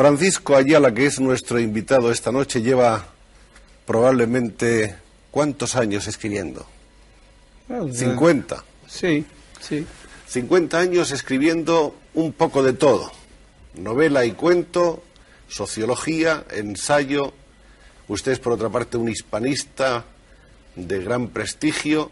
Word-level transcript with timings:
Francisco 0.00 0.56
Ayala, 0.56 0.94
que 0.94 1.04
es 1.04 1.20
nuestro 1.20 1.60
invitado 1.60 2.10
esta 2.10 2.32
noche, 2.32 2.62
lleva 2.62 3.04
probablemente 3.84 4.96
cuántos 5.30 5.76
años 5.76 6.06
escribiendo. 6.06 6.66
50. 7.68 8.64
Sí, 8.88 9.26
sí. 9.60 9.84
50 10.26 10.78
años 10.78 11.10
escribiendo 11.10 11.94
un 12.14 12.32
poco 12.32 12.62
de 12.62 12.72
todo. 12.72 13.12
Novela 13.74 14.24
y 14.24 14.32
cuento, 14.32 15.02
sociología, 15.48 16.46
ensayo. 16.50 17.34
Usted 18.08 18.32
es, 18.32 18.38
por 18.38 18.54
otra 18.54 18.70
parte, 18.70 18.96
un 18.96 19.10
hispanista 19.10 20.06
de 20.76 20.98
gran 21.04 21.28
prestigio, 21.28 22.10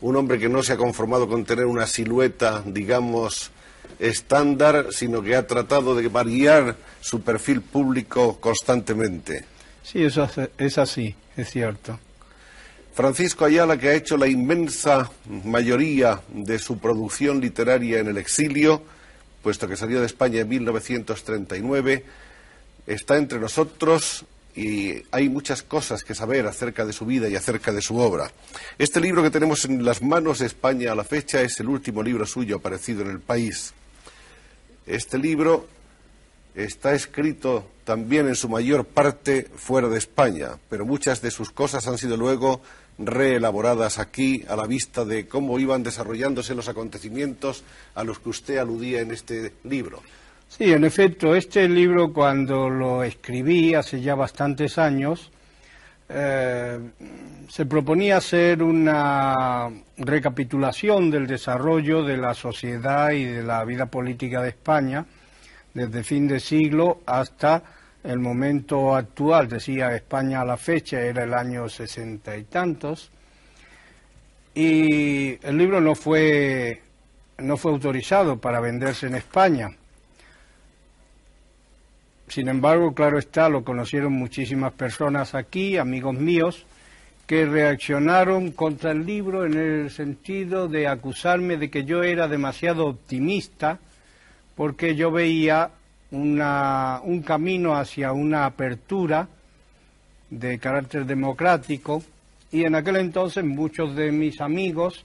un 0.00 0.16
hombre 0.16 0.40
que 0.40 0.48
no 0.48 0.64
se 0.64 0.72
ha 0.72 0.76
conformado 0.76 1.28
con 1.28 1.44
tener 1.44 1.66
una 1.66 1.86
silueta, 1.86 2.64
digamos, 2.66 3.52
estándar, 3.98 4.88
sino 4.90 5.22
que 5.22 5.36
ha 5.36 5.46
tratado 5.46 5.94
de 5.94 6.08
variar 6.08 6.76
su 7.00 7.22
perfil 7.22 7.60
público 7.60 8.40
constantemente. 8.40 9.44
Sí, 9.82 10.02
eso 10.02 10.28
es 10.58 10.78
así, 10.78 11.14
es 11.36 11.50
cierto. 11.50 11.98
Francisco 12.94 13.44
Ayala, 13.44 13.76
que 13.76 13.88
ha 13.88 13.94
hecho 13.94 14.16
la 14.16 14.28
inmensa 14.28 15.10
mayoría 15.44 16.20
de 16.28 16.60
su 16.60 16.78
producción 16.78 17.40
literaria 17.40 17.98
en 17.98 18.06
el 18.06 18.18
exilio, 18.18 18.82
puesto 19.42 19.68
que 19.68 19.76
salió 19.76 20.00
de 20.00 20.06
España 20.06 20.40
en 20.40 20.48
1939, 20.48 22.04
está 22.86 23.16
entre 23.16 23.40
nosotros 23.40 24.24
y 24.54 25.02
hay 25.10 25.28
muchas 25.28 25.62
cosas 25.62 26.04
que 26.04 26.14
saber 26.14 26.46
acerca 26.46 26.84
de 26.84 26.92
su 26.92 27.04
vida 27.04 27.28
y 27.28 27.34
acerca 27.34 27.72
de 27.72 27.82
su 27.82 27.98
obra. 27.98 28.30
Este 28.78 29.00
libro 29.00 29.22
que 29.22 29.30
tenemos 29.30 29.64
en 29.64 29.84
las 29.84 30.00
manos 30.00 30.38
de 30.38 30.46
España 30.46 30.92
a 30.92 30.94
la 30.94 31.04
fecha 31.04 31.42
es 31.42 31.58
el 31.58 31.68
último 31.68 32.02
libro 32.02 32.24
suyo 32.24 32.56
aparecido 32.56 33.02
en 33.02 33.10
el 33.10 33.20
país. 33.20 33.74
Este 34.86 35.18
libro 35.18 35.66
está 36.54 36.94
escrito 36.94 37.66
también 37.84 38.28
en 38.28 38.34
su 38.34 38.48
mayor 38.48 38.84
parte 38.84 39.48
fuera 39.56 39.88
de 39.88 39.98
España, 39.98 40.50
pero 40.68 40.84
muchas 40.84 41.20
de 41.22 41.30
sus 41.30 41.50
cosas 41.50 41.86
han 41.86 41.98
sido 41.98 42.16
luego 42.16 42.60
reelaboradas 42.98 43.98
aquí 43.98 44.44
a 44.48 44.56
la 44.56 44.66
vista 44.66 45.04
de 45.04 45.26
cómo 45.26 45.58
iban 45.58 45.82
desarrollándose 45.82 46.54
los 46.54 46.68
acontecimientos 46.68 47.64
a 47.94 48.04
los 48.04 48.18
que 48.18 48.28
usted 48.28 48.58
aludía 48.58 49.00
en 49.00 49.10
este 49.10 49.52
libro. 49.64 50.02
Sí, 50.48 50.72
en 50.72 50.84
efecto, 50.84 51.34
este 51.34 51.68
libro 51.68 52.12
cuando 52.12 52.68
lo 52.68 53.02
escribí 53.02 53.74
hace 53.74 54.00
ya 54.00 54.14
bastantes 54.14 54.78
años, 54.78 55.32
eh, 56.08 56.78
se 57.48 57.66
proponía 57.66 58.18
hacer 58.18 58.62
una 58.62 59.70
recapitulación 59.96 61.10
del 61.10 61.26
desarrollo 61.26 62.02
de 62.02 62.16
la 62.16 62.34
sociedad 62.34 63.10
y 63.12 63.24
de 63.24 63.42
la 63.42 63.64
vida 63.64 63.86
política 63.86 64.42
de 64.42 64.50
España 64.50 65.06
desde 65.74 66.04
fin 66.04 66.28
de 66.28 66.40
siglo 66.40 67.00
hasta 67.04 67.62
el 68.02 68.20
momento 68.20 68.94
actual. 68.94 69.48
Decía 69.48 69.94
España 69.94 70.40
a 70.40 70.44
la 70.44 70.56
fecha, 70.56 71.00
era 71.00 71.24
el 71.24 71.34
año 71.34 71.68
sesenta 71.68 72.36
y 72.36 72.44
tantos. 72.44 73.10
Y 74.54 75.44
el 75.44 75.58
libro 75.58 75.80
no 75.80 75.96
fue, 75.96 76.80
no 77.38 77.56
fue 77.56 77.72
autorizado 77.72 78.40
para 78.40 78.60
venderse 78.60 79.08
en 79.08 79.16
España. 79.16 79.76
Sin 82.28 82.48
embargo, 82.48 82.94
claro 82.94 83.18
está, 83.18 83.48
lo 83.48 83.64
conocieron 83.64 84.12
muchísimas 84.12 84.72
personas 84.72 85.34
aquí, 85.34 85.76
amigos 85.76 86.14
míos, 86.14 86.66
que 87.26 87.46
reaccionaron 87.46 88.52
contra 88.52 88.90
el 88.90 89.06
libro 89.06 89.46
en 89.46 89.54
el 89.54 89.90
sentido 89.90 90.68
de 90.68 90.88
acusarme 90.88 91.56
de 91.56 91.70
que 91.70 91.84
yo 91.84 92.02
era 92.02 92.28
demasiado 92.28 92.86
optimista 92.86 93.78
porque 94.54 94.94
yo 94.94 95.10
veía 95.10 95.70
un 96.10 97.22
camino 97.26 97.74
hacia 97.74 98.12
una 98.12 98.46
apertura 98.46 99.28
de 100.30 100.58
carácter 100.58 101.06
democrático. 101.06 102.02
Y 102.52 102.64
en 102.64 102.74
aquel 102.74 102.96
entonces 102.96 103.44
muchos 103.44 103.96
de 103.96 104.12
mis 104.12 104.40
amigos 104.40 105.04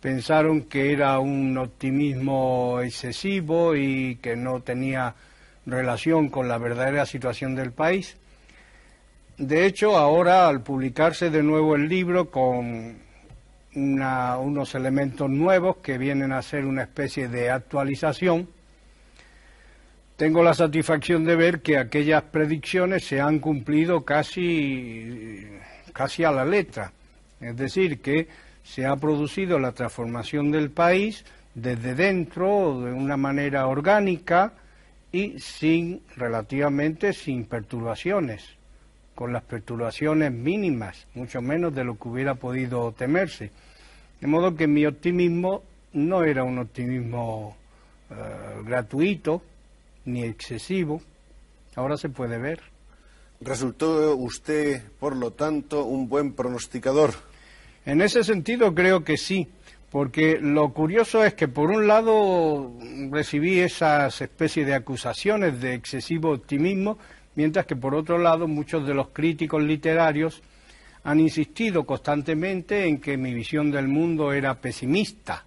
pensaron 0.00 0.62
que 0.62 0.92
era 0.92 1.18
un 1.20 1.56
optimismo 1.56 2.80
excesivo 2.82 3.76
y 3.76 4.16
que 4.16 4.34
no 4.34 4.60
tenía 4.60 5.14
relación 5.66 6.28
con 6.28 6.48
la 6.48 6.58
verdadera 6.58 7.06
situación 7.06 7.54
del 7.54 7.72
país. 7.72 8.16
De 9.36 9.64
hecho, 9.66 9.96
ahora 9.96 10.48
al 10.48 10.62
publicarse 10.62 11.30
de 11.30 11.42
nuevo 11.42 11.74
el 11.74 11.88
libro 11.88 12.30
con 12.30 12.98
unos 13.74 14.74
elementos 14.74 15.30
nuevos 15.30 15.76
que 15.78 15.96
vienen 15.96 16.32
a 16.32 16.42
ser 16.42 16.66
una 16.66 16.82
especie 16.82 17.28
de 17.28 17.50
actualización, 17.50 18.48
tengo 20.16 20.42
la 20.42 20.52
satisfacción 20.52 21.24
de 21.24 21.36
ver 21.36 21.62
que 21.62 21.78
aquellas 21.78 22.24
predicciones 22.24 23.04
se 23.04 23.22
han 23.22 23.38
cumplido 23.38 24.04
casi, 24.04 25.46
casi 25.94 26.24
a 26.24 26.30
la 26.30 26.44
letra. 26.44 26.92
Es 27.40 27.56
decir, 27.56 28.02
que 28.02 28.28
se 28.62 28.84
ha 28.84 28.96
producido 28.96 29.58
la 29.58 29.72
transformación 29.72 30.50
del 30.50 30.70
país 30.70 31.24
desde 31.54 31.94
dentro 31.94 32.82
de 32.82 32.92
una 32.92 33.16
manera 33.16 33.66
orgánica, 33.66 34.52
y 35.12 35.38
sin, 35.38 36.02
relativamente, 36.16 37.12
sin 37.12 37.44
perturbaciones, 37.44 38.44
con 39.14 39.32
las 39.32 39.42
perturbaciones 39.42 40.32
mínimas, 40.32 41.06
mucho 41.14 41.42
menos 41.42 41.74
de 41.74 41.84
lo 41.84 41.98
que 41.98 42.08
hubiera 42.08 42.34
podido 42.34 42.92
temerse. 42.92 43.50
De 44.20 44.26
modo 44.26 44.54
que 44.54 44.66
mi 44.66 44.86
optimismo 44.86 45.62
no 45.92 46.24
era 46.24 46.44
un 46.44 46.58
optimismo 46.58 47.56
eh, 48.10 48.14
gratuito 48.64 49.42
ni 50.04 50.24
excesivo, 50.24 51.02
ahora 51.74 51.96
se 51.96 52.08
puede 52.08 52.38
ver. 52.38 52.60
¿Resultó 53.40 54.14
usted, 54.16 54.82
por 54.98 55.16
lo 55.16 55.32
tanto, 55.32 55.84
un 55.84 56.08
buen 56.08 56.34
pronosticador? 56.34 57.14
En 57.86 58.02
ese 58.02 58.22
sentido 58.22 58.74
creo 58.74 59.02
que 59.02 59.16
sí 59.16 59.48
porque 59.90 60.38
lo 60.40 60.72
curioso 60.72 61.24
es 61.24 61.34
que 61.34 61.48
por 61.48 61.70
un 61.70 61.86
lado 61.86 62.72
recibí 63.10 63.58
esas 63.58 64.20
especies 64.20 64.66
de 64.66 64.74
acusaciones 64.74 65.60
de 65.60 65.74
excesivo 65.74 66.32
optimismo, 66.32 66.96
mientras 67.34 67.66
que 67.66 67.74
por 67.74 67.94
otro 67.94 68.16
lado 68.18 68.46
muchos 68.46 68.86
de 68.86 68.94
los 68.94 69.08
críticos 69.08 69.62
literarios 69.62 70.42
han 71.02 71.18
insistido 71.18 71.84
constantemente 71.84 72.86
en 72.86 73.00
que 73.00 73.16
mi 73.16 73.34
visión 73.34 73.70
del 73.70 73.88
mundo 73.88 74.32
era 74.32 74.54
pesimista. 74.54 75.44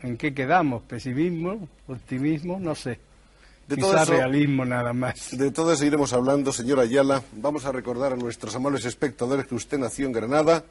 ¿En 0.00 0.16
qué 0.16 0.32
quedamos? 0.32 0.84
¿Pesimismo? 0.84 1.68
¿Optimismo? 1.88 2.58
No 2.58 2.74
sé. 2.74 2.98
De 3.66 3.76
todo 3.76 4.02
realismo 4.06 4.64
nada 4.64 4.94
más. 4.94 5.36
De 5.36 5.50
todo 5.50 5.72
eso 5.72 5.84
iremos 5.84 6.14
hablando, 6.14 6.52
señora 6.52 6.82
Ayala. 6.82 7.22
Vamos 7.32 7.66
a 7.66 7.72
recordar 7.72 8.14
a 8.14 8.16
nuestros 8.16 8.54
amables 8.54 8.86
espectadores 8.86 9.46
que 9.46 9.54
usted 9.54 9.76
nació 9.76 10.06
en 10.06 10.12
Granada 10.12 10.64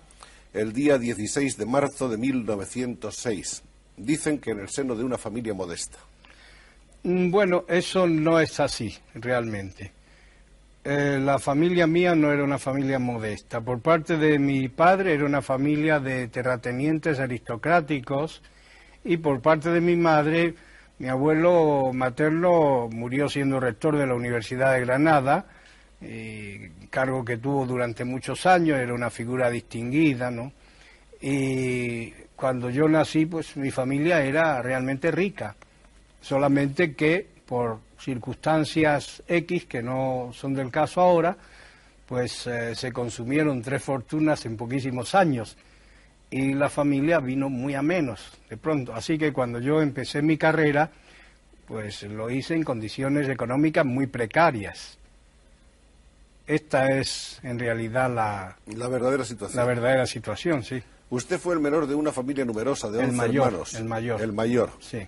el 0.53 0.73
día 0.73 0.97
16 0.97 1.57
de 1.57 1.65
marzo 1.65 2.09
de 2.09 2.17
1906. 2.17 3.63
Dicen 3.97 4.39
que 4.39 4.51
en 4.51 4.59
el 4.59 4.69
seno 4.69 4.95
de 4.95 5.03
una 5.03 5.17
familia 5.17 5.53
modesta. 5.53 5.97
Mm, 7.03 7.31
bueno, 7.31 7.65
eso 7.67 8.07
no 8.07 8.39
es 8.39 8.59
así, 8.59 8.95
realmente. 9.15 9.91
Eh, 10.83 11.19
la 11.21 11.37
familia 11.37 11.85
mía 11.85 12.15
no 12.15 12.31
era 12.31 12.43
una 12.43 12.59
familia 12.59 12.97
modesta. 12.97 13.59
Por 13.59 13.81
parte 13.81 14.17
de 14.17 14.39
mi 14.39 14.69
padre 14.69 15.13
era 15.13 15.25
una 15.25 15.41
familia 15.41 15.99
de 15.99 16.27
terratenientes 16.29 17.19
aristocráticos 17.19 18.41
y 19.03 19.17
por 19.17 19.41
parte 19.41 19.69
de 19.69 19.81
mi 19.81 19.95
madre, 19.95 20.55
mi 20.99 21.09
abuelo 21.09 21.91
materno 21.93 22.87
murió 22.89 23.27
siendo 23.27 23.59
rector 23.59 23.97
de 23.97 24.07
la 24.07 24.15
Universidad 24.15 24.73
de 24.73 24.81
Granada 24.81 25.45
y 26.01 26.69
cargo 26.89 27.25
que 27.25 27.37
tuvo 27.37 27.65
durante 27.65 28.05
muchos 28.05 28.45
años, 28.45 28.79
era 28.79 28.93
una 28.93 29.09
figura 29.09 29.49
distinguida, 29.49 30.29
¿no? 30.29 30.51
Y 31.21 32.11
cuando 32.35 32.69
yo 32.69 32.87
nací, 32.87 33.25
pues 33.25 33.57
mi 33.57 33.71
familia 33.71 34.21
era 34.21 34.61
realmente 34.61 35.09
rica, 35.11 35.55
solamente 36.21 36.93
que 36.93 37.25
por 37.45 37.79
circunstancias 37.99 39.23
X 39.27 39.65
que 39.65 39.81
no 39.81 40.29
son 40.33 40.53
del 40.53 40.69
caso 40.69 41.01
ahora, 41.01 41.35
pues 42.05 42.45
eh, 42.47 42.75
se 42.75 42.91
consumieron 42.91 43.61
tres 43.61 43.83
fortunas 43.83 44.45
en 44.45 44.55
poquísimos 44.55 45.15
años 45.15 45.57
y 46.29 46.53
la 46.53 46.69
familia 46.69 47.19
vino 47.19 47.49
muy 47.49 47.73
a 47.73 47.81
menos 47.81 48.31
de 48.49 48.57
pronto. 48.57 48.93
Así 48.93 49.17
que 49.17 49.33
cuando 49.33 49.59
yo 49.59 49.81
empecé 49.81 50.21
mi 50.21 50.37
carrera, 50.37 50.91
pues 51.67 52.03
lo 52.03 52.29
hice 52.29 52.55
en 52.55 52.63
condiciones 52.63 53.27
económicas 53.29 53.85
muy 53.85 54.07
precarias. 54.07 54.97
Esta 56.47 56.97
es 56.97 57.39
en 57.43 57.59
realidad 57.59 58.09
la, 58.13 58.57
La 58.75 58.87
verdadera 58.87 59.25
situación. 59.25 59.57
la 59.57 59.65
verdadera 59.65 60.05
situación, 60.07 60.63
sí. 60.63 60.81
Usted 61.09 61.39
fue 61.39 61.53
el 61.53 61.59
menor 61.59 61.87
de 61.87 61.95
una 61.95 62.11
familia 62.11 62.45
numerosa 62.45 62.89
de 62.89 62.99
El 62.99 63.05
11 63.11 63.17
mayor, 63.17 63.45
hermanos. 63.47 63.73
el 63.75 63.83
mayor. 63.85 64.21
El 64.21 64.33
mayor. 64.33 64.69
Sí, 64.79 65.07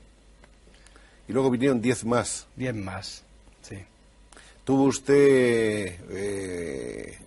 Y 1.28 1.34
luego 1.34 1.50
vinieron 1.50 1.82
10 1.82 2.06
más. 2.06 2.48
diez 2.56 2.76
más, 2.76 3.24
sí. 3.62 3.78
¿Tuvo 4.64 4.84
usted, 4.84 5.98
eh, 6.10 7.18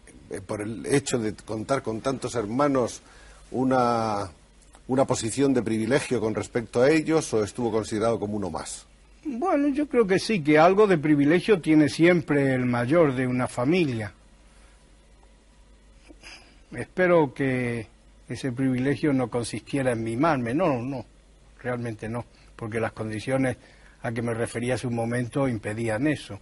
por 0.47 0.61
el 0.63 0.87
hecho 0.87 1.19
de 1.19 1.35
contar 1.35 1.83
con 1.83 2.01
tantos 2.01 2.35
hermanos, 2.35 3.01
una, 3.51 4.31
una 4.89 5.05
posición 5.07 5.53
de 5.55 5.63
privilegio 5.63 6.21
con 6.21 6.35
respecto 6.35 6.83
a 6.83 6.91
ellos 6.91 7.33
o 7.35 7.43
estuvo 7.45 7.71
considerado 7.71 8.19
como 8.21 8.37
uno 8.37 8.49
más? 8.51 8.87
Bueno, 9.25 9.69
yo 9.69 9.87
creo 9.87 10.07
que 10.07 10.19
sí, 10.19 10.43
que 10.43 10.59
algo 10.59 10.87
de 10.87 10.99
privilegio 10.99 11.61
tiene 11.61 11.89
siempre 11.89 12.55
el 12.55 12.67
mayor 12.67 13.15
de 13.15 13.27
una 13.27 13.47
familia. 13.47 14.13
Espero 16.73 17.33
que 17.33 17.87
ese 18.29 18.53
privilegio 18.53 19.13
no 19.13 19.29
consistiera 19.29 19.93
en 19.93 20.03
mimarme. 20.03 20.55
No, 20.55 20.83
no, 20.83 21.05
realmente 21.61 22.09
no, 22.09 22.25
porque 22.57 22.81
las 22.81 22.93
condiciones 22.93 23.57
a 24.03 24.11
que 24.11 24.23
me 24.23 24.35
refería 24.35 24.75
hace 24.75 24.87
un 24.87 24.95
momento 24.95 25.47
impedían 25.47 26.07
eso. 26.07 26.41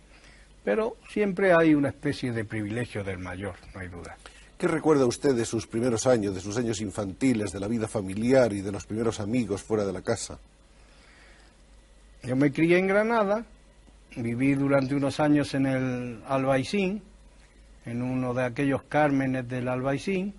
Pero 0.64 0.96
siempre 1.08 1.52
hay 1.52 1.74
una 1.74 1.88
especie 1.88 2.32
de 2.32 2.44
privilegio 2.44 3.02
del 3.04 3.18
mayor, 3.18 3.56
no 3.74 3.80
hay 3.80 3.88
duda. 3.88 4.16
¿Qué 4.56 4.68
recuerda 4.68 5.06
usted 5.06 5.34
de 5.34 5.46
sus 5.46 5.66
primeros 5.66 6.06
años, 6.06 6.34
de 6.34 6.40
sus 6.40 6.56
años 6.58 6.80
infantiles, 6.80 7.50
de 7.52 7.60
la 7.60 7.68
vida 7.68 7.88
familiar 7.88 8.52
y 8.52 8.60
de 8.60 8.72
los 8.72 8.86
primeros 8.86 9.18
amigos 9.20 9.62
fuera 9.62 9.84
de 9.84 9.92
la 9.92 10.02
casa? 10.02 10.38
Yo 12.22 12.36
me 12.36 12.52
crié 12.52 12.76
en 12.76 12.86
Granada, 12.86 13.46
viví 14.14 14.54
durante 14.54 14.94
unos 14.94 15.20
años 15.20 15.54
en 15.54 15.64
el 15.64 16.22
Albaicín, 16.28 17.02
en 17.86 18.02
uno 18.02 18.34
de 18.34 18.44
aquellos 18.44 18.82
cármenes 18.82 19.48
del 19.48 19.68
Albaicín. 19.68 20.34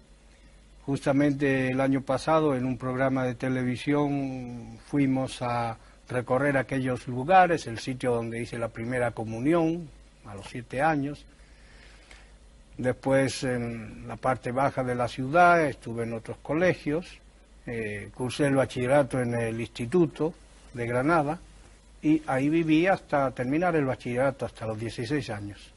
Justamente 0.85 1.69
el 1.69 1.81
año 1.81 2.01
pasado, 2.01 2.55
en 2.55 2.65
un 2.65 2.77
programa 2.77 3.25
de 3.25 3.33
televisión, 3.33 4.77
fuimos 4.85 5.41
a 5.41 5.79
recorrer 6.07 6.55
aquellos 6.55 7.07
lugares, 7.07 7.65
el 7.65 7.79
sitio 7.79 8.13
donde 8.13 8.43
hice 8.43 8.59
la 8.59 8.67
primera 8.67 9.09
comunión, 9.09 9.89
a 10.27 10.35
los 10.35 10.45
siete 10.47 10.83
años. 10.83 11.25
Después, 12.77 13.43
en 13.43 14.07
la 14.07 14.17
parte 14.17 14.51
baja 14.51 14.83
de 14.83 14.93
la 14.93 15.07
ciudad, 15.07 15.65
estuve 15.65 16.03
en 16.03 16.13
otros 16.13 16.37
colegios, 16.43 17.07
eh, 17.65 18.11
cursé 18.13 18.45
el 18.45 18.55
bachillerato 18.55 19.19
en 19.19 19.33
el 19.33 19.59
Instituto 19.59 20.35
de 20.75 20.85
Granada 20.85 21.39
y 22.01 22.21
ahí 22.27 22.49
viví 22.49 22.87
hasta 22.87 23.31
terminar 23.31 23.75
el 23.75 23.85
bachillerato, 23.85 24.45
hasta 24.45 24.65
los 24.65 24.79
16 24.79 25.29
años. 25.29 25.73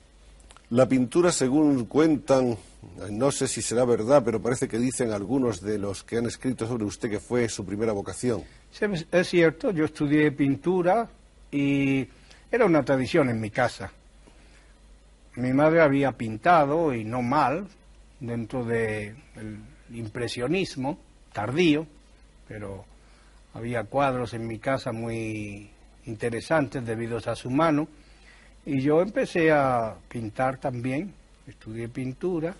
La 0.71 0.89
pintura, 0.89 1.31
según 1.31 1.85
cuentan, 1.85 2.57
no 3.11 3.31
sé 3.31 3.47
si 3.47 3.61
será 3.61 3.85
verdad, 3.85 4.23
pero 4.25 4.41
parece 4.41 4.67
que 4.67 4.79
dicen 4.79 5.13
algunos 5.13 5.61
de 5.61 5.79
los 5.79 6.03
que 6.03 6.17
han 6.19 6.27
escrito 6.27 6.67
sobre 6.67 6.85
usted 6.85 7.11
que 7.11 7.21
fue 7.21 7.49
su 7.49 7.65
primera 7.65 7.93
vocación. 7.93 8.43
Sí, 8.71 8.87
Es 9.13 9.29
cierto, 9.29 9.71
yo 9.71 9.85
estudié 9.85 10.33
pintura 10.33 11.09
y 11.51 12.09
era 12.51 12.65
una 12.65 12.83
tradición 12.83 13.29
en 13.29 13.41
mi 13.41 13.51
casa. 13.51 13.93
Mi 15.37 15.53
madre 15.53 15.83
había 15.83 16.13
pintado, 16.13 16.95
y 16.95 17.05
no 17.05 17.21
mal, 17.21 17.69
dentro 18.21 18.65
del 18.65 19.17
impresionismo 19.93 20.99
tardío, 21.33 21.87
pero 22.49 22.85
había 23.53 23.85
cuadros 23.85 24.35
en 24.35 24.47
mi 24.47 24.59
casa 24.59 24.93
muy 24.93 25.71
interesantes 26.07 26.85
debido 26.85 27.19
a 27.19 27.37
su 27.37 27.51
mano. 27.51 27.89
Y 28.67 28.81
yo 28.81 29.03
empecé 29.03 29.53
a 29.53 29.95
pintar 30.09 30.59
también, 30.59 31.13
estudié 31.47 31.89
pintura 31.89 32.55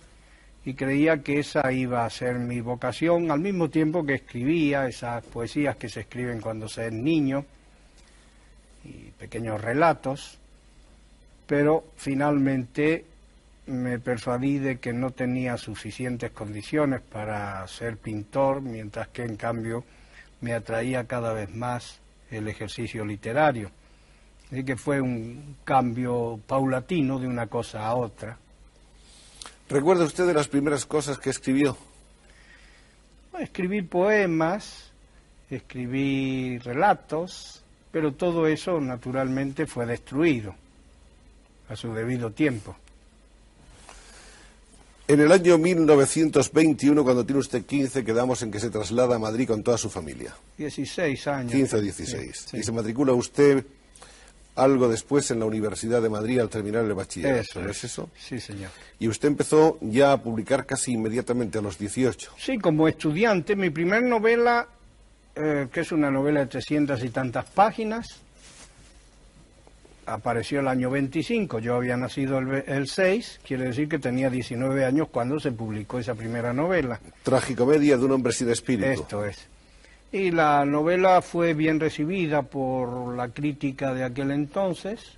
y 0.63 0.73
creía 0.73 1.21
que 1.21 1.39
esa 1.39 1.71
iba 1.71 2.05
a 2.05 2.09
ser 2.09 2.39
mi 2.39 2.59
vocación, 2.59 3.29
al 3.29 3.39
mismo 3.39 3.69
tiempo 3.69 4.05
que 4.05 4.15
escribía 4.15 4.87
esas 4.87 5.23
poesías 5.23 5.75
que 5.75 5.89
se 5.89 6.01
escriben 6.01 6.41
cuando 6.41 6.67
se 6.67 6.87
es 6.87 6.93
niño 6.93 7.45
y 8.83 9.11
pequeños 9.11 9.61
relatos, 9.61 10.39
pero 11.45 11.85
finalmente 11.97 13.05
me 13.67 13.99
persuadí 13.99 14.59
de 14.59 14.77
que 14.77 14.93
no 14.93 15.11
tenía 15.11 15.57
suficientes 15.57 16.31
condiciones 16.31 17.01
para 17.01 17.67
ser 17.67 17.97
pintor, 17.97 18.61
mientras 18.61 19.07
que 19.09 19.23
en 19.23 19.37
cambio 19.37 19.83
me 20.41 20.53
atraía 20.53 21.05
cada 21.05 21.33
vez 21.33 21.53
más 21.53 21.99
el 22.31 22.47
ejercicio 22.47 23.05
literario. 23.05 23.71
Así 24.51 24.63
que 24.63 24.75
fue 24.75 25.01
un 25.01 25.57
cambio 25.63 26.39
paulatino 26.45 27.19
de 27.19 27.27
una 27.27 27.47
cosa 27.47 27.85
a 27.85 27.95
otra. 27.95 28.37
¿Recuerda 29.69 30.05
usted 30.05 30.27
de 30.27 30.33
las 30.33 30.47
primeras 30.47 30.85
cosas 30.85 31.17
que 31.17 31.31
escribió? 31.31 31.75
Escribí 33.39 33.81
poemas, 33.81 34.91
escribí 35.49 36.59
relatos, 36.59 37.63
pero 37.91 38.13
todo 38.13 38.47
eso 38.47 38.79
naturalmente 38.79 39.65
fue 39.65 39.85
destruido 39.85 40.55
a 41.67 41.75
su 41.75 41.93
debido 41.93 42.31
tiempo. 42.31 42.75
En 45.07 45.19
el 45.19 45.31
año 45.31 45.57
1921, 45.59 47.03
cuando 47.03 47.23
tiene 47.25 47.39
usted 47.39 47.63
15, 47.63 48.03
quedamos 48.03 48.41
en 48.41 48.49
que 48.51 48.59
se 48.59 48.71
traslada 48.71 49.17
a 49.17 49.19
Madrid 49.19 49.47
con 49.47 49.61
toda 49.61 49.77
su 49.77 49.89
familia. 49.89 50.33
16 50.57 51.27
años. 51.27 51.51
15 51.51 51.75
o 51.75 51.81
16. 51.81 52.35
Sí, 52.35 52.45
sí. 52.49 52.57
Y 52.57 52.63
se 52.63 52.71
matricula 52.71 53.13
usted 53.13 53.63
algo 54.55 54.87
después 54.89 55.29
en 55.29 55.39
la 55.39 55.45
Universidad 55.45 56.01
de 56.01 56.09
Madrid 56.09 56.39
al 56.39 56.49
terminar 56.49 56.85
el 56.85 56.93
bachillerato. 56.95 57.41
Eso 57.41 57.61
¿No 57.61 57.69
es. 57.69 57.77
es 57.77 57.83
eso? 57.83 58.09
Sí, 58.17 58.39
señor. 58.39 58.71
Y 58.97 59.07
usted 59.07 59.27
empezó 59.27 59.77
ya 59.81 60.13
a 60.13 60.21
publicar 60.23 60.65
casi 60.65 60.93
inmediatamente 60.93 61.59
a 61.59 61.61
los 61.61 61.77
18. 61.77 62.31
Sí, 62.39 62.57
como 62.57 62.87
estudiante, 62.87 63.55
mi 63.55 63.69
primer 63.69 64.01
novela, 64.01 64.67
eh, 65.35 65.67
que 65.71 65.81
es 65.81 65.91
una 65.91 66.09
novela 66.09 66.39
de 66.39 66.45
300 66.47 67.03
y 67.03 67.09
tantas 67.09 67.45
páginas, 67.45 68.21
apareció 70.05 70.59
el 70.59 70.67
año 70.67 70.89
25, 70.89 71.59
yo 71.59 71.75
había 71.75 71.97
nacido 71.97 72.39
el, 72.39 72.63
el 72.67 72.87
6, 72.87 73.41
quiere 73.45 73.65
decir 73.65 73.89
que 73.89 73.99
tenía 73.99 74.29
19 74.29 74.85
años 74.85 75.07
cuando 75.11 75.39
se 75.39 75.51
publicó 75.51 75.99
esa 75.99 76.15
primera 76.15 76.53
novela. 76.53 76.99
Tragicomedia 77.23 77.97
de 77.97 78.05
un 78.05 78.11
hombre 78.11 78.33
sin 78.33 78.49
espíritu. 78.49 78.89
Esto 78.89 79.25
es. 79.25 79.47
Y 80.11 80.31
la 80.31 80.65
novela 80.65 81.21
fue 81.21 81.53
bien 81.53 81.79
recibida 81.79 82.43
por 82.43 83.15
la 83.15 83.29
crítica 83.29 83.93
de 83.93 84.03
aquel 84.03 84.31
entonces. 84.31 85.17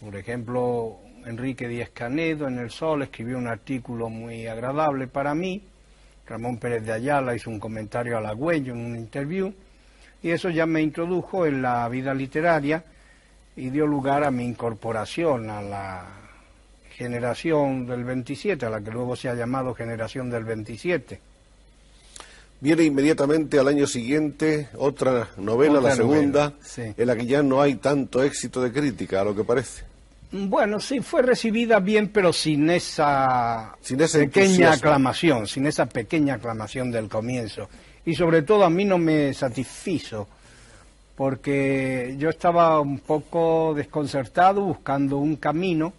Por 0.00 0.16
ejemplo, 0.16 0.98
Enrique 1.24 1.68
Díez 1.68 1.90
Canedo 1.90 2.46
en 2.46 2.58
El 2.58 2.70
Sol 2.70 3.02
escribió 3.02 3.38
un 3.38 3.46
artículo 3.46 4.08
muy 4.08 4.46
agradable 4.46 5.06
para 5.06 5.34
mí. 5.34 5.62
Ramón 6.26 6.58
Pérez 6.58 6.84
de 6.84 6.92
Ayala 6.92 7.34
hizo 7.34 7.48
un 7.48 7.58
comentario 7.58 8.18
halagüeño 8.18 8.74
en 8.74 8.84
un 8.84 8.96
interview. 8.96 9.52
Y 10.22 10.30
eso 10.30 10.50
ya 10.50 10.66
me 10.66 10.82
introdujo 10.82 11.46
en 11.46 11.62
la 11.62 11.88
vida 11.88 12.12
literaria 12.12 12.84
y 13.58 13.70
dio 13.70 13.86
lugar 13.86 14.24
a 14.24 14.30
mi 14.30 14.44
incorporación 14.44 15.50
a 15.50 15.60
la 15.60 16.06
generación 16.90 17.86
del 17.86 18.04
27, 18.04 18.66
a 18.66 18.70
la 18.70 18.80
que 18.80 18.90
luego 18.90 19.16
se 19.16 19.28
ha 19.28 19.34
llamado 19.34 19.74
generación 19.74 20.30
del 20.30 20.44
27. 20.44 21.20
Viene 22.60 22.82
inmediatamente 22.84 23.58
al 23.58 23.68
año 23.68 23.86
siguiente 23.86 24.68
otra 24.76 25.28
novela, 25.36 25.78
Otra 25.78 25.90
la 25.90 25.96
segunda, 25.96 26.44
novela, 26.50 26.56
sí. 26.60 26.82
en 26.96 27.06
la 27.06 27.14
que 27.16 27.26
ya 27.26 27.42
no 27.42 27.60
hay 27.62 27.76
tanto 27.76 28.22
éxito 28.22 28.60
de 28.62 28.72
crítica, 28.72 29.20
a 29.20 29.24
lo 29.24 29.34
que 29.34 29.44
parece. 29.44 29.84
Bueno, 30.32 30.78
sí, 30.80 31.00
fue 31.00 31.22
recibida 31.22 31.78
bien, 31.80 32.08
pero 32.08 32.32
sin 32.32 32.68
esa 32.68 33.76
Sin 33.80 34.00
ese 34.00 34.18
pequeña 34.20 34.44
entusiasmo. 34.46 34.74
aclamación, 34.76 35.46
sin 35.46 35.66
esa 35.66 35.86
pequeña 35.86 36.34
aclamación 36.34 36.90
del 36.90 37.08
comienzo. 37.08 37.68
Y 38.04 38.14
sobre 38.14 38.42
todo 38.42 38.64
a 38.64 38.70
mí 38.70 38.84
no 38.84 38.98
me 38.98 39.32
satisfizo, 39.34 40.26
porque 41.18 42.14
yo 42.16 42.28
estaba 42.28 42.80
un 42.80 43.00
poco 43.00 43.74
desconcertado 43.74 44.62
buscando 44.62 45.18
un 45.18 45.34
camino 45.34 45.92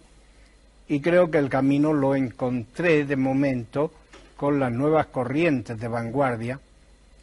y 0.88 1.00
creo 1.00 1.30
que 1.30 1.36
el 1.36 1.50
camino 1.50 1.92
lo 1.92 2.16
encontré 2.16 3.04
de 3.04 3.16
momento 3.16 3.92
con 4.34 4.58
las 4.58 4.72
nuevas 4.72 5.08
corrientes 5.08 5.78
de 5.78 5.88
vanguardia 5.88 6.58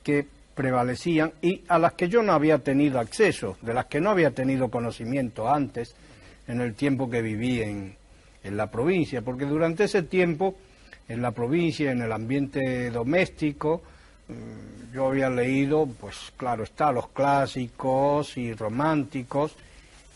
que 0.04 0.28
prevalecían 0.54 1.34
y 1.42 1.64
a 1.70 1.80
las 1.80 1.94
que 1.94 2.08
yo 2.08 2.22
no 2.22 2.34
había 2.34 2.60
tenido 2.60 3.00
acceso, 3.00 3.58
de 3.64 3.74
las 3.74 3.88
que 3.88 4.00
no 4.00 4.12
había 4.12 4.30
tenido 4.30 4.70
conocimiento 4.70 5.50
antes 5.50 5.96
en 6.48 6.62
el 6.62 6.76
tiempo 6.76 7.10
que 7.10 7.24
viví 7.24 7.64
en, 7.64 7.96
en 8.44 8.58
la 8.58 8.70
provincia, 8.70 9.24
porque 9.24 9.46
durante 9.46 9.86
ese 9.86 10.04
tiempo 10.04 10.54
en 11.08 11.24
la 11.24 11.32
provincia, 11.32 11.92
en 11.92 12.04
el 12.04 12.12
ambiente 12.12 12.92
doméstico, 12.92 13.82
yo 14.94 15.08
había 15.08 15.30
leído, 15.30 15.86
pues 15.86 16.34
claro 16.36 16.64
está, 16.64 16.92
los 16.92 17.10
clásicos 17.10 18.38
y 18.38 18.54
románticos, 18.54 19.56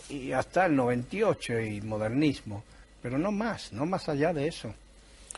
y 0.10 0.32
hasta 0.32 0.66
el 0.66 0.76
98 0.76 1.60
y 1.60 1.82
modernismo, 1.82 2.64
pero 3.02 3.18
no 3.18 3.32
más, 3.32 3.72
no 3.74 3.86
más 3.86 4.10
allá 4.10 4.34
de 4.34 4.48
eso. 4.48 4.74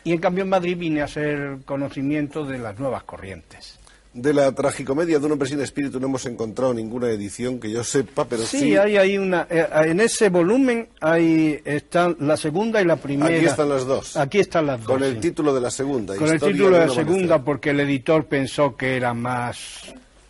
Y 0.03 0.11
en 0.11 0.19
cambio 0.19 0.43
en 0.43 0.49
Madrid 0.49 0.77
vine 0.77 1.01
a 1.01 1.05
hacer 1.05 1.59
conocimiento 1.65 2.45
de 2.45 2.57
las 2.57 2.77
nuevas 2.79 3.03
corrientes. 3.03 3.79
De 4.13 4.31
la 4.31 4.51
tragicomedia 4.51 5.17
de 5.17 5.25
un 5.25 5.31
hombre 5.31 5.47
sin 5.49 5.59
espíritu 5.59 5.99
no 5.99 6.05
hemos 6.05 6.25
encontrado 6.27 6.71
ninguna 6.73 7.09
edición 7.09 7.59
que 7.59 7.71
yo 7.71 7.83
sepa, 7.83 8.25
pero 8.25 8.43
sí. 8.43 8.59
Sí, 8.59 8.77
hay 8.77 8.95
ahí 8.97 9.17
una. 9.17 9.47
eh, 9.49 9.67
en 9.85 9.99
ese 9.99 10.29
volumen 10.29 10.89
hay 11.01 11.59
están 11.65 12.15
la 12.19 12.37
segunda 12.37 12.79
y 12.79 12.85
la 12.85 12.97
primera. 12.97 13.35
Aquí 13.35 13.45
están 13.45 13.69
las 13.69 13.85
dos. 13.85 14.15
Aquí 14.15 14.39
están 14.39 14.67
las 14.67 14.79
dos. 14.81 14.87
Con 14.87 15.03
el 15.03 15.15
sí. 15.15 15.19
título 15.21 15.53
de 15.55 15.61
la 15.61 15.71
segunda. 15.71 16.15
Con 16.15 16.27
el 16.29 16.39
título 16.39 16.65
de 16.65 16.71
la 16.71 16.83
amanecer. 16.83 17.05
segunda, 17.05 17.43
porque 17.43 17.71
el 17.71 17.79
editor 17.79 18.25
pensó 18.25 18.75
que 18.77 18.95
era 18.97 19.15
más 19.15 19.81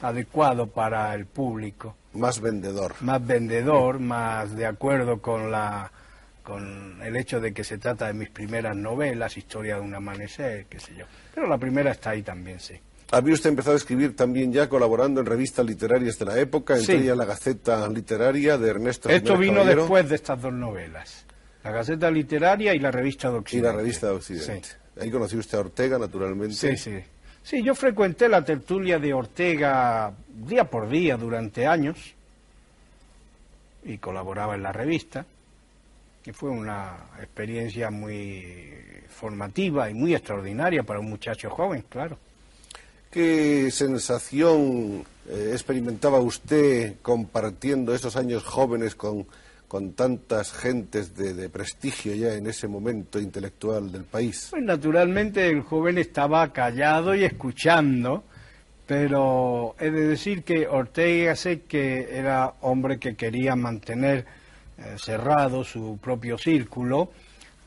adecuado 0.01 0.67
para 0.67 1.13
el 1.13 1.25
público, 1.25 1.95
Más 2.13 2.39
vendedor. 2.39 2.93
más 3.01 3.25
vendedor, 3.25 3.99
más 3.99 4.55
de 4.55 4.65
acuerdo 4.65 5.21
con 5.21 5.51
la 5.51 5.91
con 6.41 7.01
el 7.01 7.15
hecho 7.15 7.39
de 7.39 7.53
que 7.53 7.63
se 7.63 7.77
trata 7.77 8.07
de 8.07 8.13
mis 8.13 8.29
primeras 8.29 8.75
novelas, 8.75 9.37
Historia 9.37 9.75
de 9.75 9.81
un 9.81 9.95
amanecer, 9.95 10.65
qué 10.69 10.77
sé 10.79 10.93
yo. 10.97 11.05
Pero 11.33 11.47
la 11.47 11.57
primera 11.57 11.91
está 11.91 12.09
ahí 12.11 12.21
también, 12.21 12.59
sí. 12.59 12.73
Había 13.11 13.33
usted 13.35 13.49
empezado 13.49 13.73
a 13.75 13.77
escribir 13.77 14.15
también 14.15 14.51
ya 14.51 14.67
colaborando 14.67 15.19
en 15.21 15.27
revistas 15.27 15.65
literarias 15.65 16.17
de 16.17 16.25
la 16.25 16.39
época, 16.39 16.77
entre 16.77 16.97
Sí. 16.97 17.03
ellas 17.03 17.17
la 17.17 17.25
Gaceta 17.25 17.87
Literaria 17.87 18.57
de 18.57 18.69
Ernesto 18.69 19.09
Esto 19.09 19.33
Jiménez 19.33 19.39
vino 19.41 19.55
Caballero 19.59 19.81
después 19.81 20.09
de 20.09 20.15
estas 20.15 20.41
dos 20.41 20.53
novelas, 20.53 21.25
la 21.63 21.71
Gaceta 21.71 22.09
Literaria 22.09 22.73
y 22.73 22.79
la 22.79 22.91
Revista 22.91 23.29
de 23.29 23.35
y 23.35 23.39
Occidente. 23.39 23.67
la 23.69 23.75
Revista 23.77 24.07
de 24.07 24.13
Occidente. 24.13 24.67
Sí. 24.67 24.75
Ahí 25.01 25.11
conoció 25.11 25.39
usted 25.39 25.57
a 25.57 25.61
Ortega, 25.61 25.97
naturalmente. 25.99 26.55
Sí, 26.55 26.77
sí. 26.77 26.97
Sí, 27.43 27.61
yo 27.61 27.75
frecuenté 27.75 28.29
la 28.29 28.43
tertulia 28.43 28.99
de 28.99 29.13
Ortega 29.13 30.13
día 30.29 30.63
por 30.63 30.87
día 30.89 31.17
durante 31.17 31.67
años 31.67 31.97
y 33.83 33.97
colaboraba 33.97 34.55
en 34.55 34.63
la 34.63 34.71
revista. 34.71 35.25
Y 36.25 36.31
fue 36.31 36.49
una 36.51 36.95
experiencia 37.19 37.89
muy 37.91 38.71
formativa 39.09 39.89
y 39.89 39.93
muy 39.93 40.15
extraordinaria 40.15 40.83
para 40.83 41.01
un 41.01 41.09
muchacho 41.09 41.49
joven, 41.49 41.83
claro. 41.89 42.17
¿Qué 43.13 43.69
sensación 43.69 45.05
eh, 45.29 45.51
experimentaba 45.51 46.19
usted 46.19 46.95
compartiendo 47.03 47.93
esos 47.93 48.15
años 48.15 48.43
jóvenes 48.43 48.95
con, 48.95 49.27
con 49.67 49.93
tantas 49.93 50.51
gentes 50.51 51.15
de, 51.15 51.47
prestigio 51.47 52.15
ya 52.15 52.33
en 52.33 52.47
ese 52.47 52.67
momento 52.67 53.19
intelectual 53.19 53.91
del 53.91 54.03
país? 54.03 54.47
Pues 54.49 54.63
naturalmente 54.63 55.47
el 55.47 55.61
joven 55.61 55.99
estaba 55.99 56.51
callado 56.51 57.13
y 57.13 57.23
escuchando, 57.23 58.23
pero 58.87 59.75
he 59.79 59.91
de 59.91 60.07
decir 60.07 60.41
que 60.41 60.67
Ortega 60.67 61.35
sé 61.35 61.61
que 61.61 62.17
era 62.17 62.55
hombre 62.61 62.97
que 62.97 63.15
quería 63.15 63.55
mantener 63.55 64.25
eh, 64.79 64.95
cerrado 64.97 65.63
su 65.63 65.99
propio 66.01 66.39
círculo. 66.39 67.11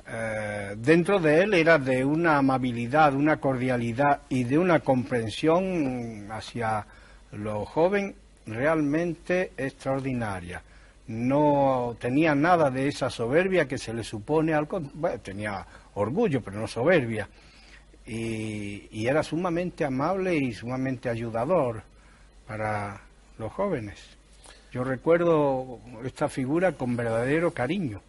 Eh, 0.09 0.75
dentro 0.79 1.19
de 1.19 1.43
él 1.43 1.55
era 1.55 1.79
de 1.79 2.05
una 2.05 2.39
amabilidad, 2.39 3.15
una 3.15 3.39
cordialidad 3.39 4.23
y 4.29 4.45
de 4.45 4.59
una 4.59 4.81
comprensión 4.81 6.29
hacia 6.31 6.87
lo 7.33 7.65
joven 7.65 8.15
realmente 8.47 9.53
extraordinaria. 9.57 10.63
No 11.09 11.97
tenía 12.01 12.35
nada 12.35 12.71
de 12.71 12.89
esa 12.89 13.11
soberbia 13.11 13.67
que 13.67 13.79
se 13.79 13.93
le 13.95 14.05
supone 14.05 14.55
al... 14.55 14.69
tenía 15.23 15.67
orgullo, 15.95 16.41
pero 16.41 16.61
no 16.61 16.67
soberbia. 16.67 17.29
Y 18.07 19.07
era 19.07 19.23
sumamente 19.25 19.85
amable 19.85 20.37
y 20.37 20.53
sumamente 20.53 21.09
ayudador 21.09 21.83
para 22.47 23.01
los 23.39 23.53
jóvenes. 23.53 23.99
Yo 24.73 24.85
recuerdo 24.85 25.81
esta 26.05 26.29
figura 26.29 26.73
con 26.73 26.97
verdadero 26.97 27.53
cariño. 27.53 28.01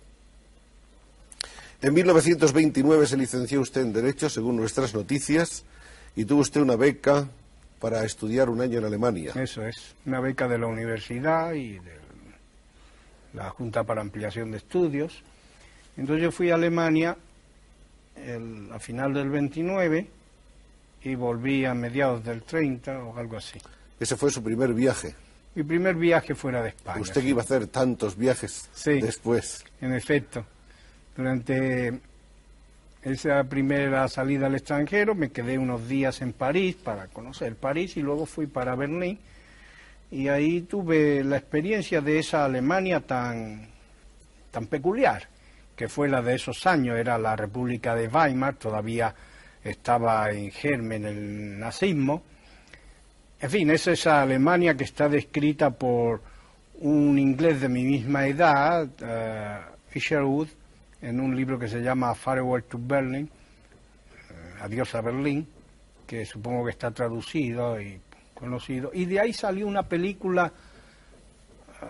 En 1.82 1.94
1929 1.94 3.06
se 3.06 3.18
licenció 3.18 3.62
usted 3.62 3.82
en 3.82 3.94
Derecho, 3.94 4.30
según 4.30 4.56
nuestras 4.56 4.94
noticias, 4.96 5.64
y 6.16 6.26
tuvo 6.26 6.42
usted 6.42 6.62
una 6.62 6.76
beca 6.76 7.28
para 7.80 8.04
estudiar 8.04 8.50
un 8.50 8.62
año 8.62 8.80
en 8.80 8.86
Alemania. 8.86 9.34
Eso 9.36 9.62
es, 9.66 9.94
una 10.06 10.20
beca 10.20 10.48
de 10.48 10.58
la 10.58 10.66
universidad 10.68 11.54
y 11.54 11.74
de 11.74 11.98
la 13.34 13.50
Junta 13.52 13.84
para 13.84 14.02
Ampliación 14.02 14.50
de 14.52 14.58
Estudios. 14.58 15.22
Entonces 15.96 16.24
yo 16.24 16.32
fui 16.32 16.50
a 16.50 16.56
Alemania 16.56 17.16
el- 18.16 18.70
a 18.74 18.80
final 18.80 19.14
del 19.14 19.30
29 19.30 20.08
y 21.04 21.14
volví 21.14 21.66
a 21.66 21.76
mediados 21.76 22.24
del 22.24 22.42
30 22.42 23.04
o 23.04 23.16
algo 23.18 23.38
así. 23.38 23.60
Ese 24.00 24.16
fue 24.16 24.32
su 24.32 24.42
primer 24.42 24.74
viaje. 24.74 25.14
Mi 25.54 25.64
primer 25.64 25.96
viaje 25.96 26.34
fuera 26.34 26.64
de 26.64 26.70
España. 26.70 27.02
Usted 27.02 27.22
que 27.22 27.28
iba 27.30 27.42
a 27.42 27.46
hacer 27.46 27.68
tantos 27.68 28.16
viajes 28.18 28.68
Sí. 28.74 29.00
después. 29.02 29.64
En 29.82 29.94
efecto, 29.94 30.46
durante 31.18 32.00
esa 33.02 33.44
primera 33.46 34.08
salida 34.08 34.46
al 34.46 34.56
extranjero 34.56 35.16
me 35.16 35.32
quedé 35.32 35.58
unos 35.58 35.88
días 35.88 36.22
en 36.22 36.32
París 36.34 36.76
para 36.76 37.08
conocer 37.08 37.56
París 37.56 37.98
y 37.98 38.02
luego 38.02 38.26
fui 38.26 38.46
para 38.46 38.76
Berlín 38.76 39.20
y 40.12 40.28
ahí 40.28 40.62
tuve 40.62 41.24
la 41.24 41.38
experiencia 41.38 42.02
de 42.02 42.20
esa 42.20 42.46
Alemania 42.46 43.02
tan, 43.02 43.68
tan 44.52 44.68
peculiar, 44.68 45.28
que 45.76 45.90
fue 45.90 46.08
la 46.08 46.22
de 46.22 46.36
esos 46.36 46.66
años, 46.66 46.98
era 46.98 47.18
la 47.18 47.36
República 47.36 47.94
de 47.94 48.08
Weimar, 48.08 48.56
todavía 48.56 49.14
estaba 49.64 50.32
en 50.32 50.52
germen 50.52 51.04
el 51.04 51.60
nazismo. 51.60 52.24
En 53.40 53.50
fin, 53.50 53.70
es 53.70 53.88
esa 53.88 54.22
Alemania 54.22 54.76
que 54.76 54.86
está 54.86 55.10
descrita 55.10 55.72
por 55.72 56.22
un 56.80 57.20
inglés 57.20 57.60
de 57.60 57.70
mi 57.70 57.84
misma 57.84 58.28
edad, 58.28 58.88
eh, 59.02 59.60
Isherwood, 59.94 60.48
en 61.02 61.20
un 61.20 61.36
libro 61.36 61.60
que 61.60 61.68
se 61.68 61.82
llama 61.82 62.14
Farewell 62.16 62.64
to 62.64 62.80
Berlin, 62.82 63.30
eh, 64.30 64.62
Adiós 64.62 64.96
a 64.96 65.02
Berlín, 65.02 65.48
que 66.06 66.26
supongo 66.26 66.66
que 66.66 66.72
está 66.72 66.92
traducido 66.92 67.80
y 67.80 68.00
conocido. 68.34 68.92
Y 68.94 69.06
de 69.06 69.20
ahí 69.20 69.34
salió 69.34 69.68
una 69.68 69.84
película, 69.84 70.52
eh, 71.82 71.86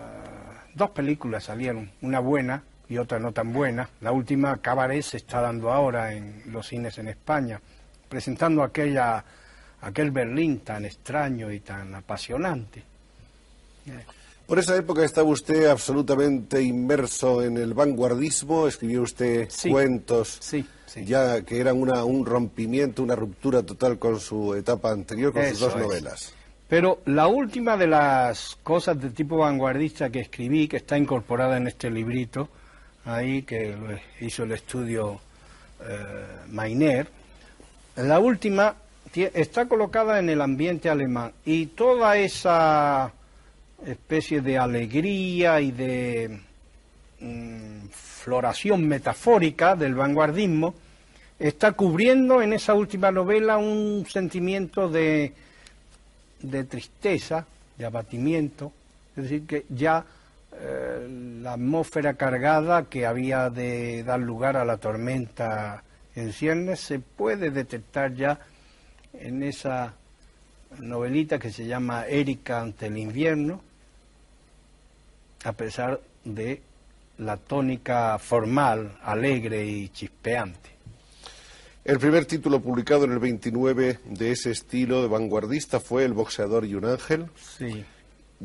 dos 0.74 0.90
películas 0.92 1.46
salieron, 1.46 1.92
una 2.02 2.20
buena 2.20 2.64
y 2.90 2.98
otra 2.98 3.20
no 3.20 3.32
tan 3.32 3.54
buena. 3.54 3.90
La 4.02 4.12
última, 4.12 4.58
Cabaret, 4.58 5.04
se 5.04 5.18
está 5.18 5.42
dando 5.42 5.72
ahora 5.72 6.14
en 6.14 6.44
los 6.48 6.68
cines 6.68 6.98
en 6.98 7.10
España, 7.10 7.60
presentando 8.10 8.64
aquella, 8.64 9.24
aquel 9.82 10.12
Berlín 10.12 10.60
tan 10.62 10.86
extraño 10.86 11.52
y 11.52 11.60
tan 11.60 11.94
apasionante. 11.96 12.84
Por 14.48 14.60
esa 14.60 14.77
época 14.77 15.04
estaba 15.04 15.27
usted 15.30 15.66
absolutamente 15.68 16.62
inmerso 16.63 17.44
en 17.44 17.58
el 17.58 17.74
vanguardismo, 17.74 18.66
escribió 18.68 19.01
usted 19.01 19.48
Sí. 19.50 19.70
cuentos 19.70 20.38
Sí, 20.39 20.66
sí. 20.86 21.04
ya 21.04 21.42
que 21.42 21.60
eran 21.60 21.77
una- 21.82 22.06
un 22.06 22.25
rompimiento, 22.25 23.04
una 23.04 23.16
ruptura 23.16 23.62
total 23.63 24.00
con 24.00 24.20
su 24.22 24.54
etapa 24.56 24.92
anterior, 24.92 25.34
con 25.34 25.46
sus 25.50 25.60
dos 25.60 25.75
es. 25.75 25.82
novelas. 25.82 26.34
Pero 26.70 27.00
la 27.06 27.27
última 27.27 27.75
de 27.77 27.88
las 27.88 28.58
cosas 28.63 29.00
de 29.01 29.10
tipo 29.10 29.38
vanguardista 29.38 30.10
que 30.10 30.22
escribí, 30.22 30.68
que 30.70 30.77
está 30.77 30.98
incorporada 30.98 31.58
en 31.58 31.68
este 31.68 31.89
librito, 31.89 32.48
ahí 33.06 33.44
que 33.44 33.75
hizo 34.22 34.44
el 34.44 34.54
estudio 34.54 35.20
eh, 35.80 36.25
Mainer, 36.50 37.08
la 37.98 38.18
última 38.20 38.75
está 39.13 39.68
colocada 39.68 40.20
en 40.20 40.30
el 40.30 40.42
ambiente 40.42 40.89
alemán 40.89 41.32
y 41.46 41.68
toda 41.68 42.18
esa 42.18 43.12
especie 43.86 44.42
de 44.42 44.58
alegría 44.58 45.62
y 45.62 45.72
de 45.72 46.40
mm, 47.20 47.88
floración 47.90 48.88
metafórica 48.88 49.76
del 49.76 49.96
vanguardismo 49.96 50.74
está 51.40 51.74
cubriendo 51.74 52.42
en 52.42 52.54
esa 52.54 52.74
última 52.74 53.12
novela 53.12 53.58
un 53.58 54.06
sentimiento 54.10 54.90
de 54.90 55.34
de 56.42 56.64
tristeza, 56.64 57.46
de 57.78 57.86
abatimiento, 57.86 58.72
es 59.16 59.24
decir, 59.24 59.46
que 59.46 59.66
ya 59.70 60.06
eh, 60.54 61.08
la 61.42 61.54
atmósfera 61.54 62.14
cargada 62.16 62.86
que 62.86 63.06
había 63.06 63.50
de 63.50 64.04
dar 64.04 64.20
lugar 64.20 64.58
a 64.58 64.66
la 64.66 64.78
tormenta 64.78 65.84
en 66.16 66.34
ciernes 66.34 66.80
se 66.80 67.00
puede 67.00 67.52
detectar 67.52 68.14
ya 68.14 68.40
en 69.14 69.44
esa 69.44 69.94
novelita 70.80 71.40
que 71.40 71.52
se 71.52 71.66
llama 71.66 72.06
Erika 72.08 72.62
ante 72.62 72.88
el 72.88 72.98
invierno, 72.98 73.62
a 75.48 75.54
pesar 75.54 76.01
de 76.25 76.62
la 77.20 77.38
tónica 77.38 78.20
formal, 78.20 78.98
alegre 79.01 79.66
y 79.66 79.88
chispeante. 79.89 80.72
El 81.86 82.00
primer 82.00 82.25
título 82.25 82.60
publicado 82.60 83.06
en 83.06 83.13
el 83.13 83.20
29 83.20 84.00
de 84.04 84.32
ese 84.32 84.51
estilo 84.51 85.01
de 85.01 85.08
vanguardista 85.08 85.80
fue 85.80 86.04
El 86.04 86.12
boxeador 86.12 86.66
y 86.66 86.75
un 86.75 86.84
ángel. 86.84 87.27
Sí, 87.38 87.86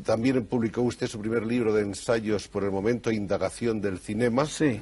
También 0.04 0.46
publicó 0.46 0.82
usted 0.82 1.08
su 1.08 1.18
primer 1.18 1.44
libro 1.44 1.74
de 1.74 1.82
ensayos 1.82 2.46
por 2.46 2.62
el 2.62 2.70
momento, 2.70 3.10
Indagación 3.10 3.80
del 3.80 3.98
Cinema. 3.98 4.46
sí, 4.46 4.80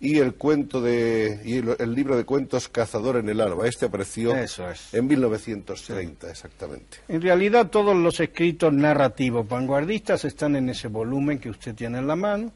Y 0.00 0.18
el 0.18 0.34
cuento 0.34 0.80
de 0.80 1.40
y 1.44 1.56
el, 1.56 1.74
el 1.78 1.94
libro 1.94 2.16
de 2.16 2.24
cuentos 2.24 2.68
Cazador 2.68 3.16
en 3.16 3.28
el 3.28 3.40
alba. 3.40 3.66
Este 3.66 3.86
apareció 3.86 4.34
Eso 4.36 4.70
es. 4.70 4.94
en 4.94 5.06
1930, 5.08 6.30
exactamente. 6.30 6.98
En 7.08 7.20
realidad 7.20 7.68
todos 7.68 7.96
los 7.96 8.20
escritos 8.20 8.72
narrativos 8.72 9.48
vanguardistas 9.48 10.24
están 10.24 10.54
en 10.54 10.68
ese 10.68 10.86
volumen 10.88 11.38
que 11.38 11.50
usted 11.50 11.74
tiene 11.74 11.98
en 11.98 12.06
la 12.06 12.14
mano 12.14 12.52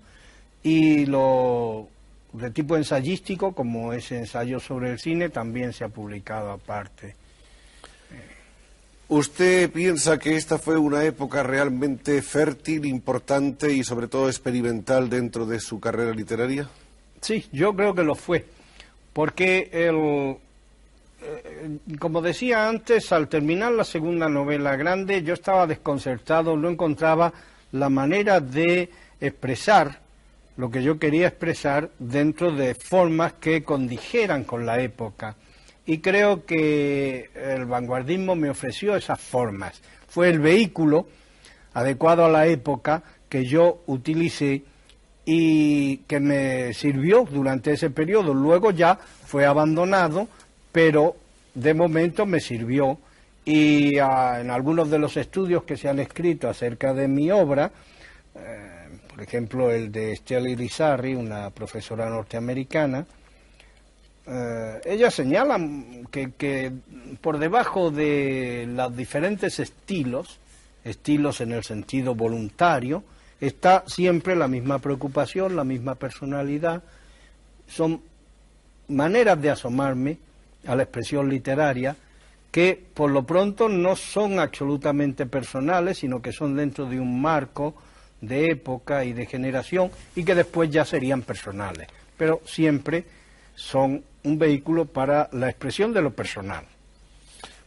y 0.63 1.07
lo 1.07 1.89
de 2.33 2.51
tipo 2.51 2.77
ensayístico, 2.77 3.55
como 3.55 3.93
ese 3.93 4.19
ensayo 4.19 4.59
sobre 4.61 4.91
el 4.93 4.99
cine, 4.99 5.29
también 5.29 5.73
se 5.73 5.85
ha 5.85 5.89
publicado 5.89 6.51
aparte. 6.51 7.17
¿Usted 9.09 9.71
piensa 9.71 10.19
que 10.19 10.37
esta 10.37 10.57
fue 10.59 10.79
una 10.79 11.05
época 11.05 11.43
realmente 11.43 12.23
fértil, 12.23 12.87
importante 12.87 13.71
y 13.71 13.85
sobre 13.85 14.09
todo 14.09 14.29
experimental 14.29 15.11
dentro 15.11 15.45
de 15.45 15.61
su 15.61 15.81
carrera 15.81 16.13
literaria? 16.13 16.69
Sí, 17.23 17.47
yo 17.53 17.73
creo 17.77 17.95
que 17.95 18.03
lo 18.03 18.17
fue, 18.17 18.45
porque 19.13 19.71
el, 19.73 20.37
eh, 21.23 21.79
como 22.01 22.21
decía 22.21 22.69
antes, 22.69 23.13
al 23.13 23.29
terminar 23.29 23.71
la 23.71 23.85
segunda 23.85 24.29
novela 24.29 24.75
grande, 24.75 25.23
yo 25.23 25.35
estaba 25.35 25.69
desconcertado, 25.69 26.57
no 26.57 26.69
encontraba 26.69 27.33
la 27.71 27.89
manera 27.89 28.41
de 28.41 28.91
expresar 29.21 30.01
lo 30.57 30.69
que 30.69 30.83
yo 30.83 30.99
quería 30.99 31.29
expresar 31.29 31.91
dentro 32.01 32.51
de 32.51 32.75
formas 32.75 33.35
que 33.35 33.63
condijeran 33.63 34.43
con 34.43 34.67
la 34.67 34.81
época. 34.81 35.37
Y 35.87 35.99
creo 35.99 36.45
que 36.45 37.31
el 37.37 37.67
vanguardismo 37.67 38.35
me 38.35 38.51
ofreció 38.51 38.97
esas 38.97 39.21
formas. 39.21 39.81
Fue 40.09 40.29
el 40.29 40.41
vehículo 40.41 41.07
adecuado 41.73 42.25
a 42.25 42.31
la 42.31 42.49
época 42.49 43.05
que 43.29 43.47
yo 43.47 43.85
utilicé 43.87 44.65
y 45.25 45.99
que 45.99 46.21
me 46.21 46.75
sirvió 46.75 47.25
durante 47.31 47.73
ese 47.73 47.91
periodo. 47.91 48.35
Luego 48.35 48.71
ya 48.71 48.97
fue 48.97 49.47
abandonado, 49.47 50.29
pero 50.73 51.17
de 51.55 51.75
momento 51.75 52.27
me 52.27 52.41
sirvió 52.41 52.99
y 53.45 53.99
ah, 53.99 54.41
en 54.41 54.51
algunos 54.51 54.91
de 54.91 54.99
los 54.99 55.17
estudios 55.17 55.65
que 55.65 55.77
se 55.77 55.89
han 55.89 55.99
escrito 55.99 56.49
acerca 56.49 56.95
de 56.95 57.09
mi 57.09 57.31
obra, 57.31 57.71
eh, 58.35 58.89
por 59.09 59.23
ejemplo 59.23 59.71
el 59.71 59.91
de 59.91 60.13
Estela 60.13 60.49
Irizarry, 60.49 61.15
una 61.15 61.51
profesora 61.51 62.09
norteamericana, 62.09 63.05
eh, 64.27 64.81
ella 64.85 65.11
señala 65.11 65.59
que, 66.11 66.33
que, 66.33 66.73
por 67.21 67.39
debajo 67.39 67.91
de 67.91 68.67
los 68.69 68.97
diferentes 68.97 69.59
estilos, 69.59 70.39
estilos 70.85 71.41
en 71.41 71.53
el 71.53 71.65
sentido 71.65 72.15
voluntario, 72.15 73.03
está 73.43 73.83
siempre 73.89 74.37
la 74.37 74.47
misma 74.47 74.79
preocupación, 74.79 75.57
la 75.57 75.65
misma 75.65 75.97
personalidad, 75.97 76.85
son 77.67 78.01
maneras 78.87 79.43
de 79.43 79.51
asomarme 79.51 80.19
a 80.65 80.77
la 80.77 80.85
expresión 80.85 81.29
literaria 81.29 81.97
que 82.53 82.81
por 82.95 83.11
lo 83.11 83.25
pronto 83.25 83.69
no 83.69 83.97
son 83.97 84.39
absolutamente 84.39 85.27
personales, 85.27 85.99
sino 85.99 86.23
que 86.23 86.31
son 86.31 86.55
dentro 86.55 86.87
de 86.87 87.01
un 87.01 87.21
marco 87.21 87.75
de 88.21 88.51
época 88.51 89.05
y 89.05 89.13
de 89.13 89.27
generación 89.27 89.91
y 90.15 90.23
que 90.23 90.37
después 90.37 90.71
ya 90.71 90.85
serían 90.85 91.23
personales, 91.23 91.89
pero 92.17 92.41
siempre 92.45 93.05
son 93.57 94.05
un 94.23 94.39
vehículo 94.39 94.85
para 94.85 95.29
la 95.33 95.51
expresión 95.51 95.93
de 95.93 96.03
lo 96.03 96.13
personal. 96.13 96.65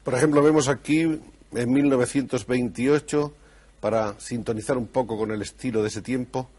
Por 0.05 0.13
ejemplo, 0.13 0.41
vemos 0.41 0.70
aquí 0.70 1.01
en 1.01 1.74
1928, 1.74 3.34
para 3.79 4.20
sintonizar 4.20 4.77
un 4.77 4.88
poco 4.88 5.17
con 5.17 5.32
el 5.32 5.41
estilo 5.41 5.82
de 5.82 5.89
ese 5.89 6.01
tiempo, 6.01 6.50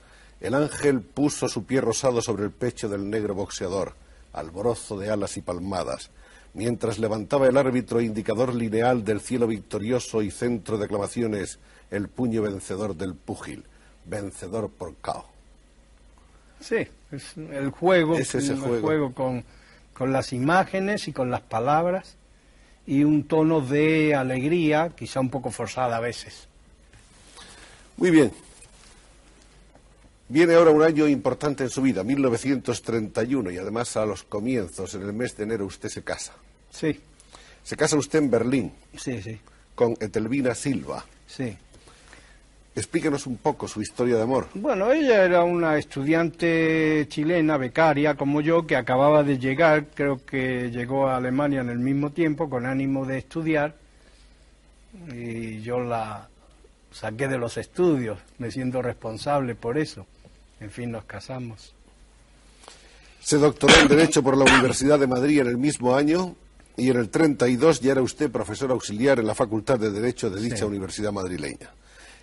el 0.41 0.55
ángel 0.55 1.01
puso 1.01 1.49
su 1.49 1.65
pie 1.65 1.81
rosado 1.81 2.21
sobre 2.21 2.45
el 2.45 2.51
pecho 2.51 2.89
del 2.89 3.09
negro 3.09 3.35
boxeador, 3.35 3.95
alborozo 4.33 4.99
de 4.99 5.11
alas 5.11 5.37
y 5.37 5.43
palmadas, 5.43 6.11
mientras 6.55 6.99
levantaba 6.99 7.47
el 7.47 7.57
árbitro 7.57 8.01
indicador 8.01 8.55
lineal 8.55 9.05
del 9.05 9.21
cielo 9.21 9.47
victorioso 9.47 10.23
y 10.23 10.31
centro 10.31 10.79
de 10.79 10.85
aclamaciones 10.85 11.59
el 11.91 12.09
puño 12.09 12.43
vencedor 12.43 12.95
del 12.97 13.15
púgil 13.15 13.65
vencedor 14.05 14.71
por 14.71 14.95
KO. 14.97 15.27
Sí, 16.61 16.87
es 17.13 17.37
el 17.37 17.71
juego, 17.71 18.17
es 18.17 18.35
ese 18.35 18.57
juego. 18.57 18.81
juego 18.81 19.15
con, 19.15 19.45
con 19.93 20.13
las 20.13 20.33
imágenes 20.33 21.09
y 21.09 21.13
con 21.13 21.31
las 21.31 21.43
palabras 21.43 22.17
y 22.87 23.05
un 23.05 23.25
tono 23.25 23.61
de 23.61 24.15
alegría, 24.15 24.91
quizá 24.97 25.21
un 25.21 25.31
poco 25.31 25.51
forzada 25.51 25.97
a 25.97 26.01
veces. 26.01 26.49
Muy 27.97 28.11
bien. 28.11 28.31
Viene 30.29 30.55
ahora 30.55 30.73
un 30.73 30.83
año 30.83 31.07
importante 31.07 31.63
en 31.63 31.71
su 31.71 31.83
vida, 31.83 32.03
1931, 32.03 33.53
y 33.53 33.59
además 33.59 33.97
a 33.97 34.05
los 34.05 34.25
comienzos, 34.25 34.95
en 34.95 35.03
el 35.03 35.13
mes 35.13 35.37
de 35.37 35.45
enero, 35.45 35.67
usted 35.67 35.89
se 35.89 36.03
casa. 36.03 36.33
Sí. 36.71 37.01
Se 37.63 37.77
casa 37.77 37.97
usted 37.97 38.19
en 38.19 38.31
Berlín. 38.31 38.73
Sí, 38.97 39.23
sí. 39.23 39.39
Con 39.75 39.93
Etelvina 40.01 40.55
Silva. 40.55 41.05
Sí. 41.27 41.57
Explíquenos 42.75 43.27
un 43.27 43.37
poco 43.39 43.69
su 43.69 43.81
historia 43.81 44.17
de 44.17 44.23
amor. 44.23 44.49
Bueno, 44.55 44.93
ella 44.93 45.25
era 45.25 45.45
una 45.45 45.79
estudiante 45.79 47.07
chilena, 47.09 47.57
becaria, 47.57 48.17
como 48.17 48.41
yo, 48.41 48.67
que 48.67 48.77
acababa 48.77 49.23
de 49.23 49.39
llegar, 49.39 49.87
creo 49.95 50.27
que 50.27 50.71
llegó 50.71 51.09
a 51.09 51.17
Alemania 51.17 51.61
en 51.61 51.71
el 51.71 51.79
mismo 51.79 52.11
tiempo, 52.11 52.51
con 52.51 52.67
ánimo 52.67 53.07
de 53.07 53.19
estudiar, 53.19 53.77
y 55.11 55.61
yo 55.63 55.81
la 55.81 56.29
saqué 56.97 57.29
de 57.29 57.37
los 57.37 57.59
estudios, 57.59 58.19
me 58.39 58.51
siento 58.51 58.81
responsable 58.81 59.55
por 59.55 59.77
eso. 59.77 60.07
En 60.61 60.71
fin, 60.71 60.91
nos 60.91 61.05
casamos. 61.05 61.75
Se 63.21 63.37
doctoró 63.37 63.75
en 63.75 63.89
Derecho 63.89 64.23
por 64.23 64.37
la 64.37 64.45
Universidad 64.45 64.99
de 64.99 65.07
Madrid 65.07 65.41
en 65.41 65.49
el 65.49 65.59
mismo 65.59 65.95
año 65.95 66.35
y 66.77 66.91
en 66.91 66.97
el 66.97 67.11
32 67.11 67.81
ya 67.81 67.93
era 67.93 68.01
usted 68.01 68.31
profesor 68.31 68.71
auxiliar 68.71 69.19
en 69.19 69.27
la 69.27 69.35
Facultad 69.35 69.79
de 69.79 69.91
Derecho 69.91 70.31
de 70.31 70.41
dicha 70.41 70.65
universidad 70.65 71.13
madrileña. 71.13 71.71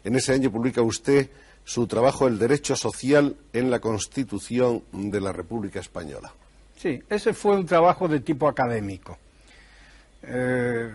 En 0.04 0.16
ese 0.16 0.34
año 0.34 0.52
publica 0.52 0.82
usted 0.82 1.30
su 1.64 1.86
trabajo 1.86 2.28
El 2.28 2.40
Derecho 2.40 2.76
Social 2.76 3.36
en 3.54 3.70
la 3.70 3.80
Constitución 3.80 4.84
de 4.92 5.22
la 5.22 5.32
República 5.32 5.80
Española. 5.80 6.34
Sí, 6.78 7.02
ese 7.10 7.34
fue 7.34 7.56
un 7.58 7.66
trabajo 7.66 8.08
de 8.08 8.22
tipo 8.22 8.48
académico. 8.48 9.18
Eh, 10.24 10.90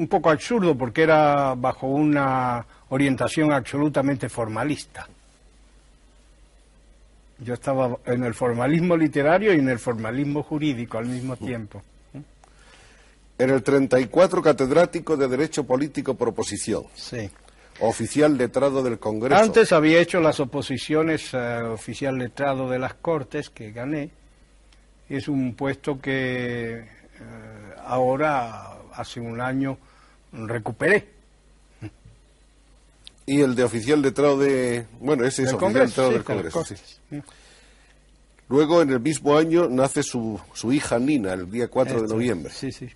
un 0.00 0.08
poco 0.08 0.30
absurdo 0.30 0.74
porque 0.74 1.02
era 1.02 1.54
bajo 1.54 1.86
una 1.86 2.64
orientación 2.88 3.52
absolutamente 3.52 4.30
formalista. 4.30 5.06
Yo 7.38 7.54
estaba 7.54 7.98
en 8.06 8.24
el 8.24 8.32
formalismo 8.32 8.96
literario 8.96 9.52
y 9.54 9.58
en 9.58 9.68
el 9.68 9.78
formalismo 9.78 10.42
jurídico 10.42 10.96
al 10.96 11.06
mismo 11.06 11.36
tiempo. 11.36 11.82
En 13.38 13.50
el 13.50 13.62
34, 13.62 14.42
catedrático 14.42 15.16
de 15.18 15.28
Derecho 15.28 15.64
Político 15.64 16.14
por 16.14 16.28
oposición. 16.28 16.84
Sí 16.94 17.30
oficial 17.82 18.36
letrado 18.36 18.82
del 18.82 18.98
Congreso. 18.98 19.42
Antes 19.42 19.72
había 19.72 20.00
hecho 20.00 20.20
las 20.20 20.38
oposiciones 20.38 21.32
oficial 21.32 22.18
letrado 22.18 22.68
de 22.68 22.78
las 22.78 22.92
Cortes, 22.92 23.48
que 23.48 23.72
gané. 23.72 24.10
Es 25.08 25.28
un 25.28 25.54
puesto 25.54 25.98
que 25.98 26.72
eh, 26.72 26.84
ahora, 27.82 28.76
hace 28.92 29.18
un 29.18 29.40
año, 29.40 29.78
recuperé. 30.32 31.08
Y 33.26 33.40
el 33.42 33.54
de 33.54 33.64
oficial 33.64 34.02
letrado 34.02 34.38
de... 34.38 34.86
Bueno, 35.00 35.24
ese 35.24 35.44
es 35.44 35.52
oficial 35.52 35.86
letrado 35.86 36.10
del 36.10 36.24
Congreso. 36.24 36.64
Luego, 38.48 38.82
en 38.82 38.90
el 38.90 39.00
mismo 39.00 39.36
año, 39.36 39.68
nace 39.68 40.02
su, 40.02 40.40
su 40.54 40.72
hija 40.72 40.98
Nina, 40.98 41.34
el 41.34 41.48
día 41.48 41.68
4 41.68 42.02
de 42.02 42.08
noviembre. 42.08 42.52
Sí, 42.52 42.72
sí 42.72 42.90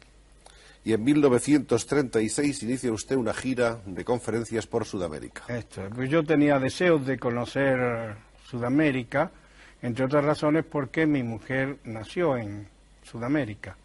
y 0.85 0.92
en 0.92 1.03
1936 1.03 2.62
inicia 2.62 2.92
usted 2.92 3.16
una 3.16 3.33
gira 3.33 3.79
de 3.87 4.05
conferencias 4.05 4.66
por 4.66 4.85
Sudamérica. 4.85 5.44
Esto, 5.49 5.88
pues 5.94 6.11
yo 6.11 6.23
tenía 6.23 6.59
deseos 6.59 7.07
de 7.07 7.18
conocer 7.18 8.14
Sudamérica, 8.44 9.31
entre 9.81 10.05
otras 10.05 10.25
razones 10.25 10.64
porque 10.70 11.07
mi 11.07 11.23
mujer 11.23 11.79
nació 11.85 12.37
en 12.37 12.68
Sudamérica. 13.03 13.77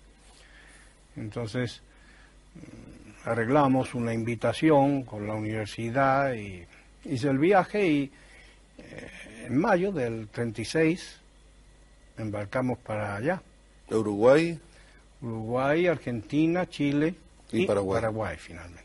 Entonces 1.15 1.81
arreglamos 3.29 3.93
una 3.93 4.11
invitación 4.11 5.03
con 5.03 5.27
la 5.27 5.35
universidad 5.35 6.33
y 6.33 6.65
hice 7.05 7.27
el 7.27 7.37
viaje 7.37 7.87
y 7.87 8.11
eh, 8.79 9.45
en 9.45 9.55
mayo 9.55 9.91
del 9.91 10.27
36 10.29 11.17
embarcamos 12.17 12.79
para 12.79 13.15
allá. 13.15 13.41
Uruguay. 13.91 14.59
Uruguay, 15.21 15.85
Argentina, 15.85 16.67
Chile 16.67 17.13
y, 17.51 17.67
Paraguay. 17.67 18.35
finalmente. 18.39 18.83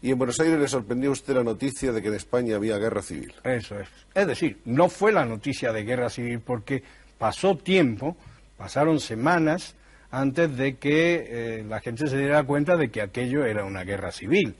Y 0.00 0.12
en 0.12 0.18
Buenos 0.18 0.38
Aires 0.38 0.60
le 0.60 0.68
sorprendió 0.68 1.10
usted 1.10 1.34
la 1.34 1.42
noticia 1.42 1.90
de 1.90 2.00
que 2.00 2.08
en 2.08 2.14
España 2.14 2.56
había 2.56 2.78
guerra 2.78 3.02
civil. 3.02 3.34
Eso 3.42 3.80
es. 3.80 3.88
Es 4.14 4.26
decir, 4.28 4.60
no 4.64 4.88
fue 4.88 5.10
la 5.10 5.24
noticia 5.24 5.72
de 5.72 5.82
guerra 5.82 6.08
civil 6.08 6.38
porque 6.38 6.84
pasó 7.18 7.56
tiempo, 7.56 8.16
pasaron 8.56 9.00
semanas 9.00 9.74
antes 10.10 10.56
de 10.56 10.76
que 10.76 11.26
eh, 11.58 11.64
la 11.68 11.80
gente 11.80 12.06
se 12.06 12.16
diera 12.16 12.42
cuenta 12.44 12.76
de 12.76 12.90
que 12.90 13.02
aquello 13.02 13.44
era 13.44 13.64
una 13.64 13.84
guerra 13.84 14.12
civil. 14.12 14.54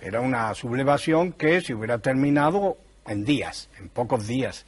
Era 0.00 0.20
una 0.20 0.52
sublevación 0.54 1.32
que 1.32 1.60
se 1.60 1.74
hubiera 1.74 1.98
terminado 1.98 2.76
en 3.06 3.24
días, 3.24 3.68
en 3.78 3.88
pocos 3.88 4.26
días, 4.26 4.66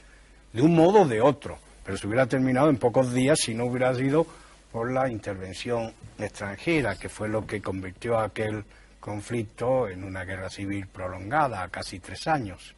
de 0.52 0.62
un 0.62 0.74
modo 0.74 1.02
o 1.02 1.08
de 1.08 1.20
otro, 1.20 1.58
pero 1.84 1.98
se 1.98 2.06
hubiera 2.06 2.26
terminado 2.26 2.70
en 2.70 2.78
pocos 2.78 3.12
días 3.12 3.38
si 3.40 3.54
no 3.54 3.66
hubiera 3.66 3.94
sido 3.94 4.26
por 4.72 4.92
la 4.92 5.10
intervención 5.10 5.92
extranjera, 6.18 6.96
que 6.96 7.08
fue 7.08 7.28
lo 7.28 7.46
que 7.46 7.60
convirtió 7.60 8.18
aquel 8.18 8.64
conflicto 9.00 9.88
en 9.88 10.04
una 10.04 10.24
guerra 10.24 10.50
civil 10.50 10.86
prolongada, 10.86 11.62
a 11.62 11.68
casi 11.68 12.00
tres 12.00 12.26
años. 12.26 12.74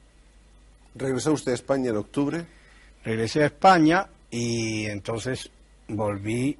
¿Regresó 0.94 1.32
usted 1.32 1.52
a 1.52 1.54
España 1.54 1.90
en 1.90 1.96
octubre? 1.96 2.46
regresé 3.04 3.42
a 3.42 3.46
España 3.46 4.06
y 4.30 4.86
entonces 4.86 5.50
volví 5.88 6.56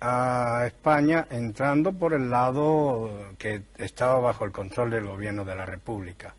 a 0.00 0.64
España 0.66 1.26
entrando 1.30 1.92
por 1.92 2.14
el 2.14 2.30
lado 2.30 3.34
que 3.38 3.62
estaba 3.76 4.20
bajo 4.20 4.44
el 4.44 4.52
control 4.52 4.90
del 4.90 5.06
gobierno 5.06 5.44
de 5.44 5.56
la 5.56 5.66
República. 5.66 6.34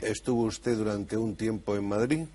¿Estuvo 0.00 0.42
usted 0.42 0.76
durante 0.76 1.16
un 1.16 1.36
tiempo 1.36 1.76
en 1.76 1.88
Madrid? 1.88 2.26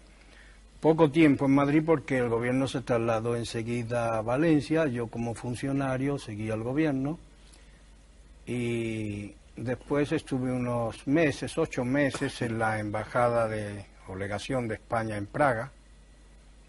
Poco 0.80 1.12
tiempo 1.12 1.46
en 1.46 1.56
Madrid 1.56 1.84
porque 1.86 2.18
el 2.18 2.30
gobierno 2.30 2.68
se 2.68 2.82
trasladó 2.82 3.36
enseguida 3.36 4.18
a 4.18 4.22
Valencia, 4.22 4.88
yo 4.88 5.08
como 5.08 5.36
funcionario 5.36 6.18
seguí 6.18 6.50
al 6.52 6.64
gobierno 6.64 7.20
y 8.46 9.36
después 9.58 10.12
estuve 10.14 10.52
unos 10.52 11.06
meses, 11.06 11.58
ocho 11.58 11.84
meses 11.84 12.42
en 12.42 12.60
la 12.60 12.80
embajada 12.80 13.48
de 13.48 13.86
o 14.08 14.16
legación 14.16 14.68
de 14.68 14.76
España 14.76 15.18
en 15.18 15.28
Praga, 15.28 15.72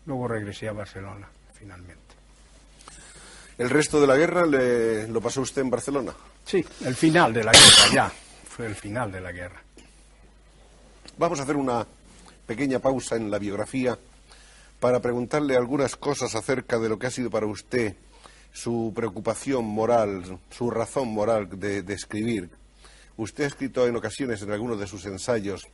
luego 0.06 0.28
regresé 0.28 0.68
a 0.68 0.72
Barcelona 0.72 1.28
finalmente. 1.54 2.09
¿El 3.60 3.68
resto 3.68 4.00
de 4.00 4.06
la 4.06 4.16
guerra 4.16 4.46
le, 4.46 5.06
lo 5.06 5.20
pasó 5.20 5.42
usted 5.42 5.60
en 5.60 5.68
Barcelona? 5.68 6.14
Sí, 6.46 6.64
el 6.82 6.94
final 6.94 7.30
de 7.34 7.44
la 7.44 7.52
guerra 7.52 7.92
ya, 7.92 8.12
fue 8.48 8.64
el 8.64 8.74
final 8.74 9.12
de 9.12 9.20
la 9.20 9.32
guerra. 9.32 9.62
Vamos 11.18 11.38
a 11.38 11.42
hacer 11.42 11.56
una 11.56 11.86
pequeña 12.46 12.78
pausa 12.78 13.16
en 13.16 13.30
la 13.30 13.38
biografía 13.38 13.98
para 14.80 15.00
preguntarle 15.00 15.58
algunas 15.58 15.94
cosas 15.94 16.34
acerca 16.34 16.78
de 16.78 16.88
lo 16.88 16.98
que 16.98 17.08
ha 17.08 17.10
sido 17.10 17.28
para 17.28 17.44
usted 17.44 17.96
su 18.50 18.94
preocupación 18.96 19.66
moral, 19.66 20.38
su 20.48 20.70
razón 20.70 21.08
moral 21.08 21.60
de, 21.60 21.82
de 21.82 21.92
escribir. 21.92 22.48
Usted 23.18 23.44
ha 23.44 23.48
escrito 23.48 23.86
en 23.86 23.94
ocasiones 23.94 24.40
en 24.40 24.52
algunos 24.52 24.80
de 24.80 24.86
sus 24.86 25.04
ensayos 25.04 25.68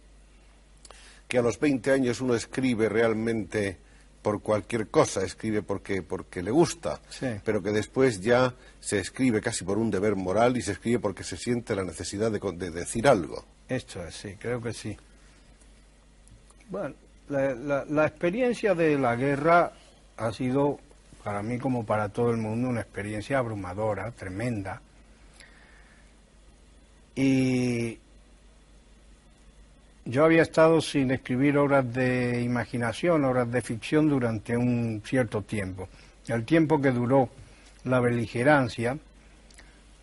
que 1.28 1.38
a 1.38 1.42
los 1.42 1.60
20 1.60 1.92
años 1.92 2.20
uno 2.20 2.34
escribe 2.34 2.88
realmente 2.88 3.78
por 4.26 4.42
cualquier 4.42 4.88
cosa, 4.88 5.22
escribe 5.22 5.62
porque, 5.62 6.02
porque 6.02 6.42
le 6.42 6.50
gusta, 6.50 6.98
pero 7.44 7.62
que 7.62 7.70
después 7.70 8.20
ya 8.20 8.52
se 8.80 8.98
escribe 8.98 9.40
casi 9.40 9.62
por 9.62 9.78
un 9.78 9.88
deber 9.88 10.16
moral 10.16 10.56
y 10.56 10.62
se 10.62 10.72
escribe 10.72 10.98
porque 10.98 11.22
se 11.22 11.36
siente 11.36 11.76
la 11.76 11.84
necesidad 11.84 12.32
de, 12.32 12.40
de 12.40 12.70
decir 12.72 13.06
algo. 13.06 13.44
Esto 13.68 14.04
es, 14.04 14.16
sí, 14.16 14.34
creo 14.36 14.60
que 14.60 14.72
sí. 14.72 14.96
Bueno, 16.68 16.96
la, 17.28 18.04
experiencia 18.04 18.74
de 18.74 18.98
la 18.98 19.14
guerra 19.14 19.70
ha 20.16 20.32
sido, 20.32 20.80
para 21.22 21.40
mí 21.40 21.60
como 21.60 21.86
para 21.86 22.08
todo 22.08 22.32
el 22.32 22.38
mundo, 22.38 22.68
una 22.68 22.80
experiencia 22.80 23.38
abrumadora, 23.38 24.10
tremenda. 24.10 24.82
Y 27.14 28.00
yo 30.06 30.24
había 30.24 30.42
estado 30.42 30.80
sin 30.80 31.10
escribir 31.10 31.58
obras 31.58 31.92
de 31.92 32.40
imaginación, 32.40 33.24
obras 33.24 33.50
de 33.50 33.60
ficción 33.60 34.08
durante 34.08 34.56
un 34.56 35.02
cierto 35.04 35.42
tiempo. 35.42 35.88
El 36.28 36.44
tiempo 36.44 36.80
que 36.80 36.92
duró 36.92 37.28
la 37.84 37.98
beligerancia, 37.98 38.96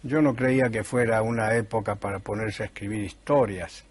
yo 0.04 0.22
no 0.22 0.36
creía 0.36 0.70
que 0.70 0.84
fuera 0.84 1.22
una 1.22 1.56
época 1.56 1.96
para 1.96 2.20
ponerse 2.20 2.64
a 2.64 2.66
escribir 2.66 3.06
historias. 3.06 3.86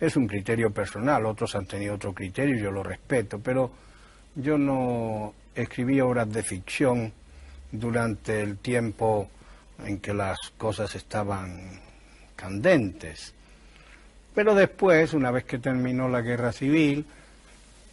Es 0.00 0.16
un 0.16 0.28
criterio 0.28 0.70
personal, 0.70 1.26
otros 1.26 1.56
han 1.56 1.66
tenido 1.66 1.96
otro 1.96 2.14
criterio, 2.14 2.56
yo 2.56 2.70
lo 2.70 2.84
respeto, 2.84 3.40
pero 3.40 3.72
yo 4.36 4.56
no 4.56 5.34
escribí 5.56 6.00
obras 6.00 6.32
de 6.32 6.44
ficción 6.44 7.12
durante 7.72 8.42
el 8.42 8.58
tiempo 8.58 9.28
en 9.84 9.98
que 9.98 10.14
las 10.14 10.38
cosas 10.56 10.94
estaban 10.94 11.80
candentes. 12.36 13.34
Pero 14.38 14.54
después, 14.54 15.14
una 15.14 15.32
vez 15.32 15.42
que 15.42 15.58
terminó 15.58 16.08
la 16.08 16.20
guerra 16.20 16.52
civil, 16.52 17.04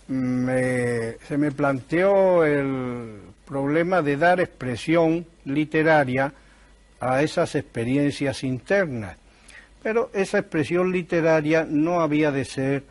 se 0.08 1.38
me 1.40 1.52
planteó 1.52 2.46
el 2.46 3.16
problema 3.48 4.04
de 4.04 4.16
dar 4.16 4.40
expresión 4.40 5.26
literaria 5.46 6.32
a 7.00 7.24
esas 7.24 7.56
experiencias 7.56 8.44
internas 8.44 9.18
pero 9.82 10.12
esa 10.14 10.38
expresión 10.40 10.92
literaria 10.92 11.66
no 11.68 12.02
había 12.02 12.32
de 12.32 12.46
ser 12.46 12.84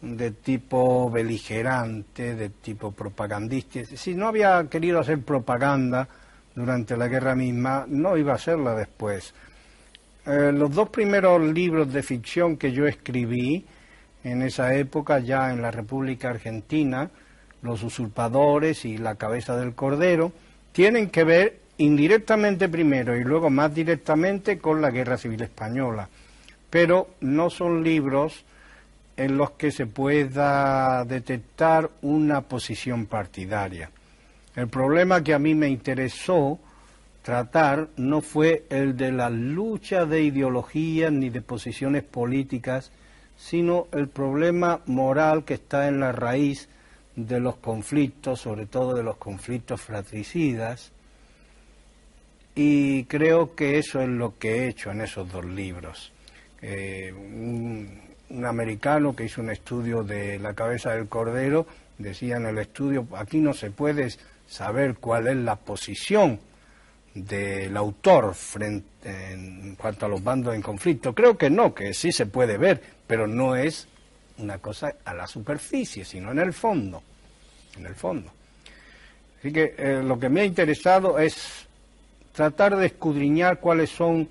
de 0.00 0.30
tipo 0.30 1.10
beligerante, 1.10 2.34
de 2.36 2.50
tipo 2.50 2.90
propagandista. 2.90 3.80
Si 3.96 4.14
no 4.14 4.28
había 4.28 4.64
querido 4.70 5.00
hacer 5.00 5.20
propaganda 5.22 6.08
durante 6.54 6.96
la 6.96 7.08
guerra 7.08 7.34
misma, 7.34 7.86
no 7.88 8.16
iba 8.16 8.32
a 8.32 8.36
hacerla 8.36 8.74
después. 8.74 9.34
Eh, 10.26 10.52
los 10.52 10.74
dos 10.74 10.90
primeros 10.90 11.40
libros 11.42 11.92
de 11.92 12.02
ficción 12.02 12.56
que 12.56 12.72
yo 12.72 12.86
escribí 12.86 13.64
en 14.24 14.42
esa 14.42 14.74
época, 14.74 15.18
ya 15.20 15.52
en 15.52 15.62
la 15.62 15.70
República 15.70 16.30
Argentina, 16.30 17.10
Los 17.62 17.82
usurpadores 17.82 18.84
y 18.84 18.98
La 18.98 19.16
cabeza 19.16 19.56
del 19.56 19.74
cordero, 19.74 20.32
tienen 20.72 21.10
que 21.10 21.24
ver 21.24 21.60
indirectamente 21.78 22.68
primero 22.68 23.16
y 23.16 23.24
luego 23.24 23.50
más 23.50 23.74
directamente 23.74 24.58
con 24.58 24.80
la 24.80 24.90
Guerra 24.90 25.16
Civil 25.16 25.42
Española 25.42 26.08
pero 26.70 27.10
no 27.20 27.50
son 27.50 27.82
libros 27.82 28.44
en 29.16 29.36
los 29.36 29.52
que 29.52 29.70
se 29.70 29.86
pueda 29.86 31.04
detectar 31.04 31.90
una 32.02 32.42
posición 32.42 33.06
partidaria. 33.06 33.90
El 34.54 34.68
problema 34.68 35.22
que 35.22 35.34
a 35.34 35.38
mí 35.38 35.54
me 35.54 35.68
interesó 35.68 36.58
tratar 37.28 37.88
no 37.98 38.22
fue 38.22 38.64
el 38.70 38.96
de 38.96 39.12
la 39.12 39.28
lucha 39.28 40.06
de 40.06 40.22
ideologías 40.22 41.12
ni 41.12 41.28
de 41.28 41.42
posiciones 41.42 42.02
políticas, 42.02 42.90
sino 43.36 43.86
el 43.92 44.08
problema 44.08 44.80
moral 44.86 45.44
que 45.44 45.52
está 45.52 45.88
en 45.88 46.00
la 46.00 46.10
raíz 46.12 46.70
de 47.16 47.38
los 47.38 47.56
conflictos, 47.56 48.40
sobre 48.40 48.64
todo 48.64 48.94
de 48.94 49.02
los 49.02 49.18
conflictos 49.18 49.78
fratricidas, 49.78 50.90
y 52.54 53.04
creo 53.04 53.54
que 53.54 53.76
eso 53.76 54.00
es 54.00 54.08
lo 54.08 54.38
que 54.38 54.60
he 54.60 54.68
hecho 54.68 54.90
en 54.90 55.02
esos 55.02 55.30
dos 55.30 55.44
libros. 55.44 56.10
Eh, 56.62 57.12
un, 57.12 58.08
americano 58.42 59.14
que 59.14 59.24
hizo 59.24 59.42
un 59.42 59.50
estudio 59.50 60.02
de 60.02 60.38
la 60.38 60.54
cabeza 60.54 60.94
del 60.94 61.08
cordero, 61.08 61.66
decía 61.98 62.38
en 62.38 62.46
el 62.46 62.56
estudio, 62.56 63.06
aquí 63.14 63.36
no 63.36 63.52
se 63.52 63.70
puede 63.70 64.08
saber 64.46 64.94
cuál 64.94 65.26
es 65.26 65.36
la 65.36 65.56
posición 65.56 66.40
del 67.14 67.76
autor 67.76 68.34
frente, 68.34 68.86
en 69.04 69.74
cuanto 69.76 70.06
a 70.06 70.08
los 70.08 70.22
bandos 70.22 70.54
en 70.54 70.62
conflicto. 70.62 71.14
Creo 71.14 71.36
que 71.36 71.50
no, 71.50 71.74
que 71.74 71.94
sí 71.94 72.12
se 72.12 72.26
puede 72.26 72.58
ver, 72.58 72.82
pero 73.06 73.26
no 73.26 73.56
es 73.56 73.88
una 74.38 74.58
cosa 74.58 74.94
a 75.04 75.14
la 75.14 75.26
superficie, 75.26 76.04
sino 76.04 76.30
en 76.30 76.38
el 76.38 76.52
fondo, 76.52 77.02
en 77.76 77.86
el 77.86 77.94
fondo. 77.94 78.30
Así 79.38 79.52
que 79.52 79.74
eh, 79.76 80.02
lo 80.02 80.18
que 80.18 80.28
me 80.28 80.42
ha 80.42 80.44
interesado 80.44 81.18
es 81.18 81.66
tratar 82.32 82.76
de 82.76 82.86
escudriñar 82.86 83.60
cuáles 83.60 83.90
son 83.90 84.28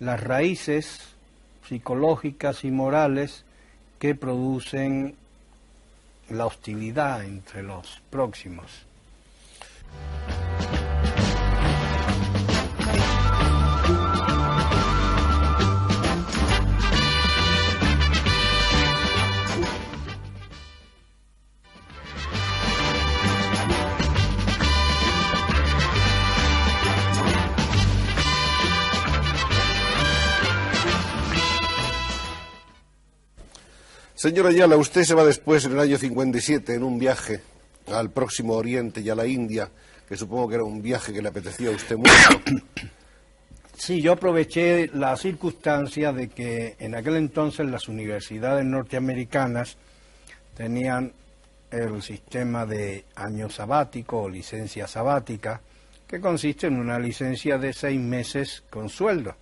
las 0.00 0.22
raíces 0.22 1.00
psicológicas 1.68 2.64
y 2.64 2.70
morales 2.70 3.44
que 3.98 4.14
producen 4.14 5.14
la 6.30 6.46
hostilidad 6.46 7.24
entre 7.24 7.62
los 7.62 8.00
próximos. 8.10 8.86
Señora 34.16 34.48
Ayala, 34.48 34.78
usted 34.78 35.02
se 35.02 35.12
va 35.12 35.26
después, 35.26 35.66
en 35.66 35.72
el 35.72 35.80
año 35.80 35.98
57, 35.98 36.72
en 36.74 36.82
un 36.84 36.98
viaje 36.98 37.42
al 37.92 38.10
próximo 38.10 38.54
Oriente 38.54 39.02
y 39.02 39.10
a 39.10 39.14
la 39.14 39.26
India, 39.26 39.68
que 40.08 40.16
supongo 40.16 40.48
que 40.48 40.54
era 40.54 40.64
un 40.64 40.80
viaje 40.80 41.12
que 41.12 41.20
le 41.20 41.28
apetecía 41.28 41.68
a 41.68 41.72
usted 41.72 41.96
mucho. 41.96 42.10
Sí, 43.78 44.00
yo 44.00 44.12
aproveché 44.12 44.88
la 44.94 45.14
circunstancia 45.18 46.10
de 46.10 46.28
que 46.28 46.76
en 46.78 46.94
aquel 46.94 47.16
entonces 47.16 47.66
las 47.66 47.88
universidades 47.88 48.64
norteamericanas 48.64 49.76
tenían 50.56 51.12
el 51.70 52.00
sistema 52.00 52.64
de 52.64 53.04
año 53.16 53.50
sabático 53.50 54.22
o 54.22 54.28
licencia 54.30 54.86
sabática, 54.88 55.60
que 56.08 56.22
consiste 56.22 56.68
en 56.68 56.80
una 56.80 56.98
licencia 56.98 57.58
de 57.58 57.74
seis 57.74 58.00
meses 58.00 58.64
con 58.70 58.88
sueldo. 58.88 59.36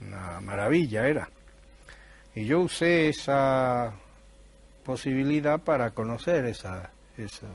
Una 0.00 0.40
maravilla 0.40 1.06
era. 1.06 1.28
Y 2.36 2.44
yo 2.44 2.60
usé 2.60 3.08
esa 3.08 3.94
posibilidad 4.84 5.58
para 5.58 5.90
conocer 5.90 6.44
esa, 6.44 6.90
esas 7.16 7.48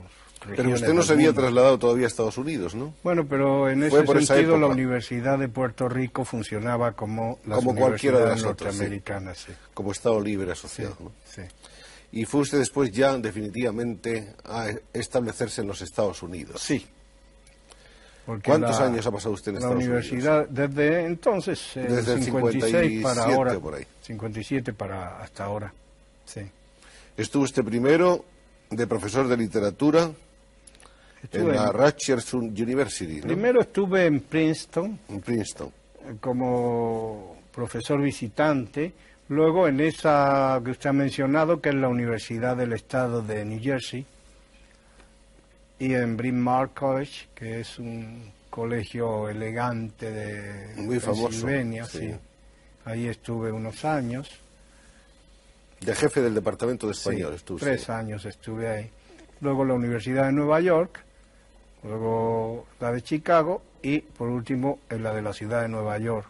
Pero 0.57 0.71
usted 0.71 0.93
no 0.93 1.03
se 1.03 1.13
había 1.13 1.31
trasladado 1.31 1.77
todavía 1.77 2.05
a 2.05 2.07
Estados 2.07 2.37
Unidos, 2.39 2.73
¿no? 2.73 2.93
Bueno, 3.03 3.25
pero 3.27 3.69
en 3.69 3.83
ese 3.83 4.05
sentido 4.25 4.57
la 4.57 4.65
Universidad 4.65 5.37
de 5.37 5.47
Puerto 5.47 5.87
Rico 5.87 6.25
funcionaba 6.25 6.93
como 6.93 7.39
las 7.45 7.59
como 7.59 7.75
cualquiera 7.75 8.19
de 8.19 8.25
las 8.25 8.43
norteamericanas. 8.43 9.47
Como 9.75 9.91
Estado 9.91 10.19
libre 10.19 10.51
asociado, 10.51 10.97
sí, 11.25 11.43
y 12.11 12.25
fue 12.25 12.41
usted 12.41 12.57
después 12.57 12.91
ya 12.91 13.17
definitivamente 13.17 14.33
a 14.43 14.67
establecerse 14.93 15.61
en 15.61 15.67
los 15.67 15.81
Estados 15.81 16.21
Unidos. 16.23 16.61
Sí. 16.61 16.85
¿Cuántos 18.25 18.79
años 18.79 19.05
ha 19.05 19.11
pasado 19.11 19.33
usted 19.33 19.51
en 19.51 19.57
Estados 19.57 19.75
universidad, 19.77 20.47
Desde 20.47 21.05
entonces, 21.05 21.75
eh, 21.75 21.85
desde 21.89 22.13
el 22.13 22.23
56 22.23 23.03
para 23.03 23.23
ahora. 23.23 23.59
Por 23.59 23.75
ahí. 23.75 23.85
57 24.01 24.73
para 24.73 25.21
hasta 25.21 25.45
ahora. 25.45 25.73
Sí. 26.25 26.41
Estuvo 27.17 27.43
usted 27.43 27.63
primero 27.63 28.23
de 28.69 28.87
profesor 28.87 29.27
de 29.27 29.37
literatura 29.37 30.11
en 31.31 31.47
la 31.49 31.71
Rutgers 31.71 32.33
University. 32.33 33.21
Primero 33.21 33.61
estuve 33.61 34.05
en 34.05 34.21
Princeton. 34.21 34.99
En 35.09 35.19
Princeton. 35.21 35.71
Como 36.19 37.37
profesor 37.53 38.01
visitante. 38.01 38.93
Luego 39.29 39.67
en 39.67 39.79
esa 39.79 40.59
que 40.63 40.71
usted 40.71 40.89
ha 40.89 40.93
mencionado, 40.93 41.61
que 41.61 41.69
es 41.69 41.75
la 41.75 41.87
Universidad 41.87 42.57
del 42.57 42.73
Estado 42.73 43.21
de 43.21 43.45
New 43.45 43.61
Jersey. 43.61 44.05
Y 45.81 45.95
en 45.95 46.15
Bryn 46.15 46.39
Mawr 46.39 46.75
College, 46.75 47.29
que 47.33 47.61
es 47.61 47.79
un 47.79 48.31
colegio 48.51 49.27
elegante 49.27 50.11
de 50.11 50.75
Muy 50.75 50.99
famoso, 50.99 51.47
sí. 51.89 52.13
Ahí 52.85 53.07
estuve 53.07 53.51
unos 53.51 53.83
años. 53.83 54.29
De 55.79 55.95
jefe 55.95 56.21
del 56.21 56.35
departamento 56.35 56.85
de 56.85 56.93
español 56.93 57.33
estuve. 57.33 57.61
Tres 57.61 57.89
años 57.89 58.23
estuve 58.25 58.67
ahí. 58.67 58.91
Luego 59.39 59.65
la 59.65 59.73
Universidad 59.73 60.27
de 60.27 60.33
Nueva 60.33 60.61
York, 60.61 61.03
luego 61.81 62.67
la 62.79 62.91
de 62.91 63.01
Chicago 63.01 63.63
y 63.81 64.01
por 64.01 64.29
último 64.29 64.81
en 64.87 65.01
la 65.01 65.15
de 65.15 65.23
la 65.23 65.33
ciudad 65.33 65.63
de 65.63 65.69
Nueva 65.69 65.97
York, 65.97 66.27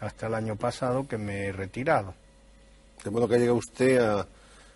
hasta 0.00 0.28
el 0.28 0.34
año 0.34 0.56
pasado 0.56 1.06
que 1.06 1.18
me 1.18 1.44
he 1.44 1.52
retirado. 1.52 2.14
De 3.04 3.10
modo 3.10 3.28
que 3.28 3.34
ha 3.34 3.38
llegado 3.38 3.58
usted 3.58 3.98
a, 3.98 4.26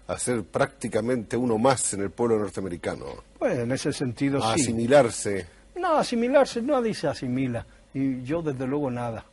a 0.06 0.18
ser 0.18 0.44
prácticamente 0.44 1.36
uno 1.36 1.58
más 1.58 1.94
en 1.94 2.02
el 2.02 2.10
pueblo 2.10 2.38
norteamericano. 2.38 3.06
Pues 3.38 3.58
en 3.58 3.72
ese 3.72 3.92
sentido 3.92 4.42
a 4.42 4.54
asimilarse. 4.54 5.46
No, 5.76 5.96
asimilarse, 5.96 6.62
no 6.62 6.80
dice 6.80 7.08
asimila. 7.08 7.66
Y 7.92 8.22
yo 8.22 8.42
desde 8.42 8.66
luego 8.66 8.90
nada. 8.90 9.24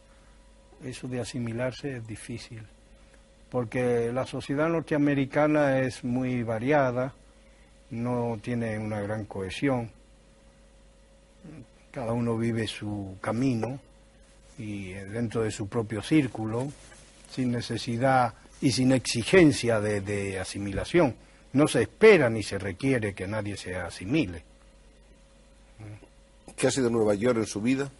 Eso 0.84 1.08
de 1.08 1.22
asimilarse 1.22 1.98
es 1.98 2.08
difícil. 2.08 2.64
Porque 3.50 4.12
la 4.12 4.26
sociedad 4.26 4.68
norteamericana 4.68 5.80
es 5.80 6.04
muy 6.04 6.44
variada, 6.44 7.14
no 7.92 8.40
tiene 8.42 8.80
una 8.80 9.00
gran 9.02 9.26
cohesión 9.26 9.92
cada 11.94 12.14
uno 12.14 12.38
vive 12.38 12.66
su 12.66 13.18
camino 13.22 13.80
y 14.58 14.94
dentro 14.94 15.44
de 15.44 15.52
su 15.52 15.68
propio 15.68 16.02
círculo, 16.02 16.72
sin 17.30 17.52
necesidad 17.52 18.34
y 18.64 18.72
sin 18.72 18.92
exigencia 18.92 19.80
de, 19.80 20.40
asimilación. 20.40 21.16
No 21.54 21.68
se 21.68 21.84
espera 21.84 22.30
ni 22.30 22.44
se 22.44 22.58
requiere 22.58 23.14
que 23.14 23.28
nadie 23.28 23.58
se 23.58 23.76
asimile. 23.76 24.44
¿Qué 26.56 26.68
ha 26.68 26.72
sido 26.72 26.90
Nueva 26.90 27.14
York 27.14 27.38
en 27.38 27.46
su 27.46 27.62
vida? 27.62 27.92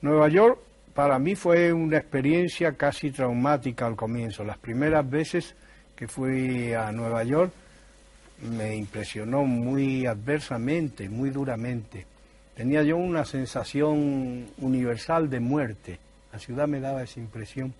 Nueva 0.00 0.28
York 0.28 0.58
para 0.94 1.18
mí 1.18 1.34
fue 1.34 1.72
una 1.72 1.98
experiencia 1.98 2.72
casi 2.72 3.10
traumática 3.10 3.86
al 3.86 3.96
comienzo. 3.96 4.44
Las 4.44 4.58
primeras 4.58 5.08
veces 5.08 5.54
que 5.94 6.08
fui 6.08 6.72
a 6.72 6.90
Nueva 6.90 7.22
York 7.24 7.52
me 8.50 8.74
impresionó 8.74 9.44
muy 9.44 10.06
adversamente, 10.06 11.08
muy 11.08 11.30
duramente 11.30 12.06
tenía 12.54 12.82
yo 12.82 12.96
una 12.96 13.24
sensación 13.24 14.46
universal 14.58 15.30
de 15.30 15.40
muerte. 15.40 15.98
La 16.32 16.38
ciudad 16.38 16.68
me 16.68 16.80
daba 16.80 17.02
esa 17.02 17.20
impresión. 17.20 17.74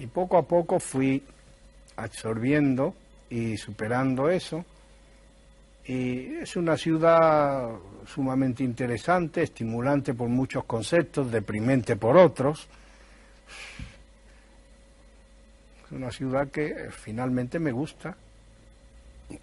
Y 0.00 0.06
poco 0.06 0.38
a 0.38 0.42
poco 0.42 0.80
fui 0.80 1.22
absorbiendo 1.96 2.94
y 3.28 3.58
superando 3.58 4.30
eso. 4.30 4.64
Y 5.84 6.36
es 6.36 6.56
una 6.56 6.76
ciudad 6.76 7.68
sumamente 8.06 8.64
interesante, 8.64 9.42
estimulante 9.42 10.14
por 10.14 10.28
muchos 10.28 10.64
conceptos, 10.64 11.30
deprimente 11.30 11.96
por 11.96 12.16
otros. 12.16 12.66
Es 15.84 15.92
una 15.92 16.10
ciudad 16.10 16.48
que 16.48 16.88
finalmente 16.90 17.58
me 17.58 17.70
gusta. 17.70 18.16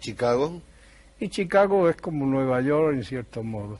¿Chicago? 0.00 0.60
Y 1.20 1.28
Chicago 1.28 1.88
es 1.88 1.96
como 1.96 2.26
Nueva 2.26 2.60
York 2.62 2.94
en 2.94 3.04
cierto 3.04 3.44
modo. 3.44 3.78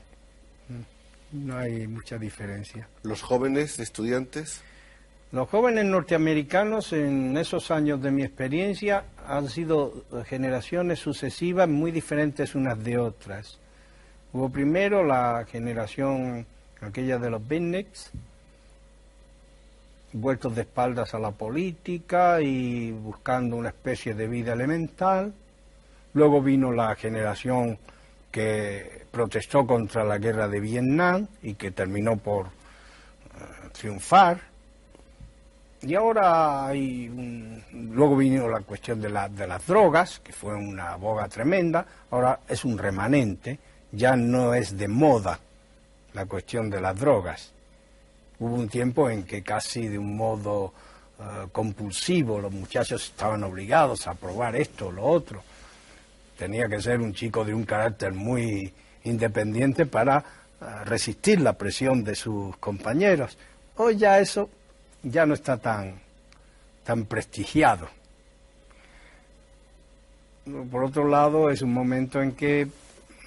No 1.33 1.57
hay 1.57 1.89
mucha 1.89 2.19
diferencia. 2.19 2.89
¿Los 3.03 3.23
jóvenes 3.23 3.81
estudiantes? 3.81 4.63
Los 5.31 5.51
jóvenes 5.51 5.85
norteamericanos 5.85 6.95
en 6.95 7.37
esos 7.37 7.71
años 7.71 8.01
de 8.01 8.11
mi 8.11 8.23
experiencia 8.23 9.05
han 9.27 9.51
sido 9.51 9.93
generaciones 10.25 11.01
sucesivas 11.01 11.69
muy 11.69 11.91
diferentes 11.91 12.55
unas 12.55 12.83
de 12.83 12.97
otras. 12.97 13.59
Hubo 14.33 14.49
primero 14.49 15.05
la 15.05 15.45
generación 15.47 16.47
aquella 16.81 17.19
de 17.19 17.29
los 17.29 17.47
beatniks, 17.47 18.11
vueltos 20.15 20.57
de 20.57 20.63
espaldas 20.63 21.13
a 21.13 21.19
la 21.19 21.33
política 21.33 22.41
y 22.41 22.91
buscando 22.93 23.57
una 23.57 23.69
especie 23.69 24.15
de 24.15 24.29
vida 24.29 24.55
elemental. 24.55 25.35
Luego 26.15 26.41
vino 26.41 26.73
la 26.73 26.95
generación 26.95 27.79
que 28.31 29.03
protestó 29.11 29.67
contra 29.67 30.05
la 30.05 30.17
guerra 30.17 30.49
de 30.49 30.61
Vietnam 30.61 31.27
y 31.43 31.53
que 31.53 31.71
terminó 31.71 32.17
por 32.17 32.47
eh, 32.47 33.69
triunfar. 33.73 34.48
Y 35.83 35.95
ahora 35.95 36.67
hay 36.67 37.09
luego 37.73 38.17
vino 38.17 38.49
la 38.49 38.61
cuestión 38.61 39.01
de, 39.01 39.09
de 39.09 39.47
las 39.47 39.67
drogas, 39.67 40.21
que 40.21 40.33
fue 40.33 40.55
una 40.55 40.97
boga 40.97 41.29
tremenda, 41.29 41.87
ahora 42.11 42.41
es 42.49 42.65
un 42.65 42.77
remanente, 42.77 43.59
ya 43.93 44.17
no 44.17 44.55
es 44.55 44.77
de 44.77 44.89
moda 44.89 45.39
la 46.15 46.27
cuestión 46.27 46.69
de 46.69 46.81
las 46.81 46.99
drogas. 46.99 47.53
Hubo 48.41 48.55
un 48.55 48.69
tiempo 48.69 49.09
en 49.09 49.25
que 49.25 49.43
casi 49.43 49.89
de 49.89 49.99
un 49.99 50.17
modo 50.17 50.73
eh, 51.21 51.49
compulsivo 51.53 52.41
los 52.41 52.53
muchachos 52.53 53.05
estaban 53.05 53.43
obligados 53.45 54.07
a 54.07 54.15
probar 54.15 54.57
esto 54.57 54.89
o 54.89 54.93
lo 54.93 55.05
otro 55.05 55.43
tenía 56.39 56.69
que 56.69 56.81
ser 56.81 57.01
un 57.01 57.13
chico 57.13 57.45
de 57.45 57.53
un 57.53 57.65
carácter 57.65 58.13
muy 58.13 58.73
independiente 59.05 59.85
para 59.85 60.19
eh, 60.61 60.65
resistir 60.85 61.41
la 61.41 61.55
presión 61.55 62.05
de 62.05 62.15
sus 62.15 62.57
compañeros. 62.59 63.37
Hoy 63.77 63.97
ya 63.97 64.21
eso 64.21 64.49
ya 65.03 65.27
no 65.27 65.35
está 65.35 65.57
tan, 65.57 66.01
tan 66.85 67.05
prestigiado. 67.07 67.89
Por 70.71 70.85
otro 70.85 71.07
lado, 71.09 71.51
es 71.51 71.63
un 71.63 71.73
momento 71.73 72.23
en 72.23 72.33
que 72.33 72.69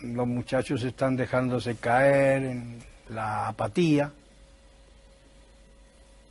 los 0.03 0.27
muchachos 0.27 0.83
están 0.83 1.15
dejándose 1.15 1.75
caer 1.75 2.43
en 2.43 2.79
la 3.09 3.47
apatía. 3.47 4.11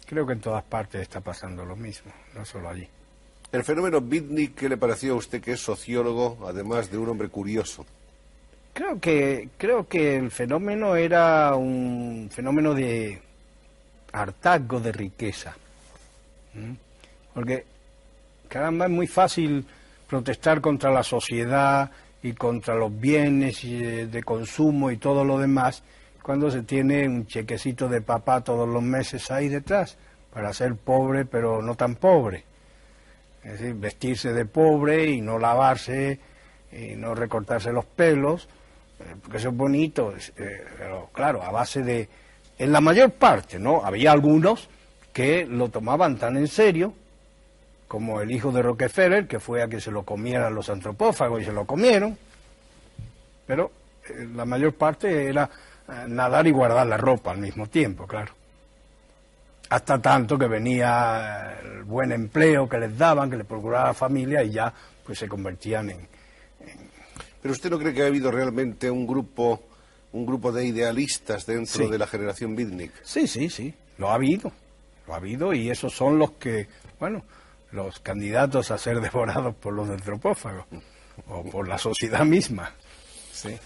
Creo 0.07 0.27
que 0.27 0.33
en 0.33 0.41
todas 0.41 0.65
partes 0.65 1.03
está 1.03 1.21
pasando 1.21 1.65
lo 1.65 1.77
mismo, 1.77 2.11
no 2.35 2.45
solo 2.45 2.69
allí. 2.69 2.89
El 3.53 3.65
fenómeno 3.65 4.01
Bitnik, 4.01 4.55
¿qué 4.55 4.69
le 4.69 4.77
pareció 4.77 5.15
a 5.15 5.17
usted 5.17 5.41
que 5.41 5.53
es 5.53 5.61
sociólogo, 5.61 6.39
además 6.47 6.91
de 6.91 6.99
un 6.99 7.09
hombre 7.09 7.29
curioso? 7.29 7.87
Creo 8.73 9.01
que, 9.01 9.49
creo 9.57 9.89
que 9.89 10.17
el 10.17 10.31
fenómeno 10.31 10.95
era 10.97 11.55
un 11.57 12.29
fenómeno 12.33 12.75
de 12.75 13.21
hartazgo 14.13 14.81
de 14.81 14.93
riqueza. 14.93 15.55
Porque, 17.35 17.65
caramba, 18.49 18.87
es 18.87 18.91
muy 18.91 19.07
fácil 19.07 19.65
protestar 20.09 20.61
contra 20.61 20.91
la 20.91 21.03
sociedad 21.03 21.91
y 22.23 22.33
contra 22.33 22.75
los 22.75 22.99
bienes 22.99 23.65
eh, 23.65 24.09
de 24.11 24.23
consumo 24.23 24.91
y 24.91 24.97
todo 24.97 25.25
lo 25.25 25.39
demás 25.39 25.83
cuando 26.23 26.51
se 26.51 26.63
tiene 26.63 27.09
un 27.09 27.27
chequecito 27.27 27.89
de 27.89 28.03
papá 28.03 28.43
todos 28.43 28.69
los 28.69 28.83
meses 28.83 29.31
ahí 29.31 29.49
detrás 29.49 29.97
para 30.33 30.53
ser 30.53 30.75
pobre 30.77 31.25
pero 31.25 31.63
no 31.63 31.75
tan 31.75 31.97
pobre. 31.97 32.45
Es 33.43 33.53
decir, 33.53 33.75
vestirse 33.75 34.33
de 34.33 34.45
pobre 34.45 35.07
y 35.07 35.21
no 35.21 35.39
lavarse 35.39 36.21
y 36.73 36.95
no 36.95 37.15
recortarse 37.15 37.73
los 37.73 37.87
pelos, 37.87 38.49
eh, 39.01 39.17
porque 39.21 39.39
eso 39.39 39.49
es 39.49 39.57
bonito, 39.57 40.15
eh, 40.37 40.65
pero 40.79 41.09
claro, 41.13 41.43
a 41.43 41.51
base 41.51 41.83
de... 41.83 42.09
En 42.61 42.73
la 42.73 42.81
mayor 42.81 43.11
parte, 43.13 43.59
¿no? 43.59 43.85
Había 43.85 44.13
algunos 44.13 44.69
que 45.13 45.47
lo 45.47 45.71
tomaban 45.71 46.17
tan 46.19 46.37
en 46.37 46.47
serio, 46.47 46.95
como 47.89 48.21
el 48.21 48.31
hijo 48.31 48.53
de 48.53 48.63
Rockefeller, 48.63 49.27
que 49.27 49.41
fue 49.41 49.63
a 49.63 49.69
que 49.69 49.81
se 49.81 49.91
lo 49.91 50.05
comieran 50.05 50.55
los 50.55 50.69
antropófagos 50.69 51.43
y 51.43 51.47
se 51.47 51.53
lo 51.53 51.65
comieron, 51.65 52.17
pero 53.47 53.73
eh, 54.09 54.29
la 54.35 54.45
mayor 54.45 54.75
parte 54.75 55.27
era 55.27 55.51
nadar 56.07 56.47
y 56.47 56.53
guardar 56.53 56.87
la 56.87 56.97
ropa 56.97 57.33
al 57.33 57.39
mismo 57.39 57.67
tiempo, 57.67 58.07
claro 58.07 58.35
hasta 59.71 60.03
tanto 60.03 60.37
que 60.37 60.49
venía 60.49 61.61
el 61.63 61.85
buen 61.85 62.11
empleo 62.11 62.69
que 62.69 62.77
les 62.77 62.99
daban, 62.99 63.31
que 63.31 63.37
les 63.37 63.47
procuraba 63.47 63.87
la 63.87 63.95
familia 63.95 64.43
y 64.43 64.51
ya 64.51 64.73
pues 65.05 65.19
se 65.19 65.29
convertían 65.29 65.91
en, 65.91 66.09
Pero 67.41 67.53
usted 67.53 67.71
no 67.71 67.79
cree 67.79 67.95
que 67.95 68.03
ha 68.03 68.07
habido 68.07 68.33
realmente 68.33 68.91
un 68.91 69.07
grupo 69.07 69.63
un 70.13 70.27
grupo 70.27 70.53
de 70.53 70.67
idealistas 70.67 71.47
dentro 71.47 71.89
de 71.89 71.99
la 71.99 72.07
generación 72.07 72.57
Bitnik? 72.57 72.93
Sí, 73.03 73.27
sí, 73.27 73.49
sí, 73.49 73.75
lo 73.99 74.11
ha 74.11 74.15
habido, 74.15 74.53
lo 75.07 75.15
ha 75.15 75.17
habido 75.17 75.53
y 75.53 75.71
esos 75.71 75.95
son 75.95 76.19
los 76.19 76.33
que, 76.33 76.69
bueno, 76.99 77.23
los 77.73 78.01
candidatos 78.01 78.71
a 78.71 78.79
ser 78.79 79.01
devorados 79.01 79.55
por 79.55 79.73
los 79.75 79.89
antropófagos 79.89 80.67
o 81.29 81.45
por 81.45 81.69
la 81.69 81.79
sociedad 81.79 82.25
misma. 82.25 82.75
Sí. 83.33 83.57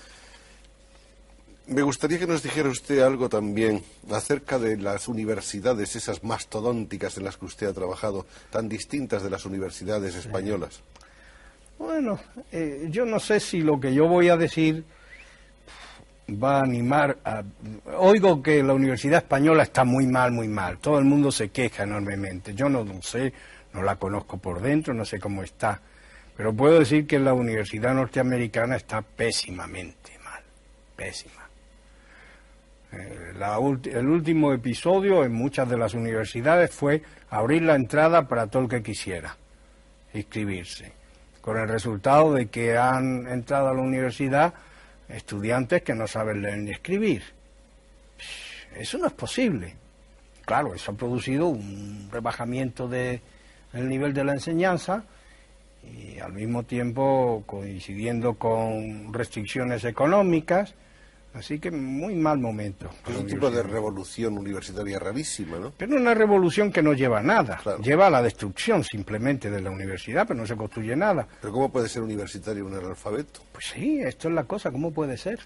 Me 1.67 1.81
gustaría 1.81 2.19
que 2.19 2.27
nos 2.27 2.43
dijera 2.43 2.69
usted 2.69 3.01
algo 3.01 3.31
también 3.31 3.83
acerca 4.11 4.59
de 4.59 4.77
las 4.77 5.09
universidades, 5.09 5.97
esas 5.97 6.23
mastodónticas 6.23 7.17
en 7.17 7.25
las 7.25 7.39
que 7.39 7.47
usted 7.47 7.69
ha 7.69 7.73
trabajado, 7.73 8.27
tan 8.51 8.69
distintas 8.69 9.23
de 9.23 9.31
las 9.31 9.47
universidades 9.47 10.15
españolas. 10.15 10.83
Bueno, 11.79 12.21
eh, 12.53 12.87
yo 12.91 13.07
no 13.07 13.19
sé 13.19 13.41
si 13.41 13.63
lo 13.63 13.81
que 13.81 13.95
yo 13.95 14.07
voy 14.07 14.29
a 14.29 14.37
decir 14.37 14.85
va 16.31 16.59
a 16.59 16.63
animar 16.63 17.19
a... 17.25 17.43
Oigo 17.99 18.43
que 18.43 18.63
la 18.63 18.73
Universidad 18.73 19.19
Española 19.19 19.63
está 19.63 19.85
muy 19.85 20.07
mal, 20.07 20.33
muy 20.33 20.49
mal. 20.49 20.79
Todo 20.79 20.99
el 20.99 21.05
mundo 21.05 21.31
se 21.31 21.51
queja 21.51 21.85
enormemente. 21.85 22.55
Yo 22.55 22.69
no 22.69 22.85
sé, 23.03 23.33
no 23.73 23.83
la 23.83 23.97
conozco 23.97 24.39
por 24.39 24.61
dentro, 24.61 24.95
no 24.95 25.05
sé 25.05 25.19
cómo 25.19 25.43
está. 25.43 25.81
Pero 26.37 26.53
puedo 26.53 26.79
decir 26.79 27.07
que 27.07 27.19
la 27.19 27.33
Universidad 27.33 27.95
Norteamericana 27.95 28.77
está 28.77 29.03
pésimamente 29.03 30.19
mal. 30.25 30.43
Pésima. 30.97 31.49
Eh, 32.93 33.33
el 33.93 34.09
último 34.09 34.53
episodio 34.53 35.25
en 35.25 35.33
muchas 35.33 35.69
de 35.69 35.77
las 35.77 35.95
universidades 35.95 36.71
fue 36.71 37.03
abrir 37.31 37.63
la 37.63 37.75
entrada 37.75 38.27
para 38.29 38.47
todo 38.47 38.63
el 38.63 38.69
que 38.69 38.83
quisiera 38.83 39.37
inscribirse, 40.13 40.93
con 41.41 41.59
el 41.59 41.69
resultado 41.69 42.35
de 42.35 42.47
que 42.47 42.77
han 42.79 43.27
entrado 43.27 43.69
a 43.69 43.75
la 43.75 43.81
universidad 43.81 44.55
estudiantes 45.09 45.83
que 45.83 45.95
no 45.95 46.07
saben 46.07 46.43
leer 46.43 46.59
ni 46.59 46.71
escribir. 46.71 47.23
Eso 48.75 48.99
no 48.99 49.07
es 49.07 49.13
posible. 49.13 49.77
Claro, 50.45 50.75
eso 50.75 50.93
ha 50.93 50.95
producido 50.95 51.49
un 51.49 52.09
rebajamiento 52.13 52.89
del 52.89 53.21
nivel 53.73 54.13
de 54.13 54.25
la 54.25 54.33
enseñanza 54.33 55.05
y 55.83 56.19
al 56.19 56.33
mismo 56.33 56.63
tiempo 56.63 57.43
coincidiendo 57.47 58.35
con 58.35 59.13
restricciones 59.13 59.85
económicas 59.85 60.75
Así 61.35 61.59
que 61.59 61.71
muy 61.73 62.15
mal 62.15 62.39
momento. 62.39 62.89
Es 63.09 63.17
un 63.17 63.27
tipo 63.27 63.51
de 63.51 63.63
revolución 63.65 64.39
universitaria 64.39 65.01
rarísima, 65.01 65.59
¿no? 65.59 65.73
Pero 65.77 65.97
una 65.97 66.15
revolución 66.15 66.71
que 66.71 66.81
no 66.81 66.93
lleva 66.93 67.19
a 67.19 67.23
nada. 67.23 67.61
Lleva 67.83 68.07
a 68.07 68.11
la 68.11 68.23
destrucción 68.23 68.85
simplemente 68.85 69.51
de 69.51 69.61
la 69.61 69.71
universidad, 69.71 70.29
pero 70.29 70.39
no 70.39 70.47
se 70.47 70.57
construye 70.57 70.95
nada. 70.95 71.27
¿Pero 71.41 71.53
cómo 71.53 71.73
puede 71.73 71.89
ser 71.89 72.03
universitario 72.03 72.65
un 72.65 72.75
analfabeto? 72.75 73.41
Pues 73.51 73.67
sí, 73.67 73.99
esto 73.99 74.29
es 74.29 74.35
la 74.35 74.45
cosa, 74.45 74.71
¿cómo 74.71 74.93
puede 74.93 75.17
ser? 75.17 75.41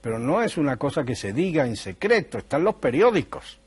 Pero 0.00 0.18
no 0.18 0.42
es 0.42 0.56
una 0.56 0.78
cosa 0.78 1.04
que 1.04 1.16
se 1.16 1.34
diga 1.34 1.66
en 1.66 1.76
secreto, 1.76 2.38
están 2.38 2.64
los 2.64 2.76
periódicos. 2.76 3.58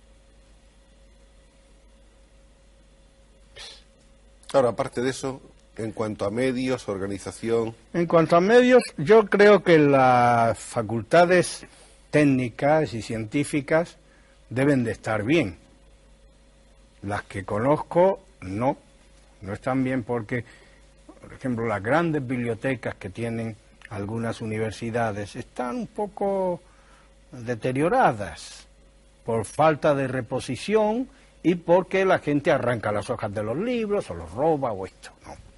Ahora, 4.53 4.69
aparte 4.69 5.01
de 5.01 5.11
eso, 5.11 5.39
en 5.79 5.93
cuanto 5.93 6.25
a 6.25 6.29
medios, 6.29 6.89
organización. 6.89 7.73
En 7.93 8.05
cuanto 8.05 8.35
a 8.35 8.41
medios, 8.41 8.83
yo 8.97 9.25
creo 9.27 9.63
que 9.63 9.79
las 9.79 10.59
facultades 10.59 11.65
técnicas 12.11 12.93
y 12.93 13.01
científicas 13.01 13.95
deben 14.49 14.83
de 14.83 14.91
estar 14.91 15.23
bien. 15.23 15.57
Las 17.03 17.23
que 17.23 17.45
conozco, 17.45 18.19
no, 18.41 18.77
no 19.41 19.53
están 19.53 19.85
bien 19.85 20.03
porque, 20.03 20.43
por 21.21 21.31
ejemplo, 21.31 21.65
las 21.65 21.81
grandes 21.81 22.27
bibliotecas 22.27 22.95
que 22.95 23.09
tienen 23.09 23.55
algunas 23.89 24.41
universidades 24.41 25.37
están 25.37 25.77
un 25.77 25.87
poco 25.87 26.59
deterioradas 27.31 28.67
por 29.23 29.45
falta 29.45 29.95
de 29.95 30.09
reposición 30.09 31.07
y 31.41 31.55
porque 31.55 32.03
la 32.03 32.19
gente 32.19 32.51
arranca 32.51 32.91
las 32.91 33.09
hojas 33.09 33.33
de 33.33 33.43
los 33.43 33.57
libros 33.57 34.09
o 34.09 34.13
los 34.13 34.29
roba 34.33 34.73
o 34.73 34.85
esto. 34.85 35.11
No 35.25 35.48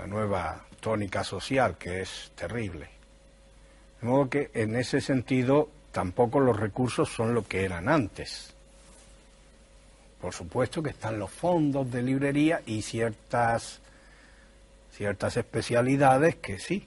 la 0.00 0.06
nueva 0.06 0.64
tónica 0.80 1.22
social, 1.22 1.76
que 1.76 2.00
es 2.00 2.32
terrible. 2.34 2.88
De 4.00 4.08
modo 4.08 4.30
que 4.30 4.50
en 4.54 4.74
ese 4.76 5.02
sentido 5.02 5.68
tampoco 5.92 6.40
los 6.40 6.58
recursos 6.58 7.10
son 7.10 7.34
lo 7.34 7.46
que 7.46 7.64
eran 7.66 7.86
antes. 7.86 8.54
Por 10.18 10.32
supuesto 10.32 10.82
que 10.82 10.90
están 10.90 11.18
los 11.18 11.30
fondos 11.30 11.90
de 11.90 12.02
librería 12.02 12.62
y 12.64 12.80
ciertas, 12.80 13.80
ciertas 14.90 15.36
especialidades 15.36 16.36
que 16.36 16.58
sí, 16.58 16.86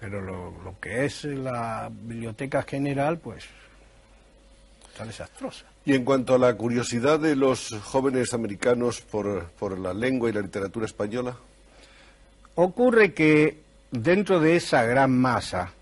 pero 0.00 0.22
lo, 0.22 0.74
que 0.80 1.04
es 1.04 1.24
la 1.24 1.90
biblioteca 1.92 2.62
general, 2.62 3.18
pues 3.18 3.44
está 4.90 5.04
desastrosa. 5.04 5.66
Y 5.84 5.92
en 5.94 6.06
cuanto 6.06 6.34
a 6.34 6.38
la 6.38 6.54
curiosidad 6.54 7.20
de 7.20 7.36
los 7.36 7.68
jóvenes 7.82 8.32
americanos 8.32 9.02
por, 9.02 9.50
por 9.58 9.78
la 9.78 9.92
lengua 9.92 10.30
y 10.30 10.32
la 10.32 10.40
literatura 10.40 10.86
española, 10.86 11.36
Ocurre 12.54 13.14
que 13.14 13.62
dentro 13.90 14.38
de 14.38 14.56
esa 14.56 14.84
gran 14.84 15.10
masa 15.10 15.72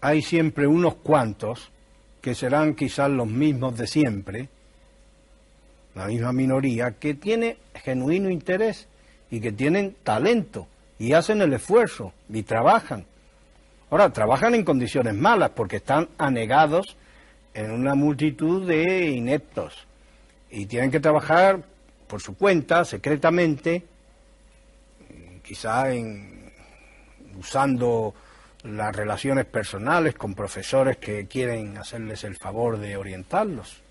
hay 0.00 0.22
siempre 0.22 0.66
unos 0.66 0.94
cuantos 0.96 1.72
que 2.20 2.36
serán 2.36 2.74
quizás 2.74 3.10
los 3.10 3.26
mismos 3.26 3.76
de 3.76 3.88
siempre, 3.88 4.48
la 5.96 6.06
misma 6.06 6.32
minoría, 6.32 6.92
que 6.92 7.14
tiene 7.14 7.56
genuino 7.74 8.30
interés 8.30 8.86
y 9.28 9.40
que 9.40 9.50
tienen 9.50 9.96
talento 10.04 10.68
y 11.00 11.14
hacen 11.14 11.42
el 11.42 11.52
esfuerzo 11.52 12.12
y 12.28 12.44
trabajan. 12.44 13.04
Ahora, 13.90 14.10
trabajan 14.10 14.54
en 14.54 14.64
condiciones 14.64 15.14
malas 15.14 15.50
porque 15.50 15.76
están 15.76 16.08
anegados 16.16 16.96
en 17.54 17.72
una 17.72 17.96
multitud 17.96 18.66
de 18.66 19.10
ineptos 19.10 19.86
y 20.48 20.66
tienen 20.66 20.92
que 20.92 21.00
trabajar 21.00 21.64
por 22.06 22.20
su 22.20 22.36
cuenta, 22.36 22.84
secretamente, 22.84 23.84
quizá 25.42 25.92
en, 25.92 26.52
usando 27.38 28.14
las 28.64 28.94
relaciones 28.94 29.44
personales 29.46 30.14
con 30.14 30.34
profesores 30.34 30.96
que 30.98 31.26
quieren 31.26 31.76
hacerles 31.78 32.24
el 32.24 32.36
favor 32.36 32.78
de 32.78 32.96
orientarlos. 32.96 33.82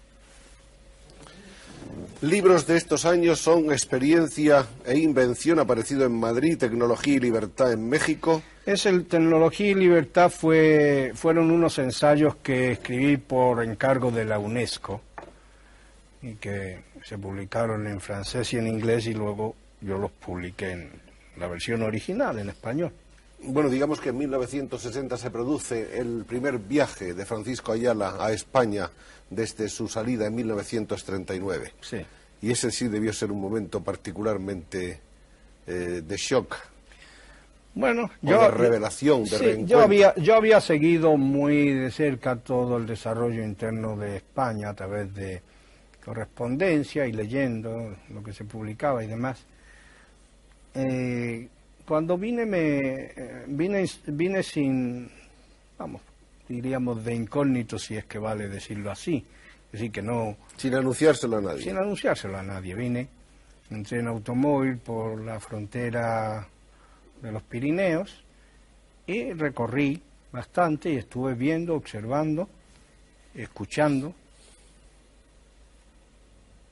Libros 2.22 2.68
de 2.68 2.78
estos 2.78 3.06
años 3.06 3.40
son 3.40 3.72
Experiencia 3.72 4.66
e 4.86 4.98
Invención, 4.98 5.60
aparecido 5.60 6.06
en 6.06 6.14
Madrid, 6.14 6.58
Tecnología 6.58 7.16
y 7.16 7.20
Libertad 7.20 7.74
en 7.74 7.90
México. 7.90 8.44
Es 8.66 8.86
el 8.86 9.08
Tecnología 9.08 9.72
y 9.72 9.74
Libertad 9.74 10.30
fue, 10.30 11.12
fueron 11.16 11.50
unos 11.50 11.80
ensayos 11.80 12.36
que 12.36 12.74
escribí 12.74 13.18
por 13.18 13.64
encargo 13.64 14.12
de 14.12 14.26
la 14.26 14.38
UNESCO 14.38 15.02
y 16.22 16.36
que 16.36 16.84
se 17.04 17.18
publicaron 17.18 17.88
en 17.88 18.00
francés 18.00 18.54
y 18.54 18.58
en 18.58 18.68
inglés 18.68 19.08
y 19.08 19.16
luego 19.16 19.56
yo 19.82 19.98
los 19.98 20.12
publiqué 20.12 20.72
en, 20.72 20.92
la 21.41 21.47
versión 21.47 21.82
original 21.82 22.39
en 22.39 22.49
español. 22.49 22.93
Bueno, 23.43 23.69
digamos 23.69 23.99
que 23.99 24.10
en 24.10 24.19
1960 24.19 25.17
se 25.17 25.32
produce 25.32 25.97
el 25.99 26.23
primer 26.25 26.60
viaje 26.60 27.15
de 27.15 27.25
Francisco 27.25 27.71
Ayala 27.71 28.15
a 28.19 28.32
España 28.32 28.89
desde 29.30 29.67
su 29.67 29.88
salida 29.88 30.27
en 30.27 30.36
1939. 30.36 31.73
Sí. 31.82 31.97
Y 32.43 32.51
ese 32.51 32.69
sí 32.69 32.88
debió 32.88 33.12
ser 33.12 33.32
un 33.32 33.41
momento 33.41 33.84
particularmente 33.84 34.99
eh, 35.65 36.04
de 36.06 36.17
shock. 36.17 36.56
Bueno, 37.73 38.12
yo, 38.21 38.41
de 38.41 38.51
revelación, 38.51 39.23
de 39.23 39.30
sí, 39.30 39.65
yo 39.65 39.80
había, 39.80 40.13
yo 40.15 40.36
había 40.36 40.60
seguido 40.60 41.15
muy 41.15 41.73
de 41.73 41.89
cerca 41.89 42.36
todo 42.36 42.77
el 42.77 42.86
desarrollo 42.86 43.43
interno 43.43 43.95
de 43.95 44.17
España 44.17 44.69
a 44.69 44.73
través 44.73 45.15
de 45.15 45.41
correspondencia 46.04 47.08
y 47.08 47.13
leyendo 47.13 47.95
lo 48.10 48.21
que 48.21 48.34
se 48.34 48.43
publicaba 48.43 49.04
y 49.04 49.08
demás. 49.08 49.45
Eh, 50.73 51.47
cuando 51.86 52.17
vine, 52.17 52.45
me, 52.45 52.77
eh, 52.79 53.43
vine, 53.47 53.86
vine 54.07 54.43
sin, 54.43 55.10
vamos, 55.77 56.01
diríamos 56.47 57.03
de 57.03 57.15
incógnito, 57.15 57.77
si 57.77 57.97
es 57.97 58.05
que 58.05 58.17
vale 58.17 58.47
decirlo 58.47 58.91
así. 58.91 59.25
Es 59.65 59.71
decir, 59.73 59.91
que 59.91 60.01
no... 60.01 60.38
Sin 60.57 60.75
anunciárselo 60.75 61.38
a 61.38 61.41
nadie. 61.41 61.63
Sin 61.63 61.77
anunciárselo 61.77 62.38
a 62.38 62.43
nadie. 62.43 62.76
Vine, 62.76 63.07
entré 63.69 63.99
en 63.99 64.07
automóvil 64.07 64.78
por 64.78 65.19
la 65.22 65.39
frontera 65.39 66.47
de 67.22 67.32
los 67.32 67.43
Pirineos 67.43 68.24
y 69.07 69.34
recorrí 69.34 70.01
bastante 70.32 70.91
y 70.91 70.97
estuve 70.97 71.34
viendo, 71.36 71.76
observando, 71.76 72.49
escuchando, 73.34 74.13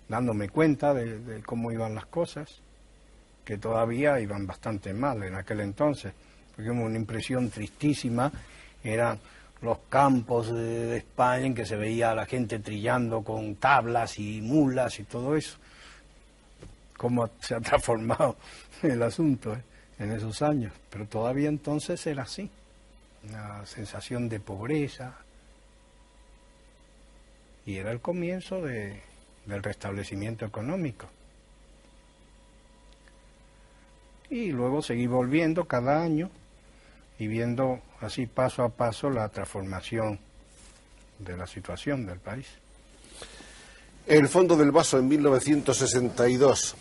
dándome 0.07 0.49
cuenta 0.49 0.93
de 0.93 1.41
cómo 1.45 1.71
iban 1.71 1.95
las 1.95 2.05
cosas 2.05 2.61
que 3.49 3.57
todavía 3.57 4.19
iban 4.19 4.45
bastante 4.45 4.93
mal 4.93 5.23
en 5.23 5.33
aquel 5.33 5.61
entonces, 5.61 6.13
porque 6.55 6.69
una 6.69 6.95
impresión 6.95 7.49
tristísima, 7.49 8.31
eran 8.83 9.19
los 9.63 9.79
campos 9.89 10.53
de, 10.53 10.97
España 10.97 11.47
en 11.47 11.55
que 11.55 11.65
se 11.65 11.75
veía 11.75 12.11
a 12.11 12.13
la 12.13 12.27
gente 12.27 12.59
trillando 12.59 13.23
con 13.23 13.55
tablas 13.55 14.19
y 14.19 14.39
mulas 14.41 14.99
y 14.99 15.03
todo 15.03 15.35
eso. 15.35 15.57
Cómo 16.95 17.27
se 17.39 17.55
ha 17.55 17.59
transformado 17.59 18.35
el 18.83 19.01
asunto 19.01 19.55
eh, 19.55 19.63
en 19.97 20.11
esos 20.11 20.43
años, 20.43 20.71
pero 20.91 21.07
todavía 21.07 21.49
entonces 21.49 22.05
era 22.05 22.21
así, 22.21 22.51
una 23.27 23.65
sensación 23.65 24.29
de 24.29 24.39
pobreza, 24.39 25.15
y 27.65 27.77
era 27.77 27.91
el 27.91 27.99
comienzo 27.99 28.61
de, 28.61 29.01
del 29.47 29.63
restablecimiento 29.63 30.45
económico. 30.45 31.09
Y 34.29 34.51
luego 34.51 34.81
seguí 34.81 35.07
volviendo 35.07 35.65
cada 35.65 36.01
año 36.01 36.29
y 37.17 37.27
viendo 37.27 37.81
así 38.01 38.27
paso 38.27 38.63
a 38.63 38.69
paso 38.69 39.09
la 39.09 39.29
transformación 39.29 40.19
de 41.19 41.35
la 41.35 41.47
situación 41.47 42.05
del 42.05 42.19
país. 42.19 42.47
El 44.07 44.27
Fondo 44.27 44.55
del 44.55 44.71
Vaso 44.71 44.97
en 44.97 45.07
1962 45.07 46.75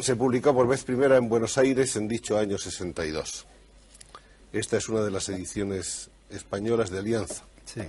se 0.00 0.16
publicó 0.16 0.54
por 0.54 0.68
vez 0.68 0.84
primera 0.84 1.16
en 1.16 1.28
Buenos 1.28 1.58
Aires 1.58 1.96
en 1.96 2.06
dicho 2.06 2.38
año 2.38 2.58
62. 2.58 3.46
Esta 4.52 4.76
es 4.76 4.88
una 4.88 5.02
de 5.02 5.10
las 5.10 5.28
ediciones 5.28 6.10
españolas 6.30 6.90
de 6.90 6.98
Alianza. 6.98 7.42
Sí. 7.64 7.82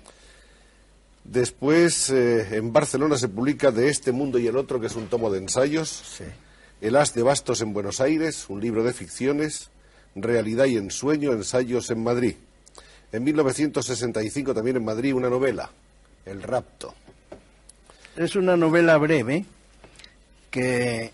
Después, 1.24 2.10
eh, 2.10 2.55
en 2.55 2.74
Barcelona 2.74 3.18
se 3.18 3.28
publica 3.28 3.72
De 3.72 3.89
este 3.89 4.12
mundo 4.12 4.39
y 4.39 4.47
el 4.47 4.57
otro, 4.57 4.80
que 4.80 4.88
es 4.88 4.95
un 4.95 5.07
tomo 5.07 5.30
de 5.30 5.38
ensayos. 5.38 5.89
Sí. 5.89 6.24
El 6.82 6.95
As 6.95 7.13
de 7.13 7.23
Bastos 7.23 7.59
en 7.59 7.73
Buenos 7.73 7.99
Aires, 7.99 8.45
un 8.47 8.61
libro 8.61 8.84
de 8.84 8.93
ficciones. 8.93 9.69
Realidad 10.15 10.65
y 10.65 10.77
ensueño, 10.77 11.34
ensayos 11.34 11.91
en 11.91 12.01
Madrid. 12.01 12.36
En 13.11 13.23
1965 13.23 14.53
también 14.53 14.77
en 14.77 14.86
Madrid 14.86 15.13
una 15.13 15.30
novela, 15.30 15.69
El 16.25 16.41
rapto. 16.41 16.95
Es 18.15 18.38
una 18.38 18.55
novela 18.55 18.97
breve 18.97 19.43
que 20.49 21.11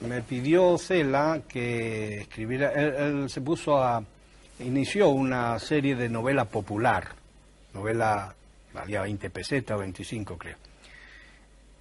me 0.00 0.22
pidió 0.22 0.78
Cela 0.78 1.42
que 1.48 2.20
escribiera. 2.20 2.72
Él, 2.72 2.94
él 2.94 3.30
se 3.30 3.40
puso 3.40 3.82
a. 3.82 4.04
inició 4.60 5.08
una 5.08 5.58
serie 5.58 5.96
de 5.96 6.08
novela 6.08 6.44
popular. 6.44 7.08
Novela 7.74 8.32
valía 8.72 9.02
20 9.02 9.28
pesetas 9.30 9.76
o 9.76 9.80
25, 9.80 10.38
creo. 10.38 10.56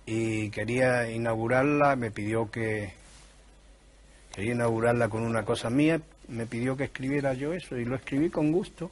Y 0.06 0.50
quería 0.50 1.10
inaugurarla, 1.10 1.96
me 1.96 2.12
pidió 2.12 2.50
que. 2.50 2.94
quería 4.34 4.54
inaugurarla 4.54 5.10
con 5.10 5.24
una 5.24 5.46
cosa 5.46 5.70
mía, 5.70 6.02
me 6.28 6.46
pidió 6.46 6.76
que 6.76 6.86
escribiera 6.86 7.34
yo 7.34 7.54
eso 7.54 7.78
y 7.78 7.86
lo 7.86 7.96
escribí 7.96 8.30
con 8.30 8.52
gusto. 8.52 8.90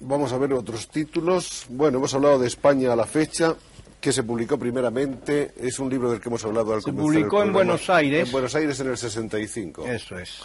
Vamos 0.00 0.32
a 0.32 0.38
ver 0.38 0.52
otros 0.52 0.88
títulos. 0.88 1.66
Bueno, 1.70 1.98
hemos 1.98 2.12
hablado 2.14 2.38
de 2.38 2.48
España 2.48 2.92
a 2.92 2.96
la 2.96 3.06
fecha, 3.06 3.54
que 4.00 4.12
se 4.12 4.22
publicó 4.22 4.58
primeramente. 4.58 5.52
Es 5.56 5.78
un 5.78 5.88
libro 5.88 6.10
del 6.10 6.20
que 6.20 6.28
hemos 6.28 6.44
hablado 6.44 6.74
al 6.74 6.82
Se 6.82 6.92
publicó 6.92 7.42
en. 7.42 7.52
Buenos 7.52 7.88
Aires. 7.88 8.26
En 8.26 8.32
Buenos 8.32 8.54
Aires 8.54 8.78
en 8.80 8.88
el 8.88 8.98
65. 8.98 9.86
Eso 9.86 10.18
es. 10.18 10.42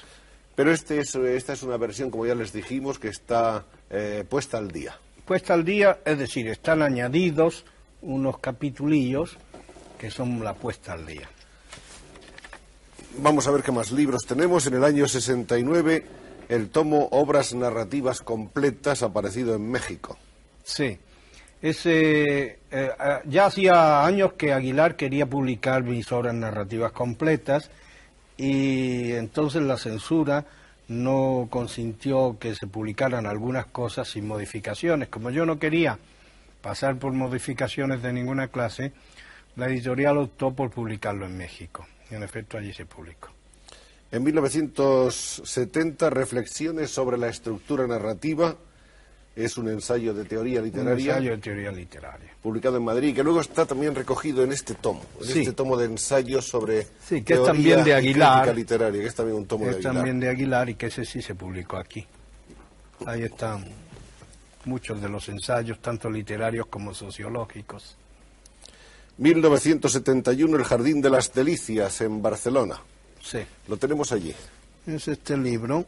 Pero 0.55 0.71
este 0.71 0.99
es, 0.99 1.15
esta 1.15 1.53
es 1.53 1.63
una 1.63 1.77
versión, 1.77 2.11
como 2.11 2.25
ya 2.25 2.35
les 2.35 2.53
dijimos, 2.53 2.99
que 2.99 3.07
está 3.09 3.65
eh, 3.89 4.23
puesta 4.29 4.57
al 4.57 4.71
día. 4.71 4.97
Puesta 5.25 5.53
al 5.53 5.63
día, 5.63 5.99
es 6.05 6.17
decir, 6.17 6.47
están 6.47 6.81
añadidos 6.81 7.65
unos 8.01 8.39
capitulillos 8.39 9.37
que 9.97 10.09
son 10.09 10.43
la 10.43 10.53
puesta 10.53 10.93
al 10.93 11.05
día. 11.05 11.29
Vamos 13.17 13.47
a 13.47 13.51
ver 13.51 13.61
qué 13.61 13.71
más 13.71 13.91
libros 13.91 14.25
tenemos. 14.25 14.65
En 14.67 14.75
el 14.75 14.83
año 14.83 15.07
69, 15.07 16.05
el 16.49 16.69
tomo 16.69 17.07
Obras 17.11 17.53
Narrativas 17.53 18.21
Completas, 18.21 19.03
aparecido 19.03 19.55
en 19.55 19.69
México. 19.69 20.17
Sí. 20.63 20.97
Ese, 21.61 22.59
eh, 22.71 22.89
ah, 22.97 23.21
ya 23.25 23.45
hacía 23.45 24.03
años 24.03 24.33
que 24.33 24.51
Aguilar 24.51 24.95
quería 24.95 25.27
publicar 25.27 25.83
mis 25.83 26.11
obras 26.11 26.33
narrativas 26.33 26.91
completas 26.91 27.69
y 28.35 29.11
entonces 29.11 29.61
la 29.61 29.77
censura 29.77 30.45
no 30.91 31.47
consintió 31.49 32.37
que 32.37 32.53
se 32.53 32.67
publicaran 32.67 33.25
algunas 33.25 33.65
cosas 33.65 34.09
sin 34.09 34.27
modificaciones. 34.27 35.07
Como 35.07 35.29
yo 35.29 35.45
no 35.45 35.57
quería 35.57 35.97
pasar 36.61 36.97
por 36.99 37.13
modificaciones 37.13 38.01
de 38.01 38.11
ninguna 38.11 38.49
clase, 38.49 38.91
la 39.55 39.67
editorial 39.67 40.17
optó 40.17 40.53
por 40.53 40.69
publicarlo 40.69 41.25
en 41.25 41.37
México. 41.37 41.87
Y 42.09 42.15
en 42.15 42.23
efecto 42.23 42.57
allí 42.57 42.73
se 42.73 42.85
publicó. 42.85 43.29
En 44.11 44.23
1970, 44.23 46.09
Reflexiones 46.09 46.91
sobre 46.91 47.17
la 47.17 47.29
estructura 47.29 47.87
narrativa. 47.87 48.57
Es 49.35 49.57
un 49.57 49.69
ensayo 49.69 50.13
de 50.13 50.25
teoría 50.25 50.59
Un 50.59 50.65
literaria 50.65 51.13
ensayo 51.13 51.31
de 51.31 51.37
teoría 51.37 51.71
literaria. 51.71 52.33
publicado 52.43 52.75
en 52.77 52.83
Madrid, 52.83 53.15
que 53.15 53.23
luego 53.23 53.39
está 53.39 53.65
también 53.65 53.95
recogido 53.95 54.43
en 54.43 54.51
este 54.51 54.73
tomo, 54.75 55.01
en 55.21 55.25
Sí. 55.27 55.39
este 55.39 55.53
tomo 55.53 55.77
de 55.77 55.85
ensayos 55.85 56.45
sobre 56.47 56.83
Sí, 57.07 57.21
que 57.21 57.33
es 57.35 57.43
teoría 57.43 57.45
también 57.45 57.83
de 57.85 57.93
Aguilar. 57.93 58.53
literaria, 58.55 59.01
que 59.01 59.07
es 59.07 59.15
también 59.15 59.37
un 59.37 59.45
tomo 59.45 59.63
de 59.65 59.71
es 59.71 59.75
Aguilar. 59.77 59.93
también 59.95 60.19
de 60.19 60.29
Aguilar 60.29 60.69
y 60.69 60.75
que 60.75 60.87
ese 60.87 61.05
sí 61.05 61.21
se 61.21 61.33
publicó 61.35 61.77
aquí. 61.77 62.05
Ahí 63.05 63.23
están 63.23 63.65
muchos 64.65 65.01
de 65.01 65.07
los 65.07 65.27
ensayos, 65.29 65.79
tanto 65.79 66.09
literarios 66.09 66.65
como 66.67 66.93
sociológicos. 66.93 67.95
1971, 69.17 70.57
El 70.57 70.63
Jardín 70.63 71.01
de 71.01 71.09
las 71.09 71.33
Delicias, 71.33 72.01
en 72.01 72.21
Barcelona. 72.21 72.79
Sí. 73.21 73.39
Lo 73.67 73.77
tenemos 73.77 74.11
allí. 74.11 74.33
Es 74.87 75.07
este 75.07 75.37
libro 75.37 75.85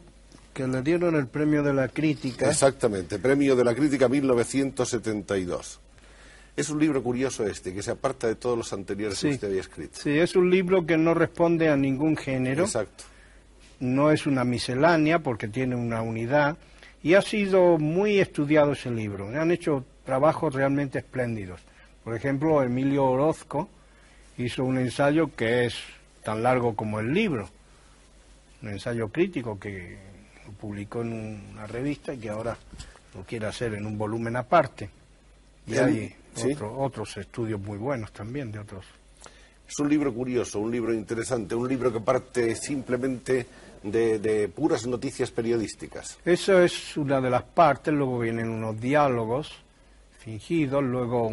que 0.54 0.66
le 0.66 0.80
dieron 0.82 1.16
el 1.16 1.26
premio 1.26 1.62
de 1.62 1.74
la 1.74 1.88
crítica. 1.88 2.48
Exactamente, 2.48 3.18
Premio 3.18 3.54
de 3.56 3.64
la 3.64 3.74
Crítica 3.74 4.08
1972. 4.08 5.80
Es 6.56 6.70
un 6.70 6.78
libro 6.78 7.02
curioso 7.02 7.44
este, 7.46 7.74
que 7.74 7.82
se 7.82 7.90
aparta 7.90 8.28
de 8.28 8.36
todos 8.36 8.56
los 8.56 8.72
anteriores 8.72 9.18
Sí. 9.18 9.28
que 9.28 9.34
usted 9.34 9.48
había 9.48 9.60
escrito. 9.60 9.98
Sí, 10.00 10.10
es 10.16 10.36
un 10.36 10.48
libro 10.50 10.86
que 10.86 10.96
no 10.96 11.12
responde 11.12 11.68
a 11.68 11.76
ningún 11.76 12.16
género, 12.16 12.64
Exacto. 12.64 13.04
no 13.80 14.12
es 14.12 14.26
una 14.26 14.44
miscelánea 14.44 15.18
porque 15.18 15.48
tiene 15.48 15.74
una 15.74 16.00
unidad 16.02 16.56
y 17.02 17.14
ha 17.14 17.22
sido 17.22 17.76
muy 17.78 18.20
estudiado 18.20 18.72
ese 18.72 18.90
libro. 18.90 19.28
Han 19.28 19.50
hecho 19.50 19.84
trabajos 20.06 20.54
realmente 20.54 20.98
espléndidos. 21.00 21.60
Por 22.04 22.14
ejemplo, 22.14 22.62
Emilio 22.62 23.04
Orozco 23.04 23.68
hizo 24.38 24.62
un 24.64 24.78
ensayo 24.78 25.34
que 25.34 25.66
es 25.66 25.74
tan 26.22 26.42
largo 26.44 26.76
como 26.76 27.00
el 27.00 27.12
libro, 27.12 27.48
un 28.62 28.68
ensayo 28.70 29.08
crítico 29.08 29.58
que 29.58 29.98
publicó 30.64 31.02
en 31.02 31.12
una 31.52 31.66
revista 31.66 32.14
y 32.14 32.18
que 32.18 32.30
ahora 32.30 32.56
lo 33.14 33.22
quiere 33.24 33.46
hacer 33.46 33.74
en 33.74 33.84
un 33.84 33.98
volumen 33.98 34.34
aparte. 34.34 34.88
Y 35.66 35.76
hay 35.76 36.14
sí. 36.34 36.52
otro- 36.54 36.78
otros 36.78 37.14
estudios 37.18 37.60
muy 37.60 37.76
buenos 37.76 38.12
también 38.12 38.50
de 38.50 38.60
otros. 38.60 38.86
Es 39.68 39.78
un 39.78 39.90
libro 39.90 40.12
curioso, 40.14 40.58
un 40.60 40.70
libro 40.72 40.94
interesante, 40.94 41.54
un 41.54 41.68
libro 41.68 41.92
que 41.92 42.00
parte 42.00 42.54
simplemente 42.56 43.46
de, 43.82 44.18
de 44.18 44.48
puras 44.48 44.86
noticias 44.86 45.30
periodísticas. 45.30 46.18
Eso 46.24 46.62
es 46.62 46.96
una 46.96 47.20
de 47.20 47.28
las 47.28 47.42
partes, 47.42 47.92
luego 47.92 48.18
vienen 48.20 48.48
unos 48.48 48.80
diálogos 48.80 49.52
fingidos, 50.18 50.82
luego 50.82 51.26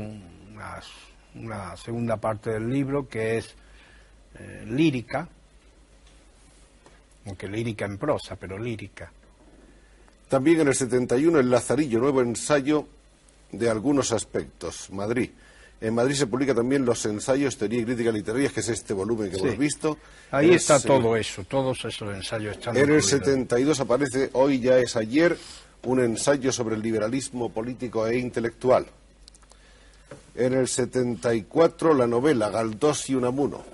una 1.36 1.78
segunda 1.78 2.18
parte 2.18 2.50
del 2.52 2.70
libro 2.70 3.08
que 3.08 3.38
es 3.38 3.56
eh, 4.38 4.66
lírica, 4.68 5.26
aunque 7.26 7.48
lírica 7.48 7.86
en 7.86 7.98
prosa, 7.98 8.36
pero 8.36 8.58
lírica. 8.58 9.10
También 10.32 10.62
en 10.62 10.70
el 10.70 10.76
71, 10.76 11.40
El 11.42 11.50
Lazarillo, 11.52 12.00
nuevo 12.00 12.22
ensayo 12.22 12.88
de 13.52 13.70
algunos 13.70 14.14
aspectos, 14.14 14.90
Madrid. 14.90 15.30
En 15.82 15.94
Madrid 15.94 16.16
se 16.16 16.26
publica 16.26 16.56
también 16.56 16.86
los 16.86 17.06
ensayos, 17.06 17.58
teoría 17.58 17.82
y 17.82 17.84
crítica 17.84 18.14
literaria, 18.14 18.48
que 18.48 18.62
es 18.62 18.70
este 18.70 18.94
volumen 18.94 19.30
que 19.30 19.36
Sí. 19.36 19.42
hemos 19.44 19.58
visto. 19.58 19.98
Ahí 20.32 20.52
Es, 20.52 20.70
está 20.70 20.80
todo 20.80 21.18
eso, 21.18 21.44
todos 21.44 21.84
esos 21.84 22.16
ensayos 22.16 22.56
están 22.56 22.78
En 22.78 22.84
el 22.84 22.96
incluidos. 23.02 23.10
72 23.10 23.80
aparece, 23.82 24.30
hoy 24.32 24.62
ya 24.62 24.78
es 24.78 24.96
ayer, 24.96 25.38
un 25.84 26.00
ensayo 26.00 26.54
sobre 26.54 26.76
el 26.76 26.82
liberalismo 26.82 27.50
político 27.52 28.08
e 28.08 28.18
intelectual. 28.18 28.86
En 30.36 30.54
el 30.54 30.70
74, 30.70 31.94
la 31.94 32.08
novela 32.08 32.50
Galdós 32.50 33.10
y 33.10 33.16
Unamuno. 33.16 33.66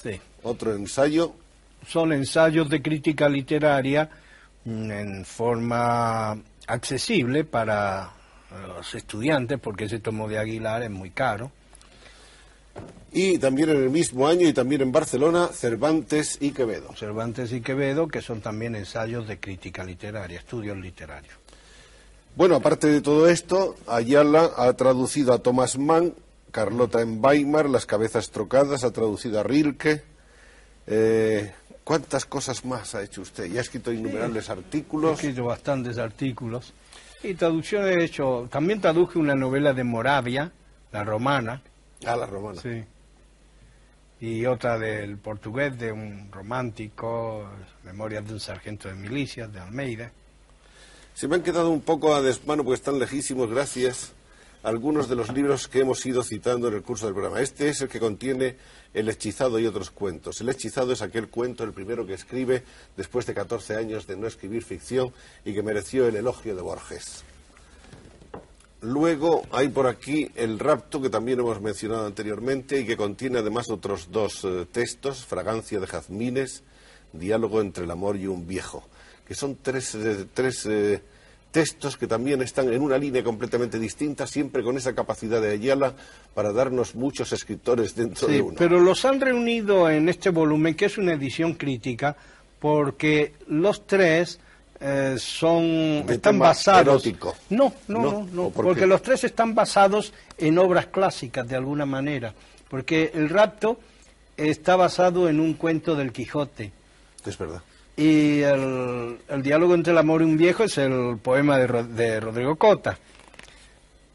Sí. 0.00 0.20
Otro 0.44 0.72
ensayo. 0.72 1.32
Son 1.84 2.12
ensayos 2.12 2.70
de 2.70 2.80
crítica 2.80 3.28
literaria 3.28 4.08
en 4.64 5.24
forma 5.24 6.36
accesible 6.66 7.44
para 7.44 8.10
los 8.66 8.94
estudiantes, 8.94 9.58
porque 9.60 9.84
ese 9.84 10.00
tomo 10.00 10.28
de 10.28 10.38
Aguilar 10.38 10.82
es 10.82 10.90
muy 10.90 11.10
caro. 11.10 11.52
Y 13.12 13.38
también 13.38 13.70
en 13.70 13.82
el 13.82 13.90
mismo 13.90 14.28
año 14.28 14.46
y 14.46 14.52
también 14.52 14.82
en 14.82 14.92
Barcelona, 14.92 15.48
Cervantes 15.48 16.38
y 16.40 16.52
Quevedo. 16.52 16.94
Cervantes 16.94 17.52
y 17.52 17.60
Quevedo, 17.60 18.06
que 18.06 18.22
son 18.22 18.40
también 18.40 18.76
ensayos 18.76 19.26
de 19.26 19.40
crítica 19.40 19.82
literaria, 19.82 20.38
estudios 20.38 20.76
literarios. 20.78 21.34
Bueno, 22.36 22.54
aparte 22.54 22.86
de 22.86 23.00
todo 23.00 23.28
esto, 23.28 23.74
Ayala 23.88 24.52
ha 24.56 24.72
traducido 24.74 25.32
a 25.32 25.40
Thomas 25.40 25.76
Mann, 25.76 26.14
Carlota 26.52 27.00
en 27.00 27.22
Weimar, 27.22 27.68
Las 27.68 27.86
cabezas 27.86 28.30
trocadas, 28.30 28.84
ha 28.84 28.92
traducido 28.92 29.40
a 29.40 29.42
Rilke. 29.42 30.02
Eh, 30.86 31.52
¿Cuántas 31.90 32.24
cosas 32.24 32.64
más 32.64 32.94
ha 32.94 33.02
hecho 33.02 33.20
usted? 33.20 33.46
Y 33.46 33.58
ha 33.58 33.62
escrito 33.62 33.90
innumerables 33.92 34.48
He 34.48 34.52
artículos. 34.52 35.14
escrito 35.14 35.46
bastantes 35.46 35.98
artículos. 35.98 36.72
Y 37.24 37.34
traducciones, 37.34 37.96
de 37.96 38.04
hecho, 38.04 38.46
también 38.48 38.80
traduje 38.80 39.18
una 39.18 39.34
novela 39.34 39.72
de 39.72 39.82
Moravia, 39.82 40.52
la 40.92 41.02
romana, 41.02 41.62
A 42.06 42.14
la 42.14 42.26
romana. 42.26 42.60
sí. 42.62 42.84
y 44.20 44.46
otra 44.46 44.78
del 44.78 45.18
portugués, 45.18 45.76
de 45.80 45.90
un 45.90 46.30
romántico, 46.30 47.48
Memorias 47.82 48.24
de 48.24 48.34
un 48.34 48.40
sargento 48.40 48.86
de 48.86 48.94
milicias, 48.94 49.52
de 49.52 49.58
Almeida. 49.58 50.12
Se 51.14 51.26
me 51.26 51.34
han 51.34 51.42
quedado 51.42 51.70
un 51.70 51.80
poco 51.80 52.14
a 52.14 52.22
desmano 52.22 52.62
porque 52.62 52.76
están 52.76 53.00
lejísimos, 53.00 53.50
gracias. 53.50 54.12
Algunos 54.62 55.08
de 55.08 55.16
los 55.16 55.32
libros 55.32 55.68
que 55.68 55.80
hemos 55.80 56.04
ido 56.04 56.22
citando 56.22 56.68
en 56.68 56.74
el 56.74 56.82
curso 56.82 57.06
del 57.06 57.14
programa. 57.14 57.40
Este 57.40 57.68
es 57.68 57.80
el 57.80 57.88
que 57.88 58.00
contiene 58.00 58.56
El 58.92 59.08
hechizado 59.08 59.58
y 59.58 59.66
otros 59.66 59.90
cuentos. 59.90 60.40
El 60.40 60.48
hechizado 60.48 60.92
es 60.92 61.02
aquel 61.02 61.28
cuento, 61.28 61.64
el 61.64 61.72
primero 61.72 62.06
que 62.06 62.14
escribe 62.14 62.64
después 62.96 63.26
de 63.26 63.34
14 63.34 63.76
años 63.76 64.06
de 64.06 64.16
no 64.16 64.26
escribir 64.26 64.62
ficción 64.62 65.12
y 65.44 65.54
que 65.54 65.62
mereció 65.62 66.06
el 66.06 66.16
elogio 66.16 66.54
de 66.56 66.62
Borges. 66.62 67.24
Luego 68.82 69.42
hay 69.52 69.68
por 69.68 69.86
aquí 69.86 70.30
El 70.34 70.58
rapto, 70.58 71.02
que 71.02 71.10
también 71.10 71.38
hemos 71.38 71.60
mencionado 71.60 72.06
anteriormente 72.06 72.80
y 72.80 72.86
que 72.86 72.96
contiene 72.96 73.38
además 73.38 73.70
otros 73.70 74.10
dos 74.10 74.42
eh, 74.44 74.66
textos, 74.72 75.26
Fragancia 75.26 75.78
de 75.78 75.86
jazmines, 75.86 76.62
Diálogo 77.12 77.60
entre 77.60 77.84
el 77.84 77.90
amor 77.90 78.16
y 78.16 78.26
un 78.26 78.46
viejo, 78.46 78.82
que 79.26 79.34
son 79.34 79.58
tres, 79.60 79.94
eh, 79.94 80.26
tres 80.32 80.64
eh, 80.64 81.02
textos 81.50 81.96
que 81.96 82.06
también 82.06 82.42
están 82.42 82.72
en 82.72 82.80
una 82.80 82.96
línea 82.98 83.22
completamente 83.24 83.78
distinta, 83.78 84.26
siempre 84.26 84.62
con 84.62 84.76
esa 84.76 84.94
capacidad 84.94 85.40
de 85.40 85.50
Ayala 85.50 85.94
para 86.34 86.52
darnos 86.52 86.94
muchos 86.94 87.32
escritores 87.32 87.94
dentro 87.94 88.28
de 88.28 88.40
uno. 88.40 88.54
Pero 88.58 88.80
los 88.80 89.04
han 89.04 89.20
reunido 89.20 89.90
en 89.90 90.08
este 90.08 90.30
volumen, 90.30 90.74
que 90.74 90.86
es 90.86 90.98
una 90.98 91.12
edición 91.12 91.54
crítica, 91.54 92.16
porque 92.58 93.34
los 93.48 93.86
tres 93.86 94.38
eh, 94.80 95.16
son 95.18 96.04
están 96.08 96.38
basados. 96.38 97.04
Erótico. 97.04 97.34
No, 97.50 97.72
no, 97.88 98.00
no, 98.00 98.28
no, 98.32 98.50
porque 98.50 98.86
los 98.86 99.02
tres 99.02 99.24
están 99.24 99.54
basados 99.54 100.12
en 100.38 100.58
obras 100.58 100.86
clásicas 100.86 101.46
de 101.48 101.56
alguna 101.56 101.86
manera, 101.86 102.32
porque 102.68 103.10
el 103.14 103.28
rapto 103.28 103.78
está 104.36 104.76
basado 104.76 105.28
en 105.28 105.40
un 105.40 105.54
cuento 105.54 105.94
del 105.94 106.12
Quijote. 106.12 106.72
Es 107.26 107.36
verdad. 107.36 107.62
Y 108.00 108.40
el, 108.40 109.18
diálogo 109.42 109.74
entre 109.74 109.92
el 109.92 109.98
amor 109.98 110.22
y 110.22 110.24
un 110.24 110.38
viejo 110.38 110.64
es 110.64 110.78
el 110.78 111.18
poema 111.22 111.58
de, 111.58 112.18
Rodrigo 112.18 112.56
Cota. 112.56 112.98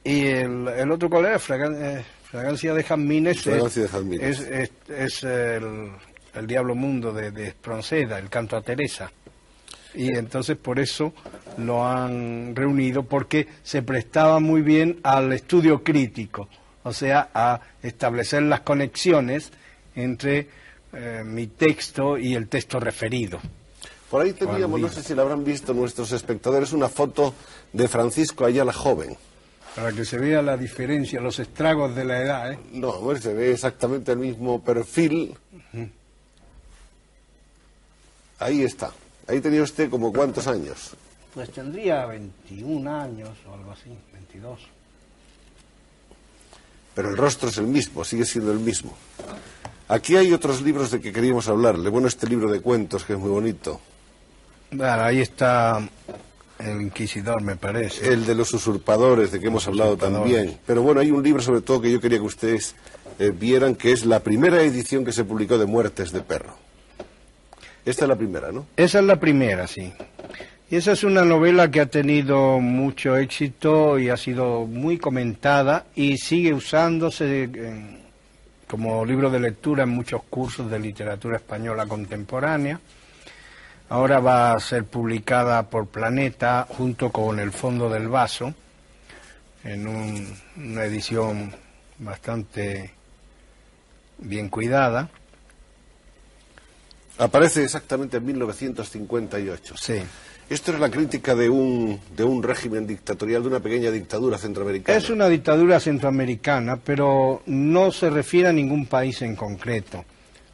Y 0.04 0.26
el, 0.26 0.92
otro 0.92 1.08
colega, 1.08 1.36
eh, 1.38 2.04
Fragancia 2.24 2.74
de 2.74 2.84
Jazmines, 2.84 3.46
es, 3.46 5.24
el, 5.24 5.92
Diablo 6.48 6.74
Mundo 6.74 7.14
de, 7.14 7.30
de 7.30 7.50
Espronceda, 7.50 8.18
el 8.18 8.28
canto 8.28 8.58
a 8.58 8.64
Teresa. 8.64 9.12
Y 9.94 10.10
entonces 10.18 10.58
por 10.58 10.80
eso 10.80 11.14
lo 11.60 11.86
han 11.86 12.56
reunido, 12.56 13.04
porque 13.04 13.48
se 13.62 13.84
prestaba 13.84 14.40
muy 14.40 14.64
bien 14.64 15.00
al 15.04 15.32
estudio 15.32 15.84
crítico, 15.84 16.50
o 16.82 16.92
sea, 16.92 17.30
a 17.36 17.62
establecer 17.84 18.42
las 18.42 18.62
conexiones 18.62 19.52
entre 19.96 20.48
eh, 20.92 21.22
mi 21.24 21.46
texto 21.46 22.18
y 22.18 22.34
el 22.34 22.48
texto 22.48 22.80
referido. 22.80 23.40
Por 24.16 24.24
ahí 24.24 24.32
teníamos, 24.32 24.80
no 24.80 24.88
sé 24.88 25.03
si 25.03 25.13
lo 25.13 25.24
habrán 25.24 25.43
visto 25.43 25.74
nuestros 25.74 26.13
espectadores, 26.13 26.72
una 26.72 26.88
foto 26.88 27.34
de 27.74 27.86
Francisco 27.89 28.45
Ayala 28.45 28.72
joven. 28.72 29.18
Para 29.76 29.91
que 29.91 30.05
se 30.05 30.18
vea 30.18 30.41
la 30.41 30.55
diferencia, 30.55 31.20
los 31.20 31.38
estragos 31.39 31.93
de 31.97 32.05
la 32.05 32.22
edad, 32.22 32.53
¿eh? 32.53 32.59
No, 32.72 33.13
se 33.18 33.34
ve 33.34 33.51
exactamente 33.51 34.13
el 34.13 34.20
mismo 34.20 34.63
perfil. 34.63 35.36
Ahí 38.39 38.61
está. 38.63 38.93
Ahí 39.28 39.41
tenía 39.41 39.61
usted 39.61 39.89
como 39.89 40.13
cuántos 40.13 40.47
años. 40.47 40.91
Pues 41.34 41.49
tendría 41.49 42.05
21 42.05 42.89
años 42.89 43.38
o 43.49 43.53
algo 43.53 43.72
así, 43.72 43.89
22. 44.13 44.61
Pero 46.93 47.09
el 47.09 47.18
rostro 47.18 47.49
es 47.49 47.57
el 47.57 47.68
mismo, 47.68 48.05
sigue 48.05 48.24
siendo 48.24 48.53
el 48.53 48.59
mismo. 48.59 48.95
Aquí 49.89 50.16
hay 50.16 50.32
otros 50.32 50.61
libros 50.61 50.89
de 50.91 51.01
que 51.01 51.11
queríamos 51.11 51.49
hablarle. 51.49 51.89
Bueno, 51.89 52.07
este 52.07 52.30
libro 52.30 52.49
de 52.49 52.61
cuentos 52.61 53.03
que 53.03 53.11
es 53.11 53.20
muy 53.20 53.30
bonito. 53.30 53.82
Ahí 54.82 55.22
está 55.22 55.88
el 56.60 56.82
Inquisidor, 56.82 57.42
me 57.42 57.56
parece. 57.56 58.12
El 58.12 58.26
de 58.26 58.36
los 58.36 58.54
usurpadores, 58.54 59.32
de 59.32 59.40
que 59.40 59.48
hemos 59.48 59.68
hablado 59.68 59.98
también. 59.98 60.58
Pero 60.66 60.82
bueno, 60.82 61.02
hay 61.02 61.12
un 61.12 61.24
libro 61.24 61.42
sobre 61.42 61.62
todo 61.62 61.82
que 61.82 61.92
yo 61.92 62.00
quería 62.00 62.18
que 62.18 62.26
ustedes 62.26 62.76
eh, 63.20 63.32
vieran, 63.38 63.76
que 63.76 63.92
es 63.92 64.06
la 64.06 64.22
primera 64.22 64.62
edición 64.62 65.06
que 65.06 65.12
se 65.12 65.24
publicó 65.24 65.58
de 65.58 65.66
Muertes 65.66 66.12
de 66.12 66.22
Perro. 66.22 66.56
Esta 67.86 68.06
es 68.06 68.10
la 68.10 68.16
primera, 68.16 68.52
¿no? 68.52 68.66
Esa 68.78 69.00
es 69.00 69.06
la 69.06 69.20
primera, 69.20 69.68
sí. 69.68 69.94
Y 70.70 70.78
esa 70.78 70.94
es 70.94 71.04
una 71.04 71.24
novela 71.24 71.70
que 71.70 71.82
ha 71.82 71.86
tenido 71.86 72.60
mucho 72.60 73.16
éxito 73.16 74.00
y 74.00 74.10
ha 74.10 74.18
sido 74.18 74.66
muy 74.66 74.98
comentada 74.98 75.86
y 75.94 76.18
sigue 76.18 76.54
usándose 76.54 77.48
como 78.68 79.06
libro 79.06 79.30
de 79.30 79.40
lectura 79.40 79.84
en 79.84 79.90
muchos 79.90 80.24
cursos 80.24 80.70
de 80.72 80.80
literatura 80.80 81.38
española 81.38 81.86
contemporánea. 81.86 82.80
Ahora 83.90 84.20
va 84.20 84.54
a 84.54 84.60
ser 84.60 84.86
publicada 84.86 85.70
por 85.70 85.88
Planeta 85.88 86.66
junto 86.68 87.12
con 87.12 87.40
El 87.40 87.52
Fondo 87.52 87.88
del 87.88 88.08
Vaso, 88.08 88.54
en 89.64 89.88
una 89.88 90.84
edición 90.86 91.54
bastante 92.00 92.92
bien 94.18 94.50
cuidada. 94.50 95.10
Aparece 97.20 97.64
exactamente 97.64 98.18
en 98.18 98.26
1958. 98.26 99.76
Sí. 99.78 100.02
Esto 100.50 100.74
es 100.74 100.80
la 100.80 100.90
crítica 100.90 101.36
de 101.36 101.50
un, 101.50 102.00
de 102.16 102.24
un 102.24 102.42
régimen 102.42 102.86
dictatorial, 102.86 103.44
de 103.44 103.50
una 103.50 103.60
pequeña 103.60 103.92
dictadura 103.92 104.38
centroamericana. 104.38 104.98
Es 104.98 105.10
una 105.10 105.28
dictadura 105.28 105.80
centroamericana, 105.80 106.78
pero 106.78 107.44
no 107.46 107.92
se 107.92 108.10
refiere 108.10 108.50
a 108.50 108.54
ningún 108.54 108.88
país 108.88 109.22
en 109.22 109.36
concreto. 109.36 110.06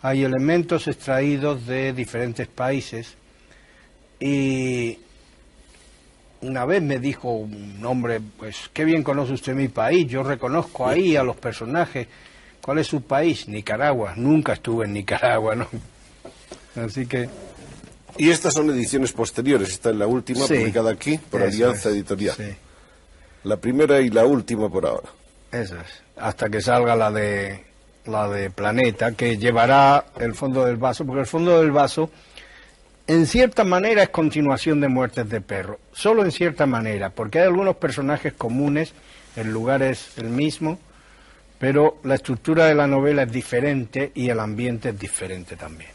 Hay 0.02 0.24
elementos 0.24 0.88
extraídos 0.88 1.66
de 1.66 1.94
diferentes 1.94 2.48
países 2.48 3.18
y 4.22 5.00
una 6.42 6.64
vez 6.66 6.82
me 6.82 7.00
dijo 7.00 7.32
un 7.32 7.84
hombre, 7.84 8.22
pues 8.38 8.70
qué 8.72 8.86
bien 8.86 9.04
conoce 9.04 9.34
usted 9.34 9.56
mi 9.56 9.68
país, 9.68 10.08
yo 10.08 10.22
reconozco 10.22 10.88
ahí 10.88 11.16
a 11.16 11.24
los 11.24 11.36
personajes. 11.36 12.08
¿Cuál 12.62 12.78
es 12.78 12.88
su 12.88 13.02
país? 13.02 13.48
Nicaragua. 13.48 14.14
Nunca 14.16 14.54
estuve 14.54 14.86
en 14.86 14.94
Nicaragua, 14.94 15.56
¿no? 15.56 15.68
Así 16.76 17.08
que... 17.08 17.28
Y 18.18 18.30
estas 18.30 18.54
son 18.54 18.70
ediciones 18.70 19.12
posteriores, 19.12 19.70
esta 19.70 19.90
es 19.90 19.96
la 19.96 20.06
última 20.06 20.46
publicada 20.46 20.92
aquí 20.92 21.18
por 21.18 21.42
Alianza 21.42 21.90
Editorial. 21.90 22.36
Sí. 22.36 22.54
La 23.46 23.58
primera 23.58 24.00
y 24.02 24.10
la 24.10 24.26
última 24.26 24.70
por 24.70 24.86
ahora. 24.86 25.10
Eso 25.52 25.76
es, 25.78 26.04
hasta 26.18 26.50
que 26.50 26.62
salga 26.62 26.96
la 26.96 27.10
de 27.10 27.64
la 28.06 28.28
de 28.28 28.52
Planeta, 28.52 29.14
que 29.14 29.38
llevará 29.38 30.06
el 30.20 30.36
fondo 30.36 30.66
del 30.66 30.78
vaso, 30.78 31.06
porque 31.06 31.22
el 31.22 31.28
fondo 31.28 31.60
del 31.60 31.72
vaso 31.72 32.12
en 33.12 33.28
cierta 33.28 33.66
manera 33.66 34.04
es 34.04 34.10
continuación 34.10 34.80
de 34.80 34.88
Muertes 34.88 35.28
de 35.28 35.42
Perro, 35.42 35.82
solo 35.92 36.24
en 36.24 36.32
cierta 36.32 36.66
manera, 36.66 37.10
porque 37.10 37.40
hay 37.40 37.48
algunos 37.48 37.76
personajes 37.76 38.32
comunes, 38.32 38.94
el 39.36 39.52
lugar 39.52 39.84
es 39.84 40.18
el 40.18 40.30
mismo, 40.30 40.80
pero 41.60 41.98
la 42.06 42.16
estructura 42.16 42.68
de 42.68 42.74
la 42.74 42.88
novela 42.88 43.24
es 43.24 43.32
diferente 43.32 44.14
y 44.16 44.30
el 44.30 44.40
ambiente 44.40 44.90
es 44.90 44.98
diferente 45.00 45.58
también. 45.58 45.90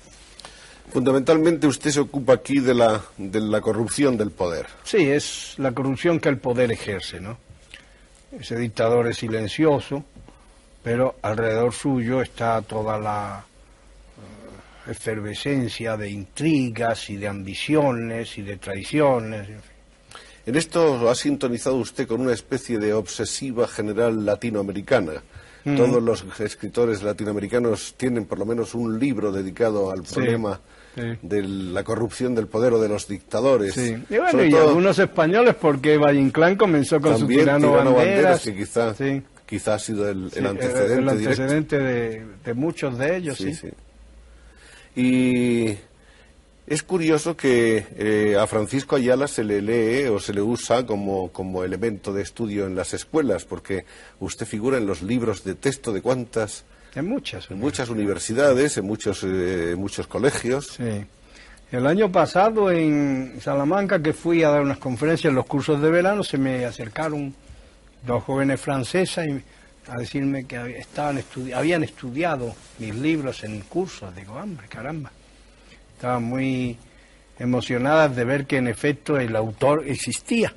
Fundamentalmente 0.92 1.66
usted 1.66 1.90
se 1.90 2.00
ocupa 2.00 2.34
aquí 2.34 2.60
de 2.60 2.74
la, 2.74 3.00
de 3.16 3.40
la 3.40 3.62
corrupción 3.62 4.18
del 4.18 4.30
poder. 4.30 4.66
Sí, 4.84 5.08
es 5.08 5.54
la 5.56 5.72
corrupción 5.72 6.20
que 6.20 6.28
el 6.28 6.36
poder 6.36 6.70
ejerce, 6.70 7.18
¿no? 7.18 7.38
Ese 8.38 8.58
dictador 8.58 9.08
es 9.08 9.16
silencioso, 9.16 10.04
pero 10.82 11.16
alrededor 11.22 11.72
suyo 11.72 12.20
está 12.20 12.60
toda 12.60 12.98
la 12.98 13.45
efervescencia 14.88 15.96
de 15.96 16.10
intrigas 16.10 17.10
y 17.10 17.16
de 17.16 17.28
ambiciones 17.28 18.38
y 18.38 18.42
de 18.42 18.56
traiciones. 18.56 19.48
En 20.46 20.54
esto 20.54 21.10
ha 21.10 21.14
sintonizado 21.14 21.76
usted 21.76 22.06
con 22.06 22.20
una 22.20 22.32
especie 22.32 22.78
de 22.78 22.92
obsesiva 22.92 23.66
general 23.66 24.24
latinoamericana. 24.24 25.22
Todos 25.76 26.00
los 26.00 26.24
escritores 26.38 27.02
latinoamericanos 27.02 27.94
tienen 27.96 28.26
por 28.26 28.38
lo 28.38 28.46
menos 28.46 28.76
un 28.76 29.00
libro 29.00 29.32
dedicado 29.32 29.90
al 29.90 30.04
problema 30.04 30.60
de 30.94 31.42
la 31.42 31.82
corrupción 31.82 32.36
del 32.36 32.46
poder 32.46 32.74
o 32.74 32.80
de 32.80 32.88
los 32.88 33.08
dictadores. 33.08 33.74
Sí. 33.74 33.96
Y 34.08 34.16
bueno, 34.16 34.44
y 34.44 34.54
algunos 34.54 34.96
españoles, 35.00 35.56
porque 35.60 35.98
Valle 35.98 36.20
Inclán 36.20 36.54
comenzó 36.54 37.00
con 37.00 37.18
su 37.18 37.26
tirano, 37.26 37.72
Banderas, 37.72 38.42
que 38.42 38.54
quizá, 38.54 39.74
ha 39.74 39.78
sido 39.80 40.08
el, 40.08 40.30
antecedente, 40.46 40.94
el 40.94 41.08
antecedente 41.08 41.78
de, 41.80 42.54
muchos 42.54 42.96
de 42.96 43.16
ellos, 43.16 43.36
sí. 43.36 43.52
Y 44.96 45.76
es 46.66 46.82
curioso 46.82 47.36
que 47.36 47.86
eh, 47.96 48.36
a 48.36 48.46
Francisco 48.46 48.96
Ayala 48.96 49.28
se 49.28 49.44
le 49.44 49.62
lee 49.62 50.06
o 50.06 50.18
se 50.18 50.32
le 50.32 50.42
usa 50.42 50.84
como, 50.84 51.30
como 51.30 51.62
elemento 51.62 52.12
de 52.12 52.22
estudio 52.22 52.66
en 52.66 52.74
las 52.74 52.94
escuelas, 52.94 53.44
porque 53.44 53.84
usted 54.18 54.46
figura 54.46 54.78
en 54.78 54.86
los 54.86 55.02
libros 55.02 55.44
de 55.44 55.54
texto 55.54 55.92
de 55.92 56.02
cuántas 56.02 56.64
en 56.96 57.06
muchas. 57.06 57.50
En 57.50 57.58
muchas 57.58 57.90
universidades, 57.90 58.78
en 58.78 58.86
muchos, 58.86 59.22
eh, 59.22 59.74
muchos 59.76 60.06
colegios. 60.06 60.68
Sí. 60.78 61.04
El 61.70 61.86
año 61.86 62.10
pasado 62.10 62.70
en 62.70 63.38
Salamanca, 63.40 64.00
que 64.00 64.14
fui 64.14 64.42
a 64.42 64.48
dar 64.48 64.62
unas 64.62 64.78
conferencias 64.78 65.30
en 65.30 65.34
los 65.34 65.44
cursos 65.44 65.80
de 65.82 65.90
verano, 65.90 66.24
se 66.24 66.38
me 66.38 66.64
acercaron 66.64 67.34
dos 68.06 68.24
jóvenes 68.24 68.60
francesas 68.60 69.26
a 69.88 69.98
decirme 69.98 70.46
que 70.46 70.78
estaban 70.78 71.22
habían 71.54 71.84
estudiado 71.84 72.54
mis 72.78 72.94
libros 72.94 73.44
en 73.44 73.60
cursos. 73.60 74.14
Digo, 74.14 74.34
hombre, 74.34 74.66
caramba. 74.68 75.12
Estaban 75.94 76.24
muy 76.24 76.76
emocionadas 77.38 78.14
de 78.16 78.24
ver 78.24 78.46
que 78.46 78.56
en 78.56 78.68
efecto 78.68 79.18
el 79.18 79.36
autor 79.36 79.84
existía 79.86 80.54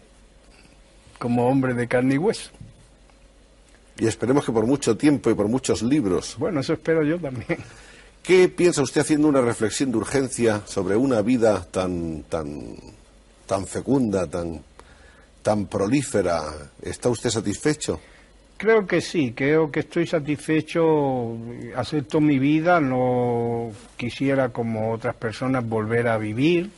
como 1.18 1.48
hombre 1.48 1.74
de 1.74 1.88
carne 1.88 2.16
y 2.16 2.18
hueso. 2.18 2.50
Y 3.98 4.08
esperemos 4.08 4.46
que 4.46 4.52
por 4.52 4.66
mucho 4.66 4.96
tiempo 4.96 5.30
y 5.30 5.34
por 5.34 5.48
muchos 5.48 5.82
libros. 5.82 6.36
Bueno, 6.38 6.62
eso 6.62 6.74
espero 6.74 7.04
yo 7.04 7.20
también. 7.20 7.60
¿Qué 8.24 8.48
piensa 8.48 8.82
usted 8.82 9.02
haciendo 9.02 9.28
una 9.28 9.42
reflexión 9.42 9.92
de 9.92 9.98
urgencia 9.98 10.62
sobre 10.66 10.96
una 10.96 11.22
vida 11.22 11.66
tan, 11.70 12.24
tan, 12.24 12.76
tan 13.46 13.68
fecunda, 13.68 14.28
tan, 14.28 14.62
tan 15.42 15.66
prolífera? 15.66 16.44
¿Está 16.82 17.10
usted 17.10 17.30
satisfecho? 17.30 18.00
Creo 18.60 18.86
que 18.86 19.00
sí, 19.00 19.32
creo 19.32 19.72
que 19.72 19.80
estoy 19.80 20.06
satisfecho, 20.06 21.38
acepto 21.78 22.20
mi 22.20 22.40
vida, 22.40 22.82
no 22.82 23.72
quisiera 23.96 24.50
como 24.50 24.92
otras 24.92 25.16
personas 25.16 25.66
volver 25.66 26.10
a 26.10 26.18
vivir, 26.18 26.70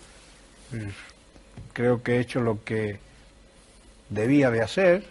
creo 1.73 2.03
que 2.03 2.17
he 2.17 2.19
hecho 2.19 2.39
lo 2.39 2.63
que 2.63 2.99
debía 4.11 4.51
de 4.51 4.61
hacer 4.61 5.05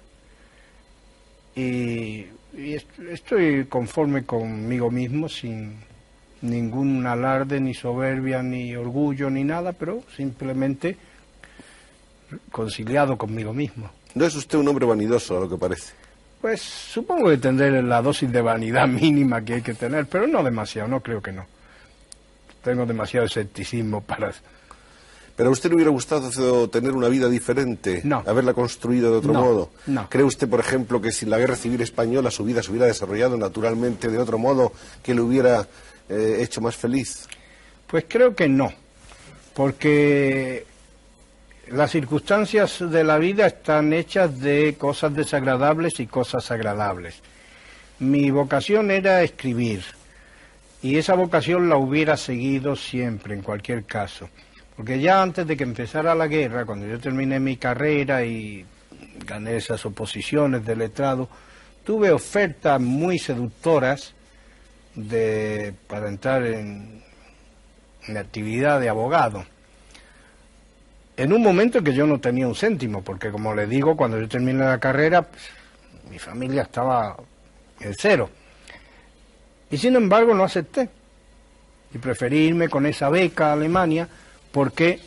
y, 1.57 2.27
estoy 2.57 3.65
conforme 3.65 4.25
conmigo 4.25 4.93
mismo 4.93 5.29
sin 5.29 5.75
ningún 6.41 7.05
alarde, 7.05 7.59
ni 7.59 7.75
soberbia, 7.75 8.45
ni 8.45 8.77
orgullo, 8.77 9.29
ni 9.29 9.43
nada, 9.43 9.73
pero 9.73 10.05
simplemente 10.17 10.97
conciliado 12.53 13.19
conmigo 13.19 13.53
mismo. 13.53 13.91
No 14.15 14.25
es 14.25 14.37
usted 14.37 14.57
un 14.57 14.69
hombre 14.69 14.87
vanidoso, 14.87 15.37
a 15.37 15.41
lo 15.41 15.49
que 15.49 15.57
parece. 15.57 16.00
Pues 16.41 16.63
supongo 16.63 17.29
que 17.29 17.37
tendré 17.37 17.83
la 17.83 18.01
dosis 18.01 18.31
de 18.33 18.41
vanidad 18.41 18.89
mínima 18.89 19.45
que 19.45 19.55
hay 19.55 19.63
que 19.63 19.75
tener, 19.75 20.07
pero 20.07 20.27
no 20.27 20.43
demasiado, 20.43 20.89
no 20.89 21.01
creo 21.01 21.21
que 21.21 21.33
no. 21.33 21.47
Tengo 22.63 22.87
demasiado 22.87 23.27
escepticismo 23.27 24.01
para... 24.01 24.33
¿Pero 25.37 25.49
a 25.49 25.53
usted 25.53 25.71
le 25.71 25.77
hubiera 25.77 25.91
gustado 25.91 26.69
tener 26.69 26.93
una 26.93 27.09
vida 27.09 27.27
diferente? 27.27 28.03
No. 28.05 28.23
¿Haberla 28.27 28.53
construido 28.53 29.11
de 29.11 29.19
otro 29.19 29.33
modo? 29.33 29.71
No. 29.87 30.07
¿Cree 30.11 30.25
usted, 30.25 30.47
por 30.47 30.61
ejemplo, 30.61 31.01
que 31.01 31.13
sin 31.13 31.31
la 31.31 31.39
guerra 31.39 31.57
civil 31.57 31.81
española 31.81 32.31
su 32.31 32.45
vida 32.45 32.63
se 32.63 32.71
hubiera 32.71 32.87
desarrollado 32.87 33.39
naturalmente 33.39 34.09
de 34.09 34.19
otro 34.19 34.37
modo 34.37 34.73
que 35.03 35.15
le 35.15 35.23
hubiera 35.23 35.67
eh, 36.11 36.41
hecho 36.41 36.61
más 36.61 36.77
feliz? 36.77 37.27
Pues 37.87 38.05
creo 38.07 38.35
que 38.35 38.49
no, 38.49 38.71
porque 39.55 40.67
las 41.71 41.93
circunstancias 41.93 42.79
de 42.81 43.05
la 43.05 43.19
vida 43.19 43.47
están 43.47 43.93
hechas 43.93 44.41
de 44.41 44.75
cosas 44.77 45.15
desagradables 45.15 46.01
y 46.01 46.07
cosas 46.07 46.51
agradables. 46.51 47.21
Mi 48.01 48.31
vocación 48.31 48.91
era 48.91 49.23
escribir 49.23 49.85
y 50.83 50.97
esa 50.97 51.15
vocación 51.15 51.69
la 51.69 51.77
hubiera 51.77 52.17
seguido 52.17 52.75
siempre, 52.75 53.35
en 53.35 53.43
cualquier 53.43 53.85
caso. 53.85 54.29
Porque 54.77 54.99
ya 54.99 55.23
antes 55.23 55.47
de 55.47 55.57
que 55.57 55.63
empezara 55.63 56.15
la 56.15 56.27
guerra, 56.27 56.65
cuando 56.65 56.87
yo 56.87 56.99
terminé 56.99 57.39
mi 57.39 57.57
carrera 57.57 58.25
y 58.25 58.65
gané 59.25 59.57
esas 59.57 59.85
oposiciones 59.87 60.65
de 60.65 60.75
letrado, 60.75 61.29
tuve 61.85 62.11
ofertas 62.11 62.81
muy 62.81 63.19
seductoras 63.19 64.15
de, 64.97 65.73
para 65.87 66.09
entrar 66.09 66.45
en, 66.47 67.05
en 68.09 68.17
actividad 68.17 68.81
de 68.81 68.89
abogado 68.89 69.45
en 71.21 71.35
un 71.35 71.43
momento 71.43 71.79
en 71.79 71.85
que 71.85 71.93
yo 71.93 72.07
no 72.07 72.19
tenía 72.19 72.49
un 72.49 72.55
céntimo, 72.55 73.03
porque 73.03 73.31
como 73.31 73.55
le 73.55 73.67
digo, 73.67 73.95
cuando 73.95 74.19
yo 74.19 74.27
terminé 74.27 74.65
la 74.65 74.81
carrera, 74.81 75.21
pues, 75.21 75.43
mi 76.11 76.19
familia 76.19 76.63
estaba 76.63 77.15
en 77.79 77.95
cero. 77.95 78.31
Y 79.71 79.77
sin 79.77 79.97
embargo 79.97 80.35
no 80.35 80.45
acepté. 80.45 80.89
Y 81.93 81.99
preferí 81.99 82.47
irme 82.47 82.71
con 82.71 82.87
esa 82.87 83.11
beca 83.11 83.51
a 83.51 83.53
Alemania 83.53 84.09
porque 84.51 84.99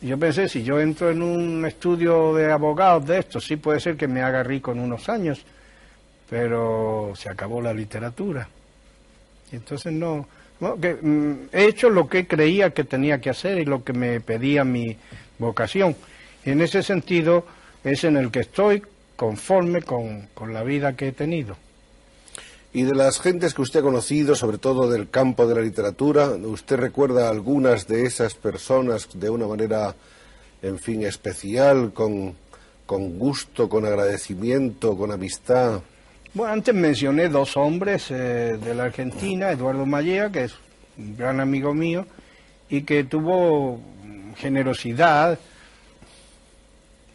yo 0.00 0.16
pensé, 0.18 0.48
si 0.48 0.62
yo 0.62 0.78
entro 0.78 1.10
en 1.10 1.20
un 1.20 1.66
estudio 1.66 2.32
de 2.32 2.52
abogados 2.52 3.04
de 3.08 3.18
esto, 3.18 3.40
sí 3.40 3.56
puede 3.56 3.80
ser 3.80 3.96
que 3.96 4.06
me 4.06 4.22
haga 4.22 4.44
rico 4.44 4.70
en 4.70 4.78
unos 4.78 5.08
años, 5.08 5.44
pero 6.28 7.12
se 7.16 7.28
acabó 7.28 7.60
la 7.60 7.74
literatura. 7.74 8.48
Y 9.50 9.56
entonces 9.56 9.92
no, 9.92 10.28
mm, 10.60 11.32
he 11.50 11.64
hecho 11.64 11.90
lo 11.90 12.08
que 12.08 12.28
creía 12.28 12.70
que 12.70 12.84
tenía 12.84 13.20
que 13.20 13.30
hacer 13.30 13.58
y 13.58 13.64
lo 13.64 13.82
que 13.82 13.92
me 13.92 14.20
pedía 14.20 14.62
mi, 14.62 14.96
vocación. 15.40 15.96
Y 16.44 16.50
en 16.50 16.60
ese 16.60 16.84
sentido 16.84 17.44
es 17.82 18.04
en 18.04 18.16
el 18.16 18.30
que 18.30 18.40
estoy 18.40 18.82
conforme 19.16 19.82
con, 19.82 20.28
la 20.48 20.62
vida 20.62 20.96
que 20.96 21.08
he 21.08 21.12
tenido. 21.12 21.56
Y 22.72 22.84
de 22.84 22.94
las 22.94 23.20
gentes 23.20 23.52
que 23.52 23.62
usted 23.62 23.80
ha 23.80 23.82
conocido, 23.82 24.36
sobre 24.36 24.58
todo 24.58 24.88
del 24.88 25.10
campo 25.10 25.46
de 25.46 25.56
la 25.56 25.60
literatura, 25.60 26.28
¿usted 26.28 26.76
recuerda 26.76 27.28
algunas 27.28 27.88
de 27.88 28.06
esas 28.06 28.34
personas 28.34 29.08
de 29.12 29.28
una 29.28 29.46
manera, 29.46 29.94
en 30.62 30.78
fin, 30.78 31.02
especial, 31.02 31.92
con, 31.92 32.36
con 32.86 33.18
gusto, 33.18 33.68
con 33.68 33.84
agradecimiento, 33.84 34.96
con 34.96 35.10
amistad? 35.10 35.82
Bueno, 36.32 36.52
antes 36.52 36.74
mencioné 36.74 37.28
dos 37.28 37.56
hombres 37.56 38.10
eh, 38.10 38.56
de 38.56 38.74
la 38.74 38.84
Argentina, 38.84 39.50
Eduardo 39.50 39.84
Mallea, 39.84 40.30
que 40.30 40.44
es 40.44 40.54
un 40.96 41.16
gran 41.16 41.40
amigo 41.40 41.74
mío, 41.74 42.06
y 42.68 42.82
que 42.82 43.02
tuvo 43.02 43.80
generosidad, 44.40 45.38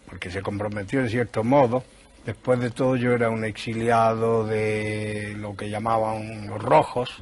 porque 0.07 0.31
se 0.31 0.41
comprometió 0.41 1.01
en 1.01 1.09
cierto 1.09 1.43
modo. 1.43 1.83
Después 2.25 2.59
de 2.59 2.71
todo 2.71 2.95
yo 2.95 3.13
era 3.13 3.29
un 3.29 3.43
exiliado 3.43 4.47
de 4.47 5.35
lo 5.37 5.55
que 5.55 5.69
llamaban 5.69 6.47
los 6.47 6.61
rojos. 6.61 7.21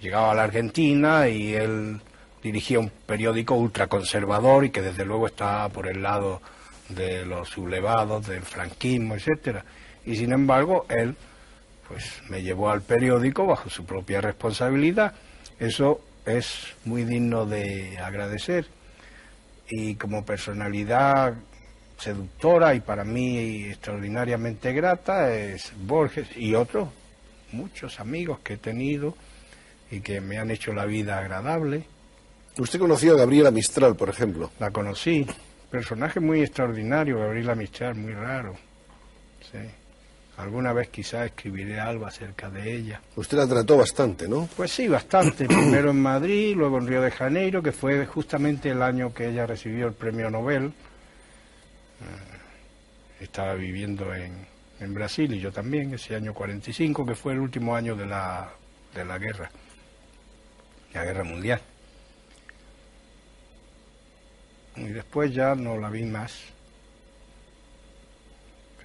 Llegaba 0.00 0.32
a 0.32 0.34
la 0.34 0.44
Argentina 0.44 1.28
y 1.28 1.54
él 1.54 2.00
dirigía 2.42 2.80
un 2.80 2.90
periódico 3.06 3.54
ultraconservador 3.54 4.64
y 4.64 4.70
que 4.70 4.82
desde 4.82 5.04
luego 5.04 5.26
estaba 5.26 5.68
por 5.68 5.86
el 5.86 6.02
lado 6.02 6.40
de 6.88 7.24
los 7.24 7.48
sublevados, 7.48 8.26
del 8.26 8.42
franquismo, 8.42 9.14
etcétera. 9.14 9.64
Y 10.04 10.16
sin 10.16 10.32
embargo, 10.32 10.86
él 10.88 11.14
pues 11.86 12.22
me 12.28 12.42
llevó 12.42 12.70
al 12.70 12.82
periódico 12.82 13.46
bajo 13.46 13.68
su 13.68 13.84
propia 13.84 14.20
responsabilidad. 14.20 15.14
Eso 15.58 16.00
es 16.24 16.74
muy 16.84 17.04
digno 17.04 17.46
de 17.46 17.98
agradecer 17.98 18.66
y 19.70 19.94
como 19.94 20.24
personalidad 20.24 21.34
seductora 21.96 22.74
y 22.74 22.80
para 22.80 23.04
mí 23.04 23.64
extraordinariamente 23.64 24.72
grata 24.72 25.34
es 25.34 25.72
Borges 25.86 26.28
y 26.36 26.54
otros 26.54 26.88
muchos 27.52 28.00
amigos 28.00 28.40
que 28.40 28.54
he 28.54 28.56
tenido 28.56 29.14
y 29.90 30.00
que 30.00 30.20
me 30.20 30.38
han 30.38 30.50
hecho 30.50 30.72
la 30.72 30.86
vida 30.86 31.18
agradable. 31.18 31.84
¿Usted 32.58 32.78
conoció 32.78 33.14
a 33.14 33.18
Gabriela 33.18 33.50
Mistral, 33.50 33.96
por 33.96 34.08
ejemplo? 34.08 34.50
La 34.58 34.70
conocí, 34.70 35.26
personaje 35.70 36.20
muy 36.20 36.42
extraordinario, 36.42 37.18
Gabriela 37.18 37.54
Mistral, 37.54 37.94
muy 37.94 38.12
raro. 38.12 38.54
Sí. 39.50 39.58
Alguna 40.40 40.72
vez 40.72 40.88
quizás 40.88 41.26
escribiré 41.26 41.78
algo 41.78 42.06
acerca 42.06 42.48
de 42.48 42.74
ella. 42.74 43.02
Usted 43.14 43.36
la 43.36 43.46
trató 43.46 43.76
bastante, 43.76 44.26
¿no? 44.26 44.48
Pues 44.56 44.72
sí, 44.72 44.88
bastante. 44.88 45.44
Primero 45.46 45.90
en 45.90 46.00
Madrid, 46.00 46.56
luego 46.56 46.78
en 46.78 46.86
Río 46.86 47.02
de 47.02 47.10
Janeiro, 47.10 47.62
que 47.62 47.72
fue 47.72 48.06
justamente 48.06 48.70
el 48.70 48.82
año 48.82 49.12
que 49.12 49.28
ella 49.28 49.44
recibió 49.44 49.86
el 49.86 49.92
premio 49.92 50.30
Nobel. 50.30 50.66
Eh, 50.66 50.72
estaba 53.24 53.52
viviendo 53.54 54.14
en, 54.14 54.46
en 54.80 54.94
Brasil 54.94 55.34
y 55.34 55.40
yo 55.40 55.52
también, 55.52 55.92
ese 55.92 56.16
año 56.16 56.32
45, 56.32 57.04
que 57.04 57.14
fue 57.14 57.34
el 57.34 57.40
último 57.40 57.76
año 57.76 57.94
de 57.94 58.06
la, 58.06 58.50
de 58.94 59.04
la 59.04 59.18
guerra, 59.18 59.50
la 60.94 61.04
guerra 61.04 61.24
mundial. 61.24 61.60
Y 64.76 64.84
después 64.84 65.34
ya 65.34 65.54
no 65.54 65.76
la 65.76 65.90
vi 65.90 66.04
más. 66.04 66.40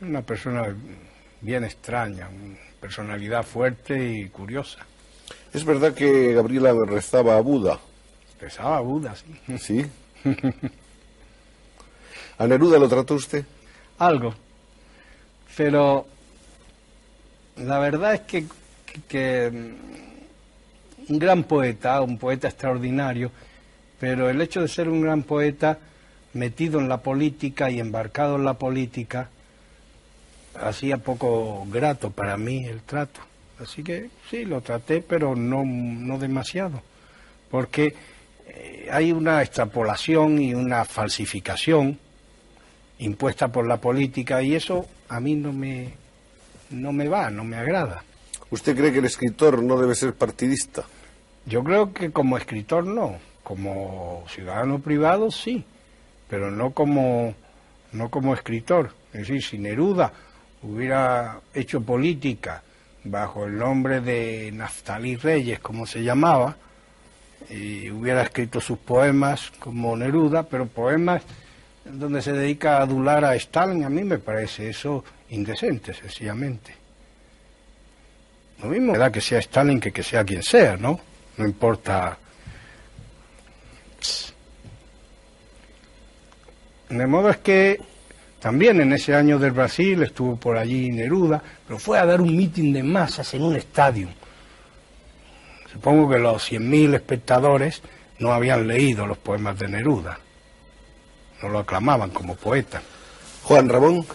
Una 0.01 0.21
persona 0.21 0.75
bien 1.45 1.63
extraña, 1.63 2.27
una 2.27 2.57
personalidad 2.79 3.43
fuerte 3.43 4.03
y 4.03 4.29
curiosa. 4.29 4.79
¿Es 5.53 5.63
verdad 5.63 5.93
que 5.93 6.33
Gabriela 6.33 6.73
rezaba 6.85 7.37
a 7.37 7.41
Buda? 7.41 7.79
Rezaba 8.41 8.77
a 8.77 8.81
Buda, 8.81 9.15
sí. 9.15 9.57
¿Sí? 9.59 9.85
¿A 12.37 12.47
Neruda 12.47 12.79
lo 12.79 12.89
trató 12.89 13.13
usted? 13.13 13.45
Algo. 13.99 14.33
Pero 15.55 16.05
la 17.57 17.79
verdad 17.79 18.15
es 18.15 18.21
que, 18.21 18.45
que, 19.07 19.49
mm, 19.51 21.13
un 21.13 21.19
gran 21.19 21.43
poeta, 21.43 22.01
un 22.01 22.17
poeta 22.17 22.47
extraordinario, 22.49 23.31
pero 23.99 24.29
el 24.29 24.41
hecho 24.41 24.61
de 24.61 24.67
ser 24.67 24.89
un 24.89 25.01
gran 25.01 25.23
poeta 25.23 25.77
metido 26.33 26.79
en 26.79 26.89
la 26.89 26.97
política 26.97 27.69
y 27.69 27.79
embarcado 27.79 28.35
en 28.35 28.43
la 28.43 28.55
política, 28.55 29.29
hacía 30.59 30.97
poco 30.97 31.65
grato 31.71 32.09
para 32.11 32.37
mí 32.37 32.65
el 32.65 32.81
trato. 32.81 33.21
Así 33.59 33.83
que 33.83 34.09
sí, 34.29 34.45
lo 34.45 34.61
traté, 34.61 35.01
pero 35.01 35.35
no, 35.35 35.63
no 35.63 36.19
demasiado, 36.19 36.81
porque 37.49 37.95
eh, 38.47 38.89
hay 38.91 39.11
una 39.11 39.41
extrapolación 39.41 40.41
y 40.41 40.53
una 40.53 40.83
falsificación 40.83 41.97
impuesta 42.99 43.47
por 43.49 43.67
la 43.67 43.77
política 43.77 44.41
y 44.41 44.55
eso 44.55 44.85
a 45.09 45.19
mí 45.19 45.35
no 45.35 45.53
me, 45.53 45.93
no 46.69 46.91
me 46.91 47.07
va, 47.07 47.29
no 47.29 47.43
me 47.43 47.57
agrada. 47.57 48.03
¿Usted 48.49 48.75
cree 48.75 48.91
que 48.91 48.99
el 48.99 49.05
escritor 49.05 49.63
no 49.63 49.79
debe 49.79 49.95
ser 49.95 50.13
partidista? 50.13 50.83
Yo 51.45 51.63
creo 51.63 51.93
que 51.93 52.11
como 52.11 52.37
escritor 52.37 52.85
no, 52.85 53.17
como 53.43 54.25
ciudadano 54.27 54.79
privado 54.79 55.31
sí, 55.31 55.63
pero 56.29 56.51
no 56.51 56.71
como, 56.71 57.35
no 57.91 58.09
como 58.09 58.33
escritor. 58.33 58.93
Es 59.13 59.27
decir, 59.27 59.43
si 59.43 59.57
Neruda 59.57 60.11
hubiera 60.65 61.39
hecho 61.53 61.81
política 61.81 62.61
bajo 63.03 63.45
el 63.45 63.57
nombre 63.57 64.01
de 64.01 64.51
Naftalí 64.51 65.15
Reyes, 65.15 65.59
como 65.59 65.85
se 65.85 66.03
llamaba, 66.03 66.55
y 67.49 67.91
hubiera 67.91 68.23
escrito 68.23 68.59
sus 68.59 68.79
poemas 68.79 69.51
como 69.59 69.95
Neruda, 69.95 70.43
pero 70.43 70.65
poemas 70.65 71.21
donde 71.85 72.21
se 72.21 72.33
dedica 72.33 72.77
a 72.77 72.81
adular 72.81 73.23
a 73.23 73.35
Stalin, 73.35 73.83
a 73.83 73.89
mí 73.89 74.03
me 74.03 74.17
parece 74.17 74.69
eso 74.69 75.03
indecente, 75.29 75.93
sencillamente. 75.93 76.73
Lo 78.63 78.69
mismo 78.69 78.97
da 78.97 79.11
que 79.11 79.21
sea 79.21 79.39
Stalin 79.39 79.79
que 79.79 79.91
que 79.91 80.01
sea 80.01 80.23
quien 80.23 80.41
sea, 80.41 80.77
¿no? 80.77 80.99
No 81.37 81.45
importa. 81.45 82.17
De 86.89 87.07
modo 87.07 87.29
es 87.29 87.37
que 87.37 87.79
también 88.45 88.79
en 88.79 88.93
ese 88.93 89.15
año 89.15 89.39
del 89.39 89.53
Brasil 89.53 90.03
estuvo 90.03 90.35
por 90.35 90.55
allí 90.55 90.91
Neruda, 90.91 91.41
pero 91.65 91.79
fue 91.79 91.97
a 91.97 92.05
dar 92.05 92.21
un 92.21 92.37
mitin 92.37 92.71
de 92.73 92.83
masas 92.83 93.33
en 93.33 93.41
un 93.41 93.55
estadio. 93.55 94.07
Supongo 95.73 96.07
que 96.07 96.19
los 96.19 96.51
100.000 96.51 96.93
espectadores 96.93 97.81
no 98.19 98.31
habían 98.33 98.67
leído 98.67 99.07
los 99.07 99.17
poemas 99.17 99.57
de 99.57 99.67
Neruda, 99.67 100.19
no 101.41 101.49
lo 101.49 101.57
aclamaban 101.57 102.11
como 102.11 102.35
poeta. 102.35 102.83
Juan 103.45 103.67
Ramón, 103.67 104.05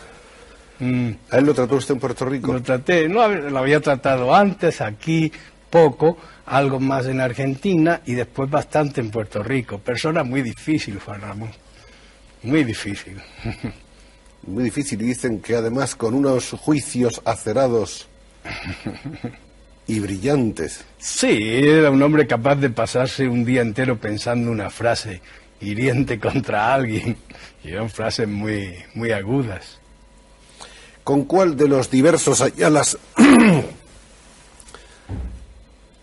mm. 0.79 1.11
¿a 1.29 1.37
él 1.39 1.45
lo 1.47 1.53
trató 1.53 1.75
usted 1.75 1.95
en 1.95 2.01
Puerto 2.01 2.25
Rico? 2.25 2.53
Lo 2.53 2.63
traté, 2.63 3.09
no 3.09 3.27
lo 3.27 3.59
había 3.59 3.81
tratado 3.81 4.33
antes, 4.33 4.81
aquí 4.81 5.33
poco, 5.71 6.19
algo 6.47 6.79
más 6.79 7.07
en 7.07 7.21
Argentina 7.21 8.01
y 8.07 8.15
después 8.15 8.49
bastante 8.49 9.01
en 9.01 9.11
Puerto 9.11 9.43
Rico. 9.43 9.79
Persona 9.79 10.23
muy 10.23 10.43
difícil, 10.43 11.01
Juan 11.01 11.21
Ramón, 11.21 11.51
muy 12.45 12.63
difícil. 12.63 13.21
muy 14.47 14.65
difícil 14.65 15.01
y 15.03 15.07
dicen 15.07 15.41
que 15.41 15.57
además 15.57 15.95
con 15.95 16.15
unos 16.15 16.51
juicios 16.51 17.21
acerados 17.25 18.07
y 19.87 20.01
brillantes. 20.01 20.85
Sí, 20.99 21.39
era 21.43 21.91
un 21.91 22.03
hombre 22.03 22.27
capaz 22.27 22.57
de 22.57 22.71
pasarse 22.71 23.29
un 23.29 23.45
día 23.45 23.61
entero 23.61 23.99
pensando 23.99 24.51
una 24.51 24.71
frase 24.71 25.21
hiriente 25.61 26.19
contra 26.19 26.73
alguien 26.73 27.17
y 27.65 27.71
eran 27.71 27.91
frases 27.91 28.29
muy, 28.29 28.77
muy 28.95 29.13
agudas. 29.13 29.79
¿Con 31.05 31.25
cuál 31.25 31.57
de 31.57 31.69
los 31.69 31.91
diversos 31.91 32.41
ayalas 32.41 32.99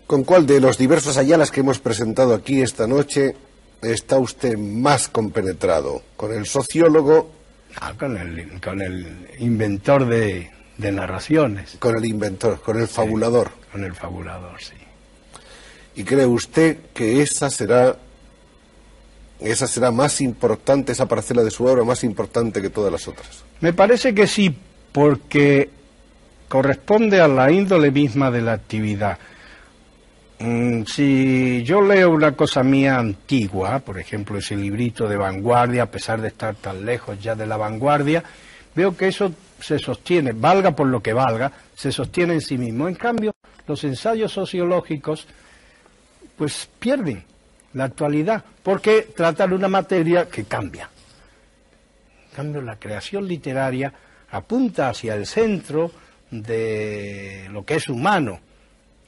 con 0.06 0.24
cuál 0.24 0.46
de 0.46 0.60
los 0.60 0.78
diversos 0.78 1.16
ayalas 1.16 1.50
que 1.50 1.60
hemos 1.60 1.78
presentado 1.78 2.34
aquí 2.34 2.62
esta 2.62 2.86
noche 2.86 3.36
está 3.80 4.18
usted 4.18 4.56
más 4.58 5.08
compenetrado? 5.08 6.02
¿Con 6.16 6.32
el 6.32 6.46
sociólogo 6.46 7.37
Ah, 7.80 7.94
con 7.98 8.16
el, 8.16 8.60
con 8.60 8.82
el 8.82 9.28
inventor 9.38 10.06
de, 10.06 10.50
narraciones. 10.78 11.76
Con 11.78 11.96
el 11.96 12.04
inventor, 12.04 12.60
con 12.60 12.80
el 12.80 12.88
fabulador. 12.88 13.50
con 13.70 13.84
el 13.84 13.94
fabulador, 13.94 14.60
sí. 14.60 14.74
¿Y 15.94 16.04
cree 16.04 16.26
usted 16.26 16.78
que 16.94 17.22
esa 17.22 17.50
será, 17.50 17.96
esa 19.40 19.66
será 19.66 19.90
más 19.90 20.20
importante, 20.20 20.92
esa 20.92 21.06
parcela 21.06 21.42
de 21.42 21.50
su 21.50 21.64
obra 21.64 21.84
más 21.84 22.04
importante 22.04 22.62
que 22.62 22.70
todas 22.70 22.92
las 22.92 23.06
otras? 23.08 23.44
Me 23.60 23.72
parece 23.72 24.14
que 24.14 24.26
sí, 24.26 24.56
porque 24.92 25.70
corresponde 26.48 27.20
a 27.20 27.28
la 27.28 27.50
índole 27.50 27.90
misma 27.90 28.30
de 28.30 28.42
la 28.42 28.52
actividad. 28.52 29.18
Mm, 30.40 30.84
si 30.84 31.64
yo 31.64 31.82
leo 31.82 32.10
una 32.10 32.32
cosa 32.36 32.62
mía 32.62 32.98
antigua, 32.98 33.80
por 33.80 33.98
ejemplo 33.98 34.38
ese 34.38 34.56
librito 34.56 35.08
de 35.08 35.16
vanguardia, 35.16 35.84
a 35.84 35.90
pesar 35.90 36.20
de 36.20 36.28
estar 36.28 36.54
tan 36.54 36.84
lejos 36.86 37.20
ya 37.20 37.34
de 37.34 37.46
la 37.46 37.56
vanguardia, 37.56 38.22
veo 38.74 38.96
que 38.96 39.08
eso 39.08 39.32
se 39.60 39.80
sostiene, 39.80 40.32
valga 40.32 40.70
por 40.70 40.86
lo 40.86 41.02
que 41.02 41.12
valga, 41.12 41.50
se 41.74 41.90
sostiene 41.90 42.34
en 42.34 42.40
sí 42.40 42.56
mismo. 42.56 42.86
En 42.86 42.94
cambio, 42.94 43.32
los 43.66 43.82
ensayos 43.82 44.32
sociológicos 44.32 45.26
pues 46.36 46.68
pierden 46.78 47.24
la 47.72 47.84
actualidad, 47.84 48.44
porque 48.62 49.08
tratan 49.14 49.52
una 49.52 49.66
materia 49.66 50.28
que 50.28 50.44
cambia. 50.44 50.88
En 52.30 52.36
cambio, 52.36 52.62
la 52.62 52.76
creación 52.76 53.26
literaria 53.26 53.92
apunta 54.30 54.90
hacia 54.90 55.16
el 55.16 55.26
centro 55.26 55.90
de 56.30 57.48
lo 57.50 57.64
que 57.64 57.74
es 57.74 57.88
humano, 57.88 58.38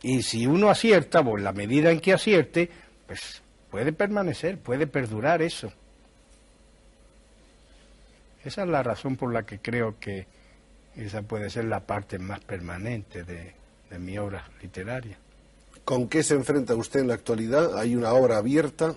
y 0.03 0.23
si 0.23 0.47
uno 0.47 0.71
acierta, 0.71 1.23
pues 1.23 1.43
la 1.43 1.53
medida 1.53 1.91
en 1.91 2.01
que 2.01 2.13
acierte, 2.13 2.71
pues 3.07 3.43
puede 3.71 3.93
permanecer, 3.93 4.59
puede 4.59 4.87
perdurar 4.87 5.43
eso. 5.43 5.73
Esa 8.45 8.63
es 8.63 8.69
la 8.69 8.83
razón 8.83 9.17
por 9.17 9.33
la 9.33 9.45
que 9.45 9.59
creo 9.59 9.99
que 10.01 10.27
esa 10.97 11.23
puede 11.23 11.51
ser 11.51 11.67
la 11.67 11.81
parte 11.81 12.19
más 12.19 12.41
permanente 12.41 13.23
de, 13.23 13.53
de 13.91 13.99
mi 13.99 14.17
obra 14.17 14.49
literaria. 14.63 15.19
¿Con 15.85 16.09
qué 16.09 16.23
se 16.23 16.35
enfrenta 16.35 16.75
usted 16.75 17.01
en 17.01 17.09
la 17.09 17.15
actualidad? 17.15 17.79
¿Hay 17.79 17.95
una 17.95 18.13
obra 18.13 18.39
abierta? 18.39 18.95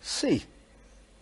Sí, 0.00 0.44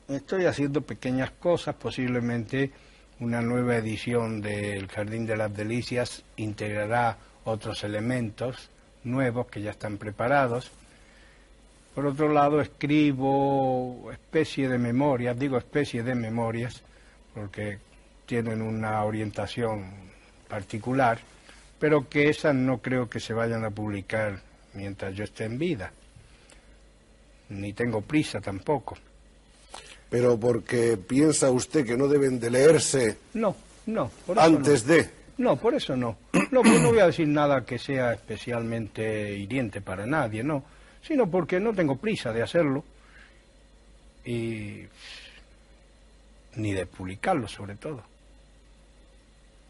estoy 0.09 0.47
haciendo 0.47 0.81
pequeñas 0.81 1.31
cosas, 1.33 1.75
posiblemente 1.75 2.73
una 3.21 3.43
nueva 3.43 3.77
edición 3.77 4.41
del 4.41 4.89
Jardín 4.89 5.27
de 5.27 5.37
las 5.37 5.55
Delicias 5.55 6.25
integrará 6.37 7.19
otros 7.45 7.85
elementos 7.85 8.72
nuevos 9.05 9.47
que 9.47 9.63
ya 9.63 9.71
están 9.71 9.99
preparados. 9.99 10.71
Por 11.95 12.07
otro 12.07 12.33
lado, 12.33 12.61
escribo 12.61 14.11
especie 14.13 14.69
de 14.69 14.79
memorias, 14.79 15.39
digo 15.39 15.59
especie 15.59 16.03
de 16.03 16.15
memorias, 16.15 16.83
porque 17.35 17.79
tienen 18.27 18.63
una 18.63 19.05
orientación 19.05 19.85
particular, 20.49 21.19
pero 21.79 22.09
que 22.09 22.31
esas 22.31 22.55
no 22.55 22.79
creo 22.79 23.11
que 23.11 23.21
se 23.21 23.35
vayan 23.35 23.65
a 23.65 23.71
publicar 23.71 24.41
mientras 24.75 25.15
yo 25.15 25.25
esté 25.25 25.45
en 25.45 25.59
vida. 25.59 25.93
Ni 27.51 27.73
tengo 27.75 28.01
prisa 28.01 28.41
tampoco. 28.41 28.97
Pero 30.09 30.39
porque 30.39 30.97
piensa 30.97 31.51
usted 31.51 31.85
que 31.85 31.97
no 31.97 32.09
deben 32.09 32.39
de 32.39 32.51
leerse. 32.51 33.17
No, 33.35 33.55
no. 33.87 34.11
antes 34.37 34.87
de. 34.87 35.22
No, 35.39 35.57
por 35.57 35.75
eso 35.75 35.97
no. 35.97 36.19
No, 36.51 36.63
pues 36.63 36.81
no 36.81 36.91
voy 36.91 37.01
a 37.01 37.07
decir 37.07 37.27
nada 37.29 37.65
que 37.65 37.79
sea 37.79 38.13
especialmente 38.13 39.35
hiriente 39.35 39.81
para 39.81 40.07
nadie, 40.07 40.45
no. 40.45 40.65
Sino 41.03 41.31
porque 41.31 41.59
no 41.59 41.73
tengo 41.73 41.97
prisa 41.97 42.33
de 42.33 42.43
hacerlo 42.43 42.85
y 44.25 44.85
ni 46.55 46.73
de 46.73 46.87
publicarlo 46.87 47.49
sobre 47.49 47.77
todo. 47.77 48.03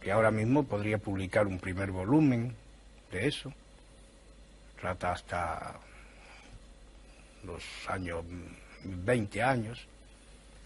Que 0.01 0.11
ahora 0.11 0.31
mismo 0.31 0.65
podría 0.65 0.99
publicar 0.99 1.47
un 1.47 1.59
primer 1.59 1.91
volumen 1.93 2.55
de 3.11 3.29
eso. 3.29 3.53
Trata 4.81 5.13
hasta 5.13 5.79
los 7.45 7.63
años 7.89 8.25
20 8.85 9.43
años. 9.43 9.87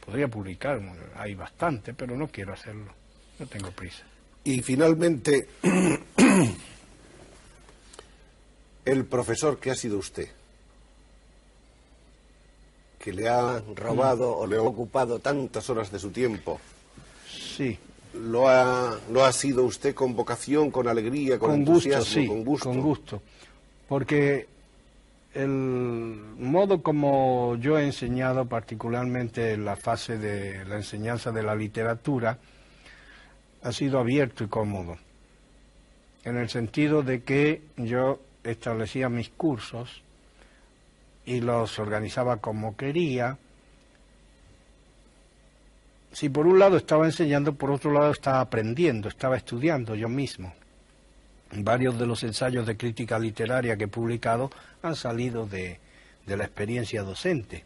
Podría 0.05 0.28
publicar, 0.28 0.80
hay 1.16 1.34
bastante, 1.34 1.92
pero 1.92 2.16
no 2.16 2.28
quiero 2.28 2.55
hacerlo. 2.55 2.92
No 3.38 3.47
tengo 3.47 3.70
prisa. 3.70 4.05
Y 4.47 4.62
finalmente, 4.62 5.49
el 8.84 9.05
profesor 9.07 9.59
que 9.59 9.72
ha 9.72 9.74
sido 9.74 9.99
usted, 9.99 10.28
que 13.01 13.12
le 13.12 13.28
ha 13.28 13.61
robado 13.74 14.36
o 14.36 14.47
le 14.47 14.57
ha 14.57 14.62
ocupado 14.62 15.18
tantas 15.18 15.68
horas 15.68 15.90
de 15.90 15.99
su 15.99 16.11
tiempo. 16.11 16.61
Sí. 17.28 17.76
¿Lo 18.14 18.49
ha, 18.49 18.97
lo 19.11 19.24
ha 19.24 19.32
sido 19.32 19.64
usted 19.64 19.97
con 19.97 20.14
vocación, 20.14 20.70
con 20.70 20.86
alegría, 20.86 21.40
con, 21.40 21.53
entusiasmo, 21.53 22.28
con 22.28 22.44
gusto? 22.44 22.68
Con 22.68 22.80
gusto. 22.80 23.22
Porque 23.88 24.47
el 25.34 25.49
modo 25.49 26.84
como 26.84 27.57
yo 27.57 27.80
he 27.80 27.84
enseñado, 27.84 28.47
particularmente 28.47 29.55
en 29.55 29.64
la 29.64 29.74
fase 29.74 30.18
de 30.18 30.64
la 30.66 30.76
enseñanza 30.76 31.32
de 31.32 31.42
la 31.42 31.57
literatura, 31.57 32.38
ha 33.67 33.73
sido 33.73 33.99
abierto 33.99 34.45
y 34.45 34.47
cómodo, 34.47 34.97
en 36.23 36.37
el 36.37 36.49
sentido 36.49 37.03
de 37.03 37.25
que 37.25 37.62
yo 37.77 38.21
establecía 38.45 39.09
mis 39.09 39.29
cursos 39.31 40.03
y 41.25 41.41
los 41.41 41.77
organizaba 41.81 42.37
como 42.37 42.77
quería. 42.77 43.39
Si 46.12 46.29
por 46.29 46.47
un 46.47 46.61
lado 46.61 46.77
estaba 46.77 47.07
enseñando, 47.07 47.55
por 47.55 47.73
otro 47.73 47.91
lado 47.91 48.12
estaba 48.12 48.41
aprendiendo, 48.41 49.09
estaba 49.09 49.37
estudiando 49.37 49.97
yo 49.97 50.09
mismo. 50.09 50.55
Varios 51.51 51.99
de 51.99 52.07
los 52.07 52.23
ensayos 52.23 52.69
de 52.69 52.77
crítica 52.77 53.19
literaria 53.19 53.77
que 53.77 53.85
he 53.85 53.89
publicado 53.89 54.49
han 54.81 54.95
salido 54.95 55.45
de, 55.45 55.81
de 56.25 56.37
la 56.37 56.45
experiencia 56.45 57.03
docente. 57.03 57.64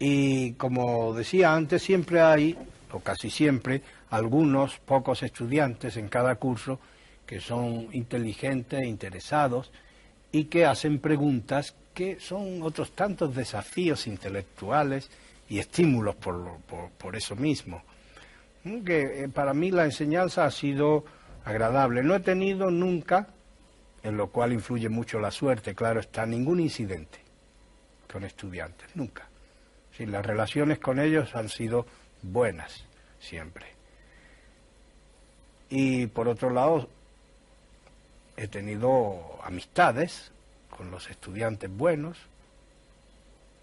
Y 0.00 0.54
como 0.54 1.14
decía 1.14 1.54
antes, 1.54 1.82
siempre 1.82 2.20
hay, 2.20 2.58
o 2.90 2.98
casi 2.98 3.30
siempre, 3.30 3.80
algunos 4.10 4.78
pocos 4.78 5.22
estudiantes 5.22 5.96
en 5.96 6.08
cada 6.08 6.36
curso 6.36 6.80
que 7.26 7.40
son 7.40 7.88
inteligentes, 7.92 8.84
interesados 8.84 9.70
y 10.32 10.44
que 10.44 10.64
hacen 10.64 10.98
preguntas 10.98 11.74
que 11.92 12.18
son 12.20 12.62
otros 12.62 12.92
tantos 12.92 13.34
desafíos 13.34 14.06
intelectuales 14.06 15.10
y 15.48 15.58
estímulos 15.58 16.14
por, 16.14 16.58
por, 16.96 17.16
eso 17.16 17.34
mismo. 17.34 17.82
Que 18.62 19.24
eh, 19.24 19.28
para 19.28 19.52
mí 19.52 19.70
la 19.70 19.84
enseñanza 19.84 20.44
ha 20.44 20.50
sido 20.50 21.04
agradable. 21.44 22.02
No 22.02 22.14
he 22.14 22.20
tenido 22.20 22.70
nunca, 22.70 23.28
en 24.02 24.16
lo 24.16 24.28
cual 24.28 24.52
influye 24.52 24.88
mucho 24.88 25.18
la 25.18 25.30
suerte, 25.30 25.74
claro 25.74 26.00
está, 26.00 26.24
ningún 26.24 26.60
incidente 26.60 27.18
con 28.10 28.24
estudiantes, 28.24 28.88
nunca. 28.94 29.28
Sí, 29.96 30.06
las 30.06 30.24
relaciones 30.24 30.78
con 30.78 31.00
ellos 31.00 31.34
han 31.34 31.48
sido 31.48 31.86
buenas, 32.22 32.84
siempre. 33.18 33.77
Y 35.70 36.06
por 36.06 36.28
otro 36.28 36.50
lado, 36.50 36.88
he 38.36 38.48
tenido 38.48 39.38
amistades 39.42 40.30
con 40.70 40.90
los 40.90 41.10
estudiantes 41.10 41.70
buenos, 41.70 42.18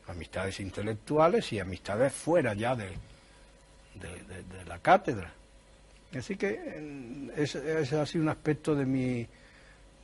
amistades 0.08 0.60
intelectuales 0.60 1.52
y 1.54 1.60
amistades 1.60 2.14
fuera 2.14 2.54
ya 2.54 2.76
de, 2.76 2.90
de, 3.96 4.66
la 4.66 4.80
cátedra. 4.80 5.32
Así 6.16 6.36
que 6.36 7.32
ese 7.36 8.00
ha 8.00 8.06
sido 8.06 8.24
un 8.24 8.30
aspecto 8.30 8.76
de 8.76 8.86
mi, 8.86 9.28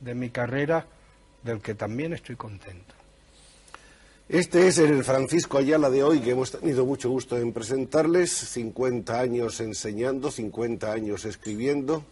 de 0.00 0.14
mi 0.14 0.30
carrera 0.30 0.86
del 1.42 1.60
que 1.60 1.74
también 1.74 2.12
estoy 2.12 2.36
contento. 2.36 2.94
Este 4.28 4.66
es 4.66 4.78
el 4.78 5.04
Francisco 5.04 5.58
Ayala 5.58 5.90
de 5.90 6.02
hoy 6.02 6.20
que 6.20 6.30
hemos 6.30 6.52
tenido 6.52 6.86
mucho 6.86 7.10
gusto 7.10 7.36
en 7.36 7.52
presentarles. 7.52 8.30
50 8.30 9.20
años 9.20 9.60
enseñando, 9.60 10.30
50 10.30 10.92
años 10.92 11.24
escribiendo 11.24 12.04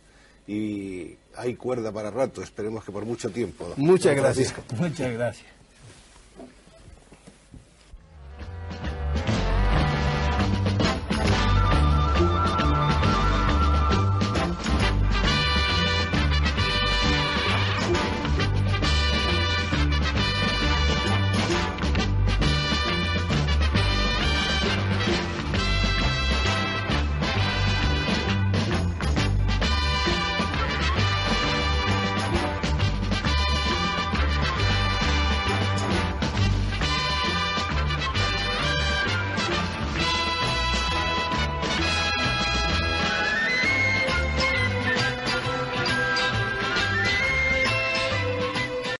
y 0.46 1.16
hay 1.36 1.54
cuerda 1.54 1.92
para 1.92 2.10
rato. 2.10 2.42
Esperemos 2.42 2.84
que 2.84 2.92
por 2.92 3.04
mucho 3.04 3.30
tiempo. 3.30 3.72
Muchas 3.76 4.16
gracias. 4.16 4.54
Muchas 4.78 5.12
gracias. 5.12 5.59